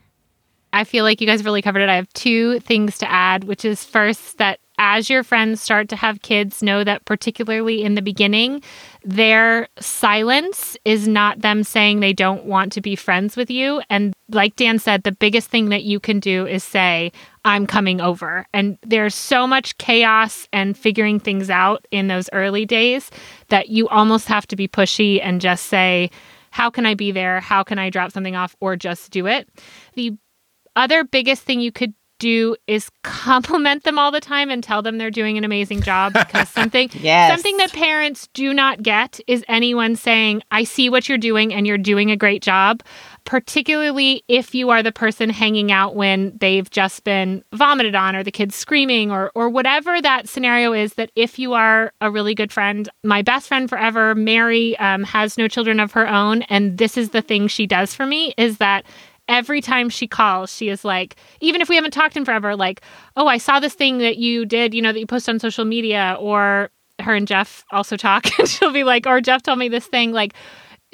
I 0.74 0.84
feel 0.84 1.04
like 1.04 1.22
you 1.22 1.28
guys 1.28 1.46
really 1.46 1.62
covered 1.62 1.82
it. 1.82 1.90
I 1.90 1.96
have 1.96 2.12
two 2.14 2.60
things 2.62 2.98
to 2.98 3.10
add, 3.10 3.44
which 3.44 3.64
is 3.64 3.84
first 3.84 4.40
that 4.40 4.60
as 4.80 5.12
your 5.12 5.24
friends 5.24 5.62
start 5.62 5.90
to 5.90 5.96
have 5.96 6.24
kids, 6.24 6.64
know 6.64 6.84
that 6.84 7.06
particularly 7.06 7.84
in 7.84 7.94
the 7.94 8.02
beginning, 8.02 8.64
their 9.04 9.68
silence 9.80 10.76
is 10.86 11.08
not 11.08 11.42
them 11.42 11.64
saying 11.64 12.00
they 12.00 12.14
don't 12.14 12.46
want 12.46 12.72
to 12.74 12.82
be 12.82 12.96
friends 12.96 13.38
with 13.38 13.52
you. 13.52 13.80
And 13.92 14.16
like 14.30 14.56
Dan 14.56 14.80
said, 14.80 15.04
the 15.04 15.12
biggest 15.12 15.52
thing 15.52 15.70
that 15.70 15.84
you 15.84 16.00
can 16.00 16.20
do 16.20 16.48
is 16.48 16.64
say, 16.64 17.12
I'm 17.48 17.66
coming 17.66 18.02
over. 18.02 18.46
And 18.54 18.78
there's 18.84 19.16
so 19.16 19.48
much 19.48 19.78
chaos 19.78 20.48
and 20.52 20.78
figuring 20.78 21.20
things 21.20 21.50
out 21.50 21.88
in 21.92 22.08
those 22.08 22.30
early 22.34 22.66
days 22.66 23.10
that 23.50 23.70
you 23.70 23.88
almost 23.88 24.28
have 24.28 24.46
to 24.48 24.56
be 24.56 24.68
pushy 24.68 25.20
and 25.24 25.40
just 25.40 25.66
say, 25.68 26.12
How 26.52 26.70
can 26.70 26.86
I 26.86 26.94
be 26.94 27.12
there? 27.12 27.40
How 27.40 27.64
can 27.64 27.80
I 27.80 27.90
drop 27.90 28.12
something 28.12 28.36
off 28.36 28.56
or 28.60 28.76
just 28.76 29.12
do 29.12 29.28
it? 29.28 29.48
The 29.96 30.18
other 30.76 31.04
biggest 31.04 31.44
thing 31.44 31.62
you 31.62 31.72
could 31.72 31.94
do 32.20 32.56
is 32.68 32.90
compliment 33.04 33.84
them 33.84 33.98
all 34.00 34.12
the 34.12 34.20
time 34.20 34.50
and 34.50 34.64
tell 34.64 34.82
them 34.82 34.98
they're 34.98 35.12
doing 35.12 35.38
an 35.38 35.44
amazing 35.44 35.82
job 35.82 36.14
because 36.14 36.50
something 36.60 36.90
Yes. 36.94 37.32
something 37.32 37.58
that 37.58 37.72
parents 37.74 38.28
do 38.34 38.54
not 38.54 38.82
get 38.82 39.20
is 39.28 39.46
anyone 39.48 39.96
saying 39.96 40.42
I 40.52 40.64
see 40.64 40.90
what 40.90 41.08
you're 41.08 41.18
doing 41.20 41.54
and 41.54 41.66
you're 41.68 41.78
doing 41.78 42.10
a 42.12 42.18
great 42.18 42.42
job 42.42 42.82
particularly 43.28 44.24
if 44.30 44.56
you 44.56 44.70
are 44.70 44.82
the 44.82 44.92
person 44.92 45.30
hanging 45.30 45.70
out 45.70 45.98
when 45.98 46.36
they've 46.40 46.70
just 46.70 47.04
been 47.04 47.44
vomited 47.54 47.94
on 47.94 48.16
or 48.16 48.24
the 48.24 48.32
kids 48.32 48.56
screaming 48.56 49.12
or 49.12 49.32
or 49.36 49.50
whatever 49.50 50.02
that 50.02 50.30
scenario 50.30 50.72
is 50.72 50.94
that 50.94 51.12
if 51.18 51.38
you 51.38 51.54
are 51.54 51.92
a 52.00 52.10
really 52.10 52.34
good 52.34 52.54
friend 52.54 52.88
my 53.04 53.22
best 53.22 53.50
friend 53.50 53.70
forever 53.70 54.16
Mary 54.16 54.78
um, 54.78 55.04
has 55.04 55.38
no 55.38 55.50
children 55.50 55.82
of 55.82 55.92
her 55.92 56.08
own 56.08 56.42
and 56.44 56.78
this 56.78 56.96
is 56.96 57.10
the 57.10 57.22
thing 57.22 57.50
she 57.50 57.68
does 57.68 57.94
for 57.94 58.06
me 58.06 58.34
is 58.38 58.60
that 58.60 58.86
every 59.28 59.60
time 59.60 59.90
she 59.90 60.08
calls, 60.08 60.56
she 60.56 60.70
is 60.70 60.86
like, 60.86 61.18
even 61.42 61.60
if 61.60 61.68
we 61.68 61.76
haven't 61.76 61.92
talked 61.92 62.16
in 62.16 62.24
forever, 62.24 62.56
like, 62.56 62.80
oh, 63.18 63.28
I 63.28 63.40
saw 63.40 63.60
this 63.60 63.74
thing 63.74 63.98
that 63.98 64.16
you 64.16 64.46
did, 64.46 64.74
you 64.74 64.82
know, 64.82 64.94
that 64.94 65.00
you 65.02 65.06
posted 65.06 65.34
on 65.34 65.40
social 65.42 65.66
media, 65.66 66.16
or 66.18 66.70
her 67.02 67.14
and 67.14 67.28
Jeff 67.28 67.66
also 67.72 67.98
talk, 67.98 68.26
and 68.40 68.48
she'll 68.48 68.72
be 68.72 68.86
like, 68.86 69.06
or 69.06 69.20
Jeff 69.20 69.44
told 69.44 69.60
me 69.60 69.68
this 69.68 69.86
thing, 69.86 70.14
like, 70.14 70.34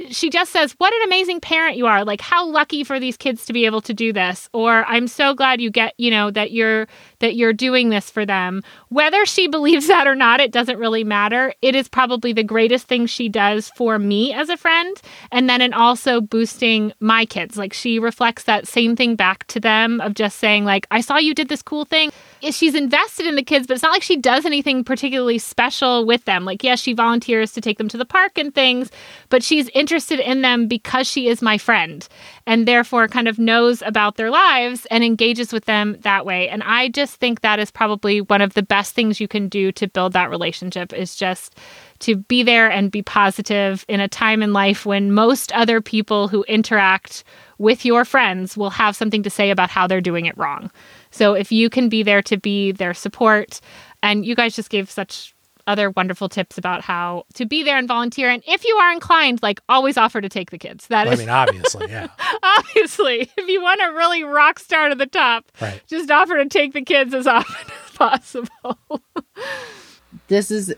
she 0.10 0.30
just 0.30 0.52
says, 0.52 0.74
What 0.80 0.94
an 0.94 1.02
amazing 1.04 1.40
parent 1.40 1.78
you 1.78 1.86
are. 1.86 2.04
Like, 2.04 2.22
how 2.22 2.48
lucky 2.48 2.84
for 2.84 3.00
these 3.00 3.16
kids 3.16 3.46
to 3.46 3.54
be 3.54 3.66
able 3.66 3.82
to 3.82 3.94
do 3.94 4.12
this. 4.12 4.50
Or 4.52 4.86
I'm 4.86 5.08
so 5.08 5.36
glad 5.36 5.62
you 5.62 5.70
get, 5.70 5.94
you 5.98 6.10
know, 6.10 6.32
that 6.32 6.52
you're 6.52 6.88
that 7.20 7.36
you're 7.36 7.54
doing 7.54 7.90
this 7.90 8.10
for 8.10 8.26
them. 8.26 8.64
Whether 8.90 9.26
she 9.26 9.48
believes 9.54 9.88
that 9.88 10.08
or 10.08 10.16
not, 10.16 10.40
it 10.40 10.52
doesn't 10.52 10.80
really 10.80 11.04
matter. 11.04 11.54
It 11.62 11.76
is 11.76 11.88
probably 11.88 12.34
the 12.34 12.44
greatest 12.44 12.88
thing 12.88 13.06
she 13.06 13.30
does 13.30 13.70
for 13.76 14.00
me 14.00 14.34
as 14.34 14.50
a 14.50 14.58
friend. 14.58 15.00
And 15.32 15.48
then 15.50 15.62
in 15.62 15.74
also 15.74 16.22
boosting 16.22 16.94
my 17.00 17.26
kids. 17.26 17.58
Like 17.58 17.74
she 17.74 18.00
reflects 18.00 18.44
that 18.44 18.68
same 18.68 18.96
thing 18.96 19.16
back 19.16 19.46
to 19.48 19.60
them 19.60 20.02
of 20.02 20.16
just 20.16 20.40
saying, 20.40 20.66
like, 20.66 20.88
I 20.90 21.02
saw 21.02 21.18
you 21.18 21.36
did 21.36 21.50
this 21.50 21.62
cool 21.62 21.86
thing. 21.86 22.12
She's 22.52 22.76
invested 22.76 23.26
in 23.26 23.36
the 23.36 23.44
kids, 23.44 23.68
but 23.68 23.76
it's 23.76 23.84
not 23.84 23.92
like 23.92 24.04
she 24.04 24.18
does 24.18 24.46
anything 24.46 24.84
particularly 24.84 25.38
special 25.38 26.06
with 26.06 26.26
them. 26.26 26.46
Like, 26.46 26.64
yes, 26.64 26.80
she 26.80 26.94
volunteers 26.94 27.54
to 27.54 27.62
take 27.62 27.78
them 27.78 27.88
to 27.90 27.98
the 27.98 28.06
park 28.06 28.38
and 28.38 28.54
things, 28.54 28.92
but 29.30 29.44
she's 29.44 29.70
interested 29.70 30.20
in 30.20 30.42
them 30.42 30.68
because 30.68 31.08
she 31.08 31.28
is 31.28 31.42
my 31.42 31.58
friend 31.58 32.08
and 32.46 32.68
therefore 32.68 33.08
kind 33.08 33.28
of 33.28 33.40
knows 33.40 33.82
about 33.82 34.18
their 34.18 34.30
lives 34.30 34.86
and 34.92 35.04
engages 35.04 35.54
with 35.54 35.66
them 35.66 35.98
that 36.02 36.26
way. 36.26 36.50
And 36.50 36.64
I 36.64 36.90
just 36.90 37.16
think 37.16 37.42
that 37.42 37.60
is 37.60 37.72
probably 37.72 38.22
one 38.22 38.42
of 38.42 38.54
the 38.54 38.64
best 38.64 38.94
things 38.94 39.20
you 39.20 39.28
can 39.28 39.48
do 39.48 39.72
to 39.74 39.88
build 39.88 40.14
that 40.14 40.30
relationship 40.30 40.94
is 40.94 41.16
just 41.16 41.58
to 42.00 42.18
be 42.18 42.44
there 42.44 42.70
and 42.70 42.92
be 42.92 43.02
positive 43.02 43.86
in 43.88 44.02
a 44.02 44.10
time 44.10 44.44
in 44.44 44.52
life 44.52 44.86
when 44.86 45.14
most 45.14 45.54
other 45.54 45.80
people 45.80 46.28
who 46.28 46.44
interact 46.44 47.24
with 47.58 47.86
your 47.86 48.04
friends 48.04 48.58
will 48.58 48.72
have 48.72 48.96
something 48.96 49.24
to 49.24 49.30
say 49.30 49.50
about 49.50 49.70
how 49.70 49.88
they're 49.88 50.02
doing 50.02 50.26
it 50.26 50.38
wrong. 50.38 50.70
So 51.14 51.34
if 51.36 51.52
you 51.52 51.70
can 51.70 51.88
be 51.90 52.04
there 52.04 52.22
to 52.24 52.38
be 52.38 52.72
their 52.72 52.94
support, 52.94 53.62
and 54.02 54.26
you 54.26 54.36
guys 54.36 54.56
just 54.56 54.70
gave 54.70 54.90
such 54.92 55.34
other 55.66 55.90
wonderful 55.92 56.28
tips 56.28 56.58
about 56.58 56.82
how 56.82 57.24
to 57.36 57.46
be 57.46 57.64
there 57.64 57.78
and 57.78 57.88
volunteer. 57.88 58.30
And 58.30 58.44
if 58.46 58.66
you 58.66 58.76
are 58.76 58.92
inclined, 58.92 59.42
like 59.42 59.62
always 59.70 59.96
offer 59.96 60.20
to 60.20 60.28
take 60.28 60.52
the 60.52 60.58
kids. 60.58 60.88
That 60.88 61.08
I 61.08 61.14
is 61.14 61.20
mean, 61.20 61.30
obviously, 61.30 61.88
yeah. 61.90 62.08
obviously, 62.44 63.32
if 63.38 63.48
you 63.48 63.62
want 63.62 63.80
to 63.80 63.88
really 63.96 64.24
rock 64.26 64.60
star 64.60 64.90
to 64.90 64.96
the 64.96 65.06
top, 65.06 65.46
Right. 65.62 65.82
just 65.88 66.12
offer 66.12 66.36
to 66.36 66.50
take 66.50 66.74
the 66.74 66.82
kids 66.82 67.14
as 67.14 67.28
often 67.28 67.72
as 67.86 67.92
possible. 67.96 68.78
this 70.28 70.52
is 70.52 70.74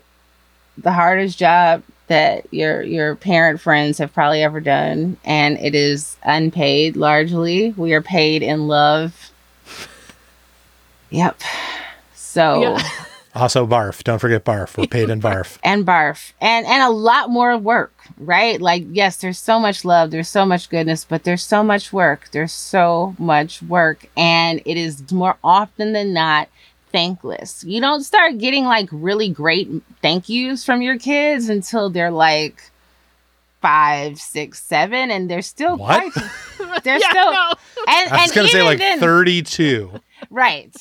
the 0.78 0.92
hardest 0.92 1.38
job 1.38 1.82
that 2.08 2.46
your 2.52 2.82
your 2.82 3.16
parent 3.16 3.60
friends 3.60 3.98
have 3.98 4.12
probably 4.14 4.42
ever 4.42 4.60
done 4.60 5.16
and 5.24 5.58
it 5.58 5.74
is 5.74 6.16
unpaid 6.22 6.94
largely 6.96 7.72
we 7.72 7.92
are 7.94 8.02
paid 8.02 8.42
in 8.44 8.68
love 8.68 9.32
yep 11.10 11.40
so 12.14 12.60
Yeah. 12.62 12.82
Also, 13.34 13.66
barf. 13.66 14.02
Don't 14.02 14.18
forget 14.18 14.46
barf. 14.46 14.78
We're 14.78 14.86
paid 14.86 15.10
in 15.10 15.20
barf. 15.20 15.58
and 15.62 15.86
barf 15.86 16.32
and 16.40 16.64
and 16.64 16.82
a 16.82 16.88
lot 16.88 17.28
more 17.28 17.58
work 17.58 17.92
right 18.16 18.58
like 18.62 18.84
yes 18.92 19.18
there's 19.18 19.38
so 19.38 19.60
much 19.60 19.84
love 19.84 20.10
there's 20.10 20.28
so 20.30 20.46
much 20.46 20.70
goodness 20.70 21.04
but 21.04 21.24
there's 21.24 21.42
so 21.42 21.62
much 21.62 21.92
work 21.92 22.30
there's 22.32 22.52
so 22.52 23.14
much 23.18 23.60
work 23.60 24.06
and 24.16 24.62
it 24.64 24.78
is 24.78 25.12
more 25.12 25.36
often 25.44 25.92
than 25.92 26.14
not 26.14 26.48
thankless 26.92 27.62
you 27.64 27.78
don't 27.78 28.04
start 28.04 28.38
getting 28.38 28.64
like 28.64 28.88
really 28.90 29.28
great 29.28 29.68
thank 30.00 30.30
yous 30.30 30.64
from 30.64 30.80
your 30.80 30.98
kids 30.98 31.50
until 31.50 31.90
they're 31.90 32.10
like 32.10 32.62
five 33.60 34.18
six 34.18 34.62
seven 34.62 35.10
and 35.10 35.28
they're 35.30 35.42
still 35.42 35.76
What? 35.76 36.10
quite 36.12 36.84
they're 36.84 36.98
Yeah, 36.98 37.10
still 37.10 37.32
no. 37.32 37.52
and, 37.88 38.10
I 38.12 38.12
was 38.12 38.22
and 38.30 38.32
going 38.34 38.46
to 38.46 38.52
say 38.52 38.62
like 38.62 38.78
then- 38.78 38.98
32. 39.00 39.90
right 40.30 40.74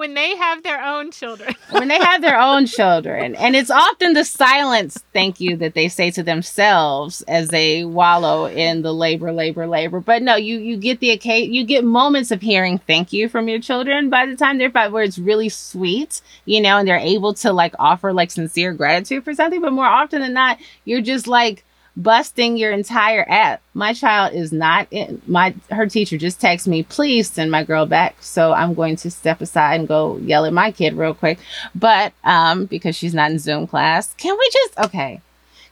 when 0.00 0.14
they 0.14 0.34
have 0.34 0.62
their 0.62 0.82
own 0.82 1.10
children. 1.10 1.54
when 1.72 1.88
they 1.88 1.98
have 1.98 2.22
their 2.22 2.40
own 2.40 2.64
children. 2.64 3.34
And 3.34 3.54
it's 3.54 3.70
often 3.70 4.14
the 4.14 4.24
silence 4.24 4.98
thank 5.12 5.40
you 5.40 5.56
that 5.58 5.74
they 5.74 5.88
say 5.88 6.10
to 6.12 6.22
themselves 6.22 7.20
as 7.28 7.48
they 7.48 7.84
wallow 7.84 8.46
in 8.46 8.80
the 8.80 8.94
labor, 8.94 9.30
labor, 9.30 9.66
labor. 9.66 10.00
But 10.00 10.22
no, 10.22 10.36
you 10.36 10.56
you 10.58 10.78
get 10.78 11.00
the 11.00 11.10
occasion 11.10 11.52
you 11.52 11.64
get 11.64 11.84
moments 11.84 12.30
of 12.30 12.40
hearing 12.40 12.78
thank 12.78 13.12
you 13.12 13.28
from 13.28 13.46
your 13.46 13.60
children 13.60 14.08
by 14.08 14.24
the 14.24 14.36
time 14.36 14.56
they're 14.56 14.70
five 14.70 14.90
where 14.90 15.04
it's 15.04 15.18
really 15.18 15.50
sweet, 15.50 16.22
you 16.46 16.62
know, 16.62 16.78
and 16.78 16.88
they're 16.88 16.96
able 16.96 17.34
to 17.34 17.52
like 17.52 17.74
offer 17.78 18.14
like 18.14 18.30
sincere 18.30 18.72
gratitude 18.72 19.22
for 19.22 19.34
something. 19.34 19.60
But 19.60 19.74
more 19.74 19.84
often 19.84 20.22
than 20.22 20.32
not, 20.32 20.58
you're 20.86 21.02
just 21.02 21.26
like 21.26 21.62
busting 21.96 22.56
your 22.56 22.72
entire 22.72 23.24
app. 23.28 23.60
My 23.74 23.92
child 23.92 24.34
is 24.34 24.52
not 24.52 24.86
in 24.90 25.20
my 25.26 25.54
her 25.70 25.86
teacher 25.86 26.16
just 26.16 26.40
texted 26.40 26.68
me, 26.68 26.82
please 26.82 27.30
send 27.30 27.50
my 27.50 27.64
girl 27.64 27.86
back. 27.86 28.16
So 28.20 28.52
I'm 28.52 28.74
going 28.74 28.96
to 28.96 29.10
step 29.10 29.40
aside 29.40 29.80
and 29.80 29.88
go 29.88 30.16
yell 30.18 30.44
at 30.44 30.52
my 30.52 30.70
kid 30.70 30.94
real 30.94 31.14
quick. 31.14 31.38
But 31.74 32.12
um 32.24 32.66
because 32.66 32.96
she's 32.96 33.14
not 33.14 33.30
in 33.30 33.38
Zoom 33.38 33.66
class, 33.66 34.14
can 34.14 34.36
we 34.38 34.50
just 34.52 34.78
okay. 34.78 35.20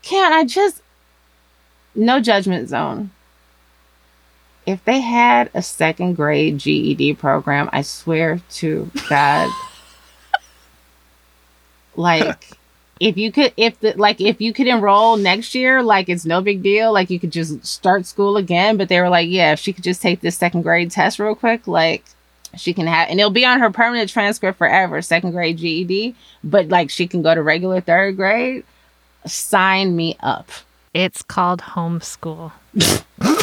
Can 0.03 0.33
I 0.33 0.45
just 0.45 0.83
no 1.95 2.21
judgment 2.21 2.69
zone. 2.69 3.11
If 4.67 4.85
they 4.85 5.01
had 5.01 5.51
a 5.55 5.63
second 5.63 6.15
grade 6.15 6.59
GED 6.59 7.15
program, 7.15 7.69
I 7.73 7.83
swear 7.83 8.41
to 8.51 8.91
God, 9.09 9.51
like 11.97 12.58
if 13.01 13.17
you 13.17 13.31
could 13.33 13.53
if 13.57 13.79
the 13.81 13.95
like 13.97 14.21
if 14.21 14.41
you 14.41 14.53
could 14.53 14.67
enroll 14.67 15.17
next 15.17 15.55
year 15.55 15.83
like 15.83 16.09
it's 16.09 16.25
no 16.25 16.41
big 16.41 16.63
deal. 16.63 16.93
Like 16.93 17.11
you 17.11 17.21
could 17.21 17.33
just 17.33 17.65
start 17.65 18.07
school 18.07 18.37
again. 18.37 18.77
But 18.77 18.89
they 18.89 19.01
were 19.01 19.09
like 19.09 19.29
yeah 19.29 19.53
if 19.53 19.59
she 19.59 19.73
could 19.73 19.85
just 19.85 20.03
take 20.03 20.21
this 20.21 20.37
second 20.37 20.63
grade 20.63 20.91
test 20.91 21.19
real 21.19 21.35
quick 21.35 21.67
like 21.67 22.05
she 22.57 22.73
can 22.73 22.87
have 22.87 23.09
and 23.11 23.21
it'll 23.21 23.31
be 23.31 23.45
on 23.45 23.61
her 23.61 23.71
permanent 23.71 24.09
transcript 24.09 24.57
forever 24.57 25.03
second 25.03 25.33
grade 25.33 25.59
ged 25.59 26.15
but 26.43 26.69
like 26.69 26.89
she 26.89 27.07
can 27.07 27.21
go 27.23 27.35
to 27.35 27.43
regular 27.43 27.81
third 27.81 28.17
grade. 28.17 28.65
Sign 29.27 29.97
me 29.97 30.17
up. 30.21 30.51
It's 30.95 31.23
called 31.23 31.61
homeschool. 31.61 32.53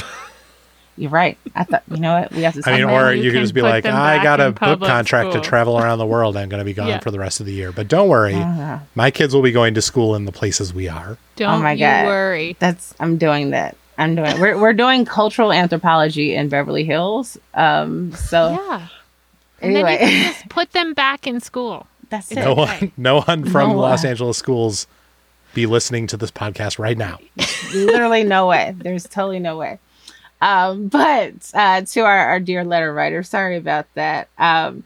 you're 0.98 1.10
right 1.12 1.38
i 1.56 1.64
thought 1.64 1.84
you 1.92 1.98
know 1.98 2.22
what 2.22 2.32
we 2.32 2.42
have 2.44 2.54
to 2.54 2.62
I 2.66 2.76
mean, 2.78 2.84
or 2.86 3.12
you 3.14 3.24
you 3.24 3.30
could 3.32 3.36
can 3.38 3.44
just 3.44 3.54
be 3.54 3.62
like, 3.62 3.86
I 3.86 4.24
got 4.24 4.40
a 4.40 4.52
book 4.52 4.80
contract 4.80 5.32
school." 5.32 5.42
to 5.42 5.48
travel 5.48 5.78
around 5.78 5.98
the 6.00 6.06
world. 6.06 6.38
I'm 6.38 6.48
going 6.50 6.60
to 6.60 6.66
be 6.66 6.74
gone 6.74 6.88
Yeah. 6.88 7.00
for 7.00 7.12
the 7.12 7.20
rest 7.20 7.40
of 7.40 7.46
the 7.46 7.52
year. 7.54 7.72
But 7.72 7.88
don't 7.88 8.08
worry, 8.08 8.36
Uh, 8.36 8.80
my 8.96 9.12
kids 9.12 9.34
will 9.34 9.42
be 9.42 9.52
going 9.52 9.74
to 9.74 9.82
school 9.82 10.16
in 10.16 10.26
the 10.26 10.32
places 10.32 10.74
we 10.74 10.88
are. 10.88 11.18
Don't 11.36 11.62
my 11.62 11.74
you 11.74 11.80
God. 11.80 12.06
worry. 12.06 12.56
that's 12.60 12.94
i'm 13.00 13.18
doing 13.18 13.50
that 13.52 13.76
i'm 13.98 14.16
doing 14.16 14.40
we're, 14.40 14.58
we're 14.58 14.74
doing 14.74 15.04
cultural 15.06 15.52
anthropology 15.52 16.34
in 16.34 16.48
beverly 16.50 16.86
hills 16.86 17.38
um 17.56 18.12
so 18.14 18.52
Yeah. 18.52 18.88
And 19.62 19.76
then 19.76 19.86
you 19.88 19.98
can 19.98 20.34
just 20.34 20.50
put 20.50 20.72
them 20.72 20.94
back 20.94 21.28
in 21.28 21.40
school. 21.42 21.88
that's 22.10 22.32
it 22.32 22.36
No 22.36 22.54
one, 22.54 22.92
no 22.98 23.22
one 23.22 23.44
from 23.46 23.72
No 23.72 23.78
Los 23.78 24.04
one. 24.04 24.10
Angeles 24.12 24.38
schools 24.38 24.88
be 25.54 25.66
listening 25.66 26.08
to 26.08 26.18
this 26.18 26.32
podcast 26.32 26.78
right 26.80 26.98
now. 26.98 27.18
literally 27.74 28.24
no 28.26 28.48
way. 28.48 28.76
There's 28.78 29.06
totally 29.08 29.40
no 29.40 29.58
way. 29.58 29.80
Um, 30.46 30.88
but 30.90 31.52
uh, 31.54 31.82
to 31.82 32.00
our, 32.02 32.20
our 32.30 32.40
dear 32.40 32.64
letter 32.64 32.94
writer, 32.94 33.24
sorry 33.24 33.58
about 33.58 33.88
that. 33.96 34.30
Um, 34.38 34.84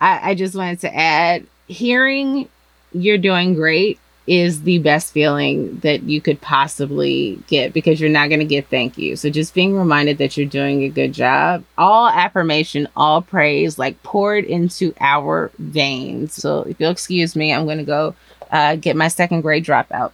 I, 0.00 0.30
I 0.30 0.34
just 0.34 0.54
wanted 0.54 0.80
to 0.80 0.94
add 0.94 1.46
hearing 1.66 2.48
you're 2.92 3.18
doing 3.18 3.54
great 3.54 3.98
is 4.26 4.62
the 4.62 4.78
best 4.78 5.12
feeling 5.12 5.76
that 5.78 6.04
you 6.04 6.20
could 6.20 6.40
possibly 6.40 7.42
get 7.48 7.72
because 7.72 8.00
you're 8.00 8.10
not 8.10 8.28
going 8.28 8.38
to 8.38 8.44
get 8.44 8.68
thank 8.68 8.96
you. 8.96 9.16
So 9.16 9.28
just 9.28 9.54
being 9.54 9.76
reminded 9.76 10.18
that 10.18 10.36
you're 10.36 10.46
doing 10.46 10.84
a 10.84 10.88
good 10.88 11.12
job, 11.12 11.64
all 11.76 12.08
affirmation, 12.08 12.86
all 12.96 13.22
praise, 13.22 13.78
like 13.78 14.00
poured 14.02 14.44
into 14.44 14.94
our 15.00 15.50
veins. 15.58 16.34
So 16.34 16.62
if 16.62 16.78
you'll 16.78 16.92
excuse 16.92 17.34
me, 17.34 17.52
I'm 17.52 17.64
going 17.64 17.78
to 17.78 17.84
go 17.84 18.14
uh, 18.52 18.76
get 18.76 18.94
my 18.94 19.08
second 19.08 19.40
grade 19.40 19.64
dropout. 19.64 20.12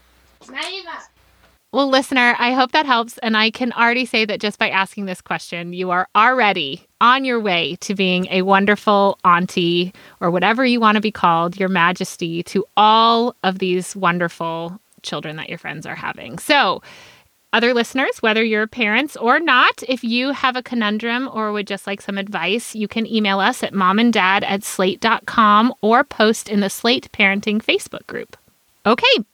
Well, 1.77 1.91
listener, 1.91 2.35
I 2.39 2.55
hope 2.55 2.73
that 2.73 2.87
helps. 2.87 3.19
And 3.19 3.37
I 3.37 3.51
can 3.51 3.71
already 3.73 4.07
say 4.07 4.25
that 4.25 4.41
just 4.41 4.59
by 4.59 4.71
asking 4.71 5.05
this 5.05 5.21
question, 5.21 5.75
you 5.75 5.91
are 5.91 6.09
already 6.17 6.87
on 7.03 7.27
your 7.27 7.39
way 7.39 7.77
to 7.83 7.95
being 7.95 8.29
a 8.31 8.41
wonderful 8.41 9.19
auntie 9.27 9.93
or 10.19 10.31
whatever 10.31 10.65
you 10.65 10.81
want 10.81 10.95
to 10.95 11.03
be 11.03 11.11
called, 11.11 11.61
your 11.61 11.69
majesty, 11.69 12.43
to 12.45 12.65
all 12.79 13.37
of 13.43 13.59
these 13.59 13.95
wonderful 13.95 14.81
children 15.03 15.37
that 15.37 15.51
your 15.51 15.59
friends 15.59 15.85
are 15.85 15.95
having. 15.95 16.39
So, 16.39 16.81
other 17.53 17.75
listeners, 17.75 18.23
whether 18.23 18.43
you're 18.43 18.67
parents 18.67 19.15
or 19.15 19.39
not, 19.39 19.83
if 19.87 20.03
you 20.03 20.31
have 20.31 20.57
a 20.57 20.63
conundrum 20.63 21.29
or 21.31 21.53
would 21.53 21.67
just 21.67 21.87
like 21.87 22.01
some 22.01 22.17
advice, 22.17 22.75
you 22.75 22.89
can 22.89 23.07
email 23.07 23.39
us 23.39 23.63
at 23.63 23.75
momanddad 23.75 24.45
at 24.45 24.65
slate.com 24.65 25.75
or 25.83 26.05
post 26.05 26.49
in 26.49 26.61
the 26.61 26.71
Slate 26.71 27.13
Parenting 27.13 27.63
Facebook 27.63 28.07
group. 28.07 28.35
Okay, 28.87 29.25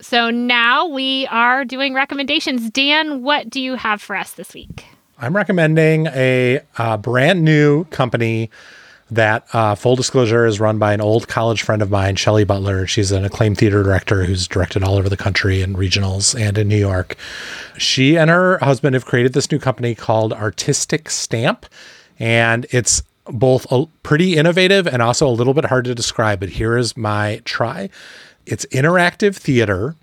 so 0.00 0.30
now 0.30 0.86
we 0.86 1.26
are 1.28 1.64
doing 1.64 1.94
recommendations. 1.94 2.70
Dan, 2.70 3.22
what 3.22 3.50
do 3.50 3.60
you 3.60 3.74
have 3.74 4.00
for 4.00 4.16
us 4.16 4.32
this 4.32 4.54
week? 4.54 4.84
I'm 5.18 5.36
recommending 5.36 6.06
a, 6.08 6.60
uh 6.78 6.96
brand 6.96 7.44
new 7.44 7.84
company 7.84 8.50
that, 9.10 9.46
uh, 9.52 9.74
full 9.74 9.96
disclosure, 9.96 10.46
is 10.46 10.60
run 10.60 10.78
by 10.78 10.94
an 10.94 11.00
old 11.00 11.28
college 11.28 11.62
friend 11.62 11.82
of 11.82 11.90
mine, 11.90 12.16
Shelley 12.16 12.44
Butler. 12.44 12.86
She's 12.86 13.10
an 13.10 13.24
acclaimed 13.24 13.58
theater 13.58 13.82
director 13.82 14.24
who's 14.24 14.46
directed 14.46 14.82
all 14.84 14.96
over 14.96 15.08
the 15.08 15.16
country 15.16 15.62
in 15.62 15.74
regionals 15.74 16.38
and 16.40 16.56
in 16.56 16.68
New 16.68 16.76
York. 16.76 17.16
She 17.76 18.16
and 18.16 18.30
her 18.30 18.58
husband 18.58 18.94
have 18.94 19.06
created 19.06 19.32
this 19.32 19.50
new 19.50 19.58
company 19.58 19.94
called 19.94 20.32
Artistic 20.32 21.10
Stamp, 21.10 21.66
and 22.18 22.66
it's 22.70 23.02
both 23.24 23.66
pretty 24.02 24.36
innovative 24.36 24.86
and 24.86 25.02
also 25.02 25.26
a 25.26 25.30
little 25.30 25.54
bit 25.54 25.66
hard 25.66 25.84
to 25.86 25.94
describe. 25.94 26.40
But 26.40 26.50
here 26.50 26.76
is 26.76 26.96
my 26.96 27.40
try 27.44 27.90
it's 28.46 28.66
interactive 28.66 29.36
theater 29.36 29.96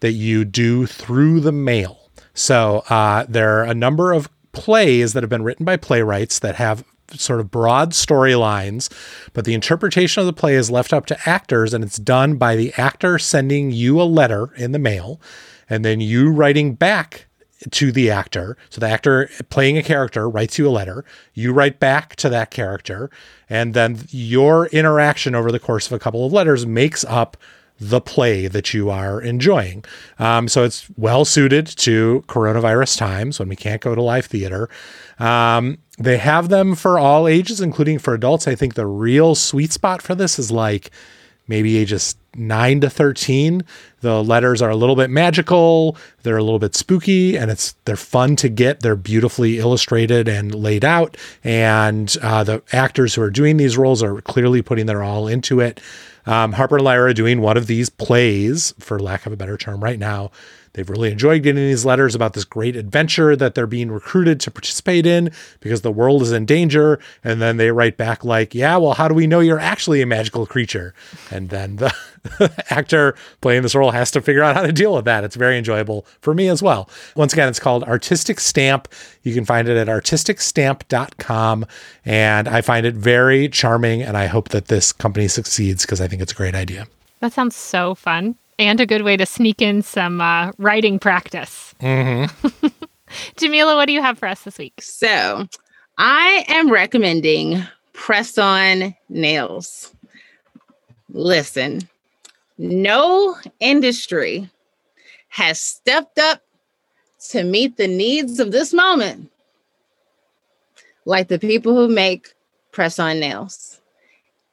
that 0.00 0.12
you 0.12 0.44
do 0.44 0.86
through 0.86 1.40
the 1.40 1.52
mail. 1.52 2.10
So 2.34 2.84
uh, 2.88 3.26
there 3.28 3.58
are 3.58 3.64
a 3.64 3.74
number 3.74 4.12
of 4.12 4.30
plays 4.52 5.12
that 5.12 5.22
have 5.22 5.30
been 5.30 5.44
written 5.44 5.64
by 5.64 5.76
playwrights 5.76 6.38
that 6.40 6.56
have 6.56 6.84
sort 7.12 7.40
of 7.40 7.50
broad 7.50 7.90
storylines, 7.90 8.88
but 9.32 9.44
the 9.44 9.54
interpretation 9.54 10.20
of 10.20 10.26
the 10.26 10.32
play 10.32 10.54
is 10.54 10.70
left 10.70 10.92
up 10.92 11.06
to 11.06 11.28
actors, 11.28 11.74
and 11.74 11.82
it's 11.82 11.98
done 11.98 12.36
by 12.36 12.56
the 12.56 12.72
actor 12.76 13.18
sending 13.18 13.70
you 13.70 14.00
a 14.00 14.04
letter 14.04 14.52
in 14.56 14.72
the 14.72 14.78
mail, 14.78 15.20
and 15.68 15.84
then 15.84 16.00
you 16.00 16.30
writing 16.30 16.74
back 16.74 17.26
to 17.70 17.92
the 17.92 18.10
actor. 18.10 18.56
So 18.70 18.80
the 18.80 18.88
actor 18.88 19.28
playing 19.50 19.76
a 19.76 19.82
character 19.82 20.28
writes 20.28 20.58
you 20.58 20.68
a 20.68 20.70
letter, 20.70 21.04
you 21.34 21.52
write 21.52 21.78
back 21.78 22.16
to 22.16 22.28
that 22.30 22.50
character, 22.50 23.10
and 23.48 23.74
then 23.74 24.00
your 24.08 24.66
interaction 24.66 25.34
over 25.34 25.52
the 25.52 25.58
course 25.58 25.86
of 25.86 25.92
a 25.92 25.98
couple 25.98 26.24
of 26.24 26.32
letters 26.32 26.66
makes 26.66 27.04
up 27.04 27.36
the 27.80 28.00
play 28.00 28.46
that 28.46 28.74
you 28.74 28.90
are 28.90 29.20
enjoying. 29.22 29.82
Um, 30.18 30.48
so 30.48 30.64
it's 30.64 30.86
well 30.96 31.24
suited 31.24 31.66
to 31.66 32.22
coronavirus 32.28 32.98
times 32.98 33.38
when 33.38 33.48
we 33.48 33.56
can't 33.56 33.80
go 33.80 33.94
to 33.94 34.02
live 34.02 34.26
theater. 34.26 34.68
Um, 35.18 35.78
they 35.98 36.18
have 36.18 36.50
them 36.50 36.74
for 36.74 36.98
all 36.98 37.26
ages, 37.26 37.60
including 37.60 37.98
for 37.98 38.12
adults. 38.12 38.46
I 38.46 38.54
think 38.54 38.74
the 38.74 38.86
real 38.86 39.34
sweet 39.34 39.72
spot 39.72 40.02
for 40.02 40.14
this 40.14 40.38
is 40.38 40.50
like 40.50 40.90
maybe 41.48 41.78
ages 41.78 42.16
9 42.34 42.80
to 42.82 42.90
13 42.90 43.64
the 44.00 44.22
letters 44.22 44.62
are 44.62 44.70
a 44.70 44.76
little 44.76 44.96
bit 44.96 45.10
magical 45.10 45.96
they're 46.22 46.36
a 46.36 46.42
little 46.42 46.58
bit 46.58 46.74
spooky 46.74 47.36
and 47.36 47.50
it's 47.50 47.74
they're 47.84 47.96
fun 47.96 48.36
to 48.36 48.48
get 48.48 48.80
they're 48.80 48.96
beautifully 48.96 49.58
illustrated 49.58 50.28
and 50.28 50.54
laid 50.54 50.84
out 50.84 51.16
and 51.44 52.16
uh, 52.22 52.44
the 52.44 52.62
actors 52.72 53.14
who 53.14 53.22
are 53.22 53.30
doing 53.30 53.56
these 53.56 53.76
roles 53.76 54.02
are 54.02 54.20
clearly 54.22 54.62
putting 54.62 54.86
their 54.86 55.02
all 55.02 55.26
into 55.28 55.60
it. 55.60 55.80
Um, 56.26 56.52
harper 56.52 56.76
and 56.76 56.84
lyra 56.84 57.10
are 57.10 57.14
doing 57.14 57.40
one 57.40 57.56
of 57.56 57.66
these 57.66 57.88
plays 57.88 58.74
for 58.78 58.98
lack 58.98 59.26
of 59.26 59.32
a 59.32 59.36
better 59.36 59.56
term 59.56 59.82
right 59.82 59.98
now 59.98 60.30
They've 60.72 60.88
really 60.88 61.10
enjoyed 61.10 61.42
getting 61.42 61.64
these 61.64 61.84
letters 61.84 62.14
about 62.14 62.34
this 62.34 62.44
great 62.44 62.76
adventure 62.76 63.34
that 63.34 63.54
they're 63.54 63.66
being 63.66 63.90
recruited 63.90 64.38
to 64.40 64.50
participate 64.50 65.04
in 65.04 65.32
because 65.58 65.82
the 65.82 65.90
world 65.90 66.22
is 66.22 66.30
in 66.30 66.46
danger. 66.46 67.00
And 67.24 67.42
then 67.42 67.56
they 67.56 67.72
write 67.72 67.96
back, 67.96 68.24
like, 68.24 68.54
yeah, 68.54 68.76
well, 68.76 68.94
how 68.94 69.08
do 69.08 69.14
we 69.14 69.26
know 69.26 69.40
you're 69.40 69.58
actually 69.58 70.00
a 70.00 70.06
magical 70.06 70.46
creature? 70.46 70.94
And 71.30 71.48
then 71.48 71.76
the 71.76 71.94
actor 72.70 73.16
playing 73.40 73.62
this 73.62 73.74
role 73.74 73.90
has 73.90 74.12
to 74.12 74.20
figure 74.20 74.42
out 74.42 74.54
how 74.54 74.62
to 74.62 74.72
deal 74.72 74.94
with 74.94 75.06
that. 75.06 75.24
It's 75.24 75.36
very 75.36 75.58
enjoyable 75.58 76.06
for 76.20 76.34
me 76.34 76.48
as 76.48 76.62
well. 76.62 76.88
Once 77.16 77.32
again, 77.32 77.48
it's 77.48 77.60
called 77.60 77.82
Artistic 77.84 78.38
Stamp. 78.38 78.86
You 79.22 79.34
can 79.34 79.44
find 79.44 79.68
it 79.68 79.76
at 79.76 79.88
artisticstamp.com. 79.88 81.66
And 82.04 82.48
I 82.48 82.60
find 82.60 82.86
it 82.86 82.94
very 82.94 83.48
charming. 83.48 84.02
And 84.02 84.16
I 84.16 84.26
hope 84.26 84.50
that 84.50 84.68
this 84.68 84.92
company 84.92 85.26
succeeds 85.26 85.84
because 85.84 86.00
I 86.00 86.06
think 86.06 86.22
it's 86.22 86.32
a 86.32 86.36
great 86.36 86.54
idea. 86.54 86.86
That 87.18 87.32
sounds 87.32 87.56
so 87.56 87.94
fun 87.94 88.36
and 88.60 88.78
a 88.78 88.86
good 88.86 89.02
way 89.02 89.16
to 89.16 89.24
sneak 89.24 89.62
in 89.62 89.80
some 89.80 90.20
uh, 90.20 90.52
writing 90.58 90.98
practice. 90.98 91.74
Mm-hmm. 91.80 92.66
Jamilah, 93.36 93.74
what 93.74 93.86
do 93.86 93.92
you 93.92 94.02
have 94.02 94.18
for 94.18 94.28
us 94.28 94.42
this 94.42 94.58
week? 94.58 94.80
So 94.82 95.46
I 95.96 96.44
am 96.46 96.70
recommending 96.70 97.64
press 97.94 98.36
on 98.36 98.94
nails. 99.08 99.94
Listen, 101.08 101.88
no 102.58 103.34
industry 103.60 104.48
has 105.28 105.58
stepped 105.58 106.18
up 106.18 106.42
to 107.30 107.42
meet 107.42 107.78
the 107.78 107.88
needs 107.88 108.40
of 108.40 108.52
this 108.52 108.74
moment 108.74 109.30
like 111.06 111.28
the 111.28 111.38
people 111.38 111.74
who 111.74 111.88
make 111.88 112.34
press 112.72 112.98
on 112.98 113.20
nails. 113.20 113.80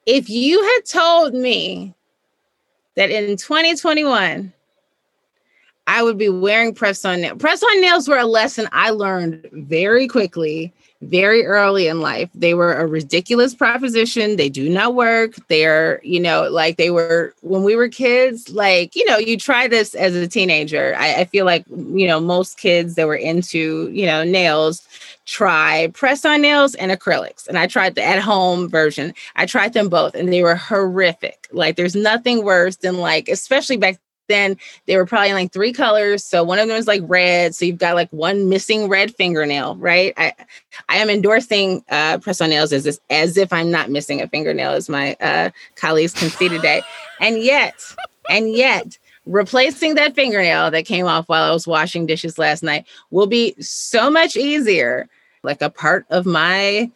If 0.05 0.29
you 0.29 0.63
had 0.63 0.85
told 0.85 1.33
me 1.33 1.93
that 2.97 3.11
in 3.11 3.37
2021, 3.37 4.51
I 5.87 6.03
would 6.03 6.17
be 6.17 6.29
wearing 6.29 6.75
press 6.75 7.05
on 7.05 7.21
nails. 7.21 7.37
Press 7.39 7.63
on 7.63 7.81
nails 7.81 8.07
were 8.09 8.17
a 8.17 8.25
lesson 8.25 8.67
I 8.73 8.89
learned 8.89 9.47
very 9.53 10.05
quickly, 10.07 10.73
very 11.01 11.45
early 11.45 11.87
in 11.87 12.01
life. 12.01 12.29
They 12.35 12.53
were 12.53 12.73
a 12.73 12.85
ridiculous 12.85 13.55
proposition. 13.55 14.35
They 14.35 14.49
do 14.49 14.69
not 14.69 14.95
work. 14.95 15.35
They're, 15.47 16.01
you 16.03 16.19
know, 16.19 16.49
like 16.49 16.75
they 16.75 16.91
were 16.91 17.33
when 17.41 17.63
we 17.63 17.77
were 17.77 17.87
kids, 17.87 18.49
like, 18.49 18.97
you 18.97 19.05
know, 19.05 19.17
you 19.17 19.37
try 19.37 19.69
this 19.69 19.95
as 19.95 20.13
a 20.13 20.27
teenager. 20.27 20.93
I, 20.97 21.21
I 21.21 21.25
feel 21.25 21.45
like, 21.45 21.65
you 21.69 22.05
know, 22.05 22.19
most 22.19 22.57
kids 22.59 22.95
that 22.95 23.07
were 23.07 23.15
into, 23.15 23.89
you 23.89 24.05
know, 24.05 24.25
nails 24.25 24.85
try 25.25 25.89
press 25.93 26.25
on 26.25 26.41
nails 26.41 26.75
and 26.75 26.91
acrylics. 26.91 27.47
And 27.47 27.57
I 27.57 27.67
tried 27.67 27.95
the 27.95 28.03
at 28.03 28.19
home 28.19 28.69
version. 28.69 29.13
I 29.35 29.45
tried 29.45 29.73
them 29.73 29.87
both 29.87 30.15
and 30.15 30.33
they 30.33 30.41
were 30.41 30.55
horrific. 30.55 31.47
Like 31.51 31.77
there's 31.77 31.95
nothing 31.95 32.43
worse 32.43 32.77
than 32.77 32.97
like, 32.97 33.29
especially 33.29 33.77
back 33.77 33.99
then, 34.27 34.57
they 34.85 34.97
were 34.97 35.05
probably 35.05 35.29
in 35.29 35.35
like 35.35 35.51
three 35.51 35.73
colors. 35.73 36.23
So 36.23 36.43
one 36.43 36.59
of 36.59 36.67
them 36.67 36.77
is 36.77 36.87
like 36.87 37.01
red. 37.05 37.55
So 37.55 37.65
you've 37.65 37.77
got 37.77 37.95
like 37.95 38.09
one 38.11 38.49
missing 38.49 38.89
red 38.89 39.15
fingernail, 39.15 39.75
right? 39.77 40.13
I 40.17 40.33
I 40.89 40.97
am 40.97 41.09
endorsing 41.09 41.83
uh 41.89 42.19
press 42.19 42.41
on 42.41 42.49
nails 42.49 42.73
as 42.73 42.83
this, 42.83 42.99
as 43.09 43.37
if 43.37 43.51
I'm 43.51 43.71
not 43.71 43.89
missing 43.89 44.21
a 44.21 44.27
fingernail, 44.27 44.71
as 44.71 44.89
my 44.89 45.15
uh 45.21 45.49
colleagues 45.75 46.13
can 46.13 46.29
see 46.29 46.49
today. 46.49 46.81
And 47.19 47.39
yet, 47.39 47.73
and 48.29 48.51
yet 48.51 48.97
replacing 49.27 49.95
that 49.95 50.15
fingernail 50.15 50.71
that 50.71 50.85
came 50.85 51.05
off 51.05 51.27
while 51.27 51.43
I 51.43 51.53
was 51.53 51.67
washing 51.67 52.05
dishes 52.05 52.37
last 52.37 52.63
night 52.63 52.85
will 53.11 53.27
be 53.27 53.55
so 53.59 54.09
much 54.09 54.35
easier 54.37 55.09
like 55.43 55.61
a 55.61 55.69
part 55.69 56.05
of 56.09 56.25
my 56.25 56.89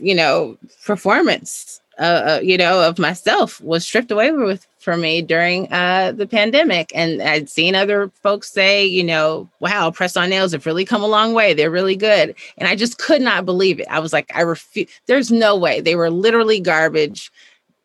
you 0.00 0.14
know 0.14 0.56
performance 0.84 1.80
uh, 1.98 2.02
uh, 2.02 2.40
you 2.42 2.56
know 2.56 2.86
of 2.86 2.98
myself 2.98 3.60
was 3.60 3.86
stripped 3.86 4.10
away 4.10 4.32
with 4.32 4.66
for 4.86 4.96
me 4.96 5.20
during 5.20 5.66
uh 5.72 6.12
the 6.12 6.28
pandemic. 6.28 6.92
And 6.94 7.20
i'd 7.20 7.50
seen 7.50 7.74
other 7.74 8.08
folks 8.22 8.52
say 8.52 8.86
you 8.86 9.02
know 9.02 9.48
wow 9.58 9.90
press 9.90 10.16
on 10.16 10.30
nails 10.30 10.52
have 10.52 10.64
really 10.64 10.84
come 10.84 11.02
a 11.02 11.08
long 11.08 11.34
way. 11.34 11.54
They're 11.54 11.72
really 11.72 11.96
good. 11.96 12.36
And 12.56 12.68
i 12.68 12.76
just 12.76 12.98
could 12.98 13.20
not 13.20 13.44
believe 13.44 13.80
it. 13.80 13.88
I 13.90 13.98
was 13.98 14.12
like 14.12 14.30
i 14.32 14.42
refuse 14.42 14.88
there's 15.06 15.32
no 15.32 15.56
way. 15.56 15.80
They 15.80 15.96
were 15.96 16.08
literally 16.08 16.60
garbage. 16.60 17.32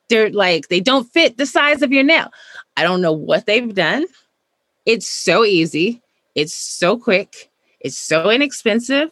They're 0.10 0.30
like 0.30 0.68
they 0.68 0.80
don't 0.80 1.12
fit 1.12 1.38
the 1.38 1.47
size 1.47 1.82
of 1.82 1.91
your 1.91 2.04
nail. 2.04 2.30
I 2.78 2.84
don't 2.84 3.02
know 3.02 3.14
what 3.14 3.47
they've 3.47 3.74
done. 3.74 4.06
It's 4.86 5.08
so 5.08 5.43
easy. 5.43 6.04
It's 6.36 6.54
so 6.54 6.97
quick. 6.97 7.49
It's 7.80 7.97
so 7.97 8.30
inexpensive 8.30 9.10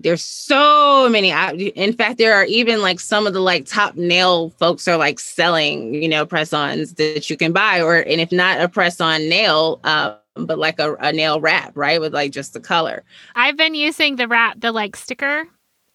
there's 0.00 0.22
so 0.22 1.08
many 1.10 1.30
in 1.74 1.92
fact 1.92 2.18
there 2.18 2.34
are 2.34 2.44
even 2.44 2.80
like 2.82 3.00
some 3.00 3.26
of 3.26 3.32
the 3.32 3.40
like 3.40 3.64
top 3.66 3.96
nail 3.96 4.50
folks 4.50 4.86
are 4.86 4.96
like 4.96 5.18
selling 5.18 5.92
you 5.94 6.08
know 6.08 6.24
press-ons 6.24 6.94
that 6.94 7.28
you 7.28 7.36
can 7.36 7.52
buy 7.52 7.80
or 7.80 7.96
and 7.96 8.20
if 8.20 8.30
not 8.30 8.60
a 8.60 8.68
press-on 8.68 9.28
nail 9.28 9.80
um, 9.84 10.14
but 10.36 10.58
like 10.58 10.78
a, 10.78 10.94
a 10.96 11.12
nail 11.12 11.40
wrap 11.40 11.76
right 11.76 12.00
with 12.00 12.14
like 12.14 12.30
just 12.32 12.52
the 12.52 12.60
color 12.60 13.02
I've 13.34 13.56
been 13.56 13.74
using 13.74 14.16
the 14.16 14.28
wrap, 14.28 14.60
the 14.60 14.70
like 14.72 14.94
sticker 14.94 15.46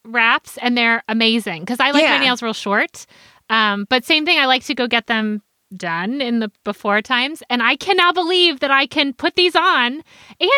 wraps, 0.05 0.57
and 0.57 0.77
they're 0.77 1.01
amazing 1.07 1.61
because 1.61 1.79
I 1.79 1.91
like 1.91 2.03
Yeah. 2.03 2.17
my 2.17 2.25
nails 2.25 2.41
real 2.41 2.51
short. 2.53 3.05
Um, 3.49 3.85
but 3.89 4.03
same 4.03 4.25
thing, 4.25 4.37
I 4.37 4.45
like 4.47 4.65
to 4.65 4.75
go 4.75 4.87
get 4.87 5.07
them 5.07 5.41
done 5.77 6.21
in 6.21 6.39
the 6.39 6.51
before 6.63 7.01
times, 7.01 7.43
and 7.49 7.61
I 7.63 7.75
cannot 7.75 8.15
believe 8.15 8.59
that 8.59 8.71
I 8.71 8.85
can 8.85 9.13
put 9.13 9.35
these 9.35 9.55
on, 9.55 9.93
and 9.93 10.03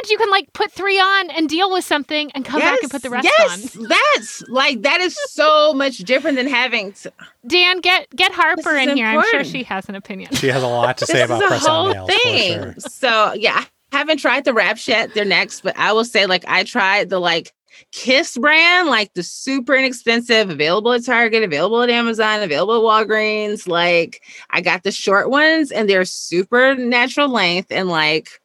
you 0.09 0.17
can 0.17 0.29
like 0.29 0.51
put 0.53 0.71
three 0.71 0.99
on 0.99 1.29
and 1.31 1.49
deal 1.49 1.71
with 1.71 1.83
something, 1.83 2.31
and 2.33 2.45
come 2.45 2.59
back 2.59 2.81
and 2.81 2.91
put 2.91 3.01
the 3.01 3.09
rest 3.09 3.25
yes, 3.25 3.77
on. 3.77 3.87
that's 3.87 4.43
like 4.49 4.81
that 4.83 5.01
is 5.01 5.17
so 5.29 5.73
much 5.73 5.99
different 5.99 6.37
than 6.37 6.47
having 6.47 6.93
to, 6.93 7.11
Dan, 7.47 7.79
get 7.81 8.09
get 8.15 8.31
Harper 8.31 8.55
This 8.55 8.83
is 8.83 8.87
in 8.89 8.97
here. 8.97 9.07
I'm 9.07 9.23
sure 9.31 9.43
she 9.43 9.63
has 9.63 9.89
an 9.89 9.95
opinion. 9.95 10.33
She 10.33 10.47
has 10.47 10.63
a 10.63 10.67
lot 10.67 10.97
to 10.99 11.05
say 11.05 11.13
this 11.13 11.25
about 11.25 11.35
is 11.35 11.41
the 11.41 11.47
press 11.47 11.65
on 11.67 11.71
whole 11.71 11.93
nails. 11.93 12.11
For 12.11 12.19
thing. 12.19 12.59
sure. 12.61 12.75
So 12.79 13.33
yeah, 13.33 13.63
I 13.91 13.97
haven't 13.97 14.17
tried 14.17 14.45
the 14.45 14.53
wraps 14.53 14.87
yet. 14.87 15.13
They're 15.13 15.25
next, 15.25 15.61
but 15.61 15.77
I 15.77 15.93
will 15.93 16.05
say 16.05 16.25
like 16.25 16.45
I 16.47 16.63
tried 16.63 17.09
the 17.09 17.19
like 17.19 17.53
Kiss 17.91 18.37
brand, 18.37 18.89
like 18.89 19.13
the 19.13 19.23
super 19.23 19.75
inexpensive, 19.75 20.49
available 20.49 20.91
at 20.93 21.05
Target, 21.05 21.43
available 21.43 21.81
at 21.81 21.89
Amazon, 21.89 22.41
available 22.41 22.75
at 22.75 23.07
Walgreens. 23.07 23.67
Like 23.67 24.21
I 24.49 24.61
got 24.61 24.83
the 24.83 24.91
short 24.91 25.29
ones 25.29 25.71
and 25.71 25.89
they're 25.89 26.05
super 26.05 26.75
natural 26.75 27.29
length 27.29 27.71
and 27.71 27.89
like 27.89 28.41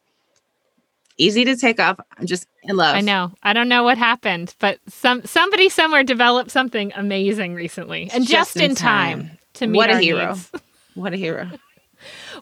easy 1.18 1.45
to 1.45 1.57
take 1.57 1.78
off. 1.78 2.01
I'm 2.18 2.26
just 2.26 2.47
in 2.64 2.76
love. 2.76 2.97
I 2.97 3.01
know. 3.01 3.33
I 3.43 3.53
don't 3.53 3.68
know 3.68 3.83
what 3.83 3.99
happened, 3.99 4.55
but 4.59 4.78
some 4.89 5.24
somebody 5.24 5.68
somewhere 5.68 6.03
developed 6.03 6.51
something 6.51 6.93
amazing 6.97 7.55
recently, 7.55 8.11
and 8.12 8.26
just, 8.26 8.57
in 8.57 8.74
time, 8.74 9.31
to 9.55 9.66
meet 9.66 9.76
What 9.78 9.91
a 9.91 9.99
hero. 9.99 10.28
needs. 10.35 10.51
What 10.95 11.12
a 11.12 11.16
hero. 11.16 11.49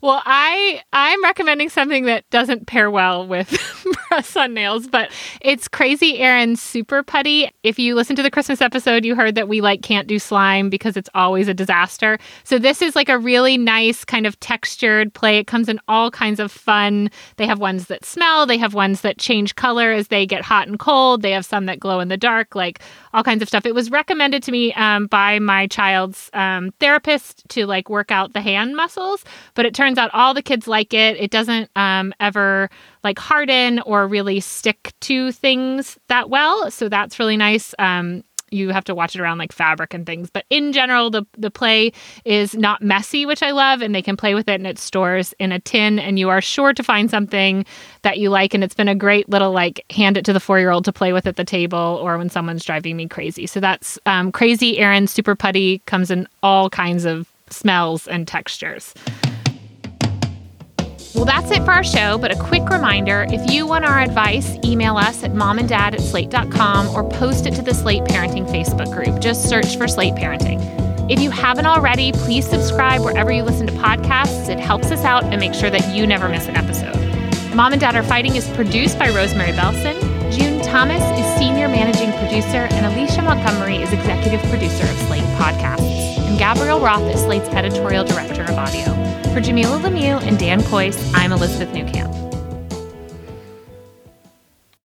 Well, 0.02 0.22
I 0.24 0.82
I'm 0.92 1.22
recommending 1.24 1.68
something 1.68 2.04
that 2.04 2.28
doesn't 2.30 2.66
pair 2.66 2.90
well 2.90 3.26
with 3.26 3.48
press 4.08 4.36
on 4.36 4.54
nails, 4.54 4.86
but 4.86 5.10
it's 5.40 5.68
Crazy 5.68 6.18
Aaron's 6.18 6.62
Super 6.62 7.02
Putty. 7.02 7.50
If 7.62 7.78
you 7.78 7.94
listen 7.94 8.16
to 8.16 8.22
the 8.22 8.30
Christmas 8.30 8.60
episode, 8.60 9.04
you 9.04 9.14
heard 9.14 9.34
that 9.34 9.48
we 9.48 9.60
like 9.60 9.82
can't 9.82 10.08
do 10.08 10.18
slime 10.18 10.70
because 10.70 10.96
it's 10.96 11.10
always 11.14 11.48
a 11.48 11.54
disaster. 11.54 12.18
So 12.44 12.58
this 12.58 12.80
is 12.80 12.96
like 12.96 13.08
a 13.08 13.18
really 13.18 13.58
nice 13.58 14.04
kind 14.04 14.26
of 14.26 14.38
textured 14.40 15.12
play. 15.14 15.38
It 15.38 15.46
comes 15.46 15.68
in 15.68 15.78
all 15.88 16.10
kinds 16.10 16.40
of 16.40 16.50
fun. 16.50 17.10
They 17.36 17.46
have 17.46 17.58
ones 17.58 17.86
that 17.86 18.04
smell, 18.04 18.46
they 18.46 18.58
have 18.58 18.74
ones 18.74 19.02
that 19.02 19.18
change 19.18 19.56
color 19.56 19.92
as 19.92 20.08
they 20.08 20.26
get 20.26 20.42
hot 20.42 20.68
and 20.68 20.78
cold. 20.78 21.22
They 21.22 21.32
have 21.32 21.44
some 21.44 21.66
that 21.66 21.80
glow 21.80 22.00
in 22.00 22.08
the 22.08 22.16
dark, 22.16 22.54
like 22.54 22.80
all 23.12 23.22
kinds 23.22 23.42
of 23.42 23.48
stuff. 23.48 23.66
It 23.66 23.74
was 23.74 23.90
recommended 23.90 24.42
to 24.44 24.52
me 24.52 24.72
um, 24.74 25.06
by 25.06 25.38
my 25.38 25.66
child's 25.66 26.30
um, 26.32 26.72
therapist 26.80 27.48
to 27.50 27.66
like 27.66 27.90
work 27.90 28.10
out 28.10 28.32
the 28.32 28.40
hand 28.40 28.76
muscles, 28.76 29.24
but 29.54 29.66
it 29.66 29.74
turns 29.88 29.98
out 29.98 30.10
all 30.12 30.34
the 30.34 30.42
kids 30.42 30.68
like 30.68 30.92
it. 30.92 31.16
It 31.16 31.30
doesn't 31.30 31.70
um, 31.74 32.12
ever 32.20 32.68
like 33.02 33.18
harden 33.18 33.80
or 33.80 34.06
really 34.06 34.38
stick 34.38 34.92
to 35.00 35.32
things 35.32 35.98
that 36.08 36.28
well. 36.28 36.70
So 36.70 36.90
that's 36.90 37.18
really 37.18 37.38
nice. 37.38 37.74
Um, 37.78 38.22
you 38.50 38.68
have 38.68 38.84
to 38.84 38.94
watch 38.94 39.14
it 39.14 39.20
around 39.20 39.38
like 39.38 39.52
fabric 39.52 39.94
and 39.94 40.04
things, 40.04 40.28
but 40.30 40.44
in 40.50 40.72
general, 40.72 41.10
the 41.10 41.24
the 41.36 41.50
play 41.50 41.92
is 42.24 42.54
not 42.54 42.82
messy, 42.82 43.24
which 43.26 43.42
I 43.42 43.50
love, 43.50 43.82
and 43.82 43.94
they 43.94 44.02
can 44.02 44.16
play 44.16 44.34
with 44.34 44.48
it, 44.48 44.54
and 44.54 44.66
it 44.66 44.78
stores 44.78 45.34
in 45.38 45.52
a 45.52 45.58
tin, 45.58 45.98
and 45.98 46.18
you 46.18 46.28
are 46.28 46.40
sure 46.40 46.72
to 46.72 46.82
find 46.82 47.10
something 47.10 47.64
that 48.02 48.18
you 48.18 48.30
like, 48.30 48.54
and 48.54 48.64
it's 48.64 48.74
been 48.74 48.88
a 48.88 48.94
great 48.94 49.28
little 49.28 49.52
like 49.52 49.84
hand 49.90 50.16
it 50.16 50.24
to 50.26 50.32
the 50.32 50.40
four 50.40 50.58
year 50.58 50.70
old 50.70 50.84
to 50.86 50.92
play 50.92 51.12
with 51.12 51.26
at 51.26 51.36
the 51.36 51.44
table 51.44 51.98
or 52.02 52.16
when 52.18 52.30
someone's 52.30 52.64
driving 52.64 52.96
me 52.96 53.06
crazy. 53.06 53.46
So 53.46 53.60
that's 53.60 53.98
um, 54.06 54.32
crazy. 54.32 54.78
Aaron 54.78 55.06
Super 55.06 55.34
Putty 55.34 55.80
comes 55.80 56.10
in 56.10 56.26
all 56.42 56.70
kinds 56.70 57.04
of 57.04 57.26
smells 57.50 58.08
and 58.08 58.26
textures. 58.26 58.94
Well, 61.14 61.24
that's 61.24 61.50
it 61.50 61.64
for 61.64 61.72
our 61.72 61.84
show, 61.84 62.18
but 62.18 62.30
a 62.30 62.36
quick 62.36 62.68
reminder 62.68 63.26
if 63.30 63.50
you 63.50 63.66
want 63.66 63.84
our 63.84 63.98
advice, 63.98 64.56
email 64.64 64.96
us 64.96 65.24
at 65.24 65.32
momanddad 65.32 65.94
at 65.94 66.00
slate.com 66.00 66.88
or 66.88 67.08
post 67.08 67.46
it 67.46 67.54
to 67.54 67.62
the 67.62 67.74
Slate 67.74 68.04
Parenting 68.04 68.46
Facebook 68.46 68.92
group. 68.92 69.20
Just 69.20 69.48
search 69.48 69.76
for 69.76 69.88
Slate 69.88 70.14
Parenting. 70.14 70.60
If 71.10 71.20
you 71.20 71.30
haven't 71.30 71.64
already, 71.64 72.12
please 72.12 72.46
subscribe 72.46 73.02
wherever 73.02 73.32
you 73.32 73.42
listen 73.42 73.66
to 73.66 73.72
podcasts. 73.74 74.50
It 74.50 74.60
helps 74.60 74.90
us 74.90 75.04
out 75.04 75.24
and 75.24 75.40
make 75.40 75.54
sure 75.54 75.70
that 75.70 75.94
you 75.94 76.06
never 76.06 76.28
miss 76.28 76.46
an 76.46 76.56
episode. 76.56 76.94
Mom 77.54 77.72
and 77.72 77.80
Dad 77.80 77.96
Are 77.96 78.02
Fighting 78.02 78.36
is 78.36 78.46
produced 78.50 78.98
by 78.98 79.08
Rosemary 79.08 79.52
Belson. 79.52 79.98
June 80.30 80.60
Thomas 80.62 81.02
is 81.18 81.38
senior 81.38 81.68
managing 81.68 82.12
producer, 82.18 82.68
and 82.70 82.84
Alicia 82.84 83.22
Montgomery 83.22 83.76
is 83.76 83.90
executive 83.92 84.42
producer 84.50 84.84
of 84.84 84.96
Slate 85.08 85.24
Podcasts. 85.38 86.07
And 86.28 86.38
Gabriel 86.38 86.78
Roth 86.78 87.14
is 87.14 87.22
Slate's 87.22 87.48
editorial 87.48 88.04
director 88.04 88.42
of 88.42 88.50
audio. 88.50 88.84
For 89.32 89.40
Jamilah 89.40 89.80
Lemieux 89.80 90.20
and 90.20 90.38
Dan 90.38 90.60
Kois, 90.60 90.94
I'm 91.14 91.32
Elizabeth 91.32 91.74
Newcamp. 91.74 92.17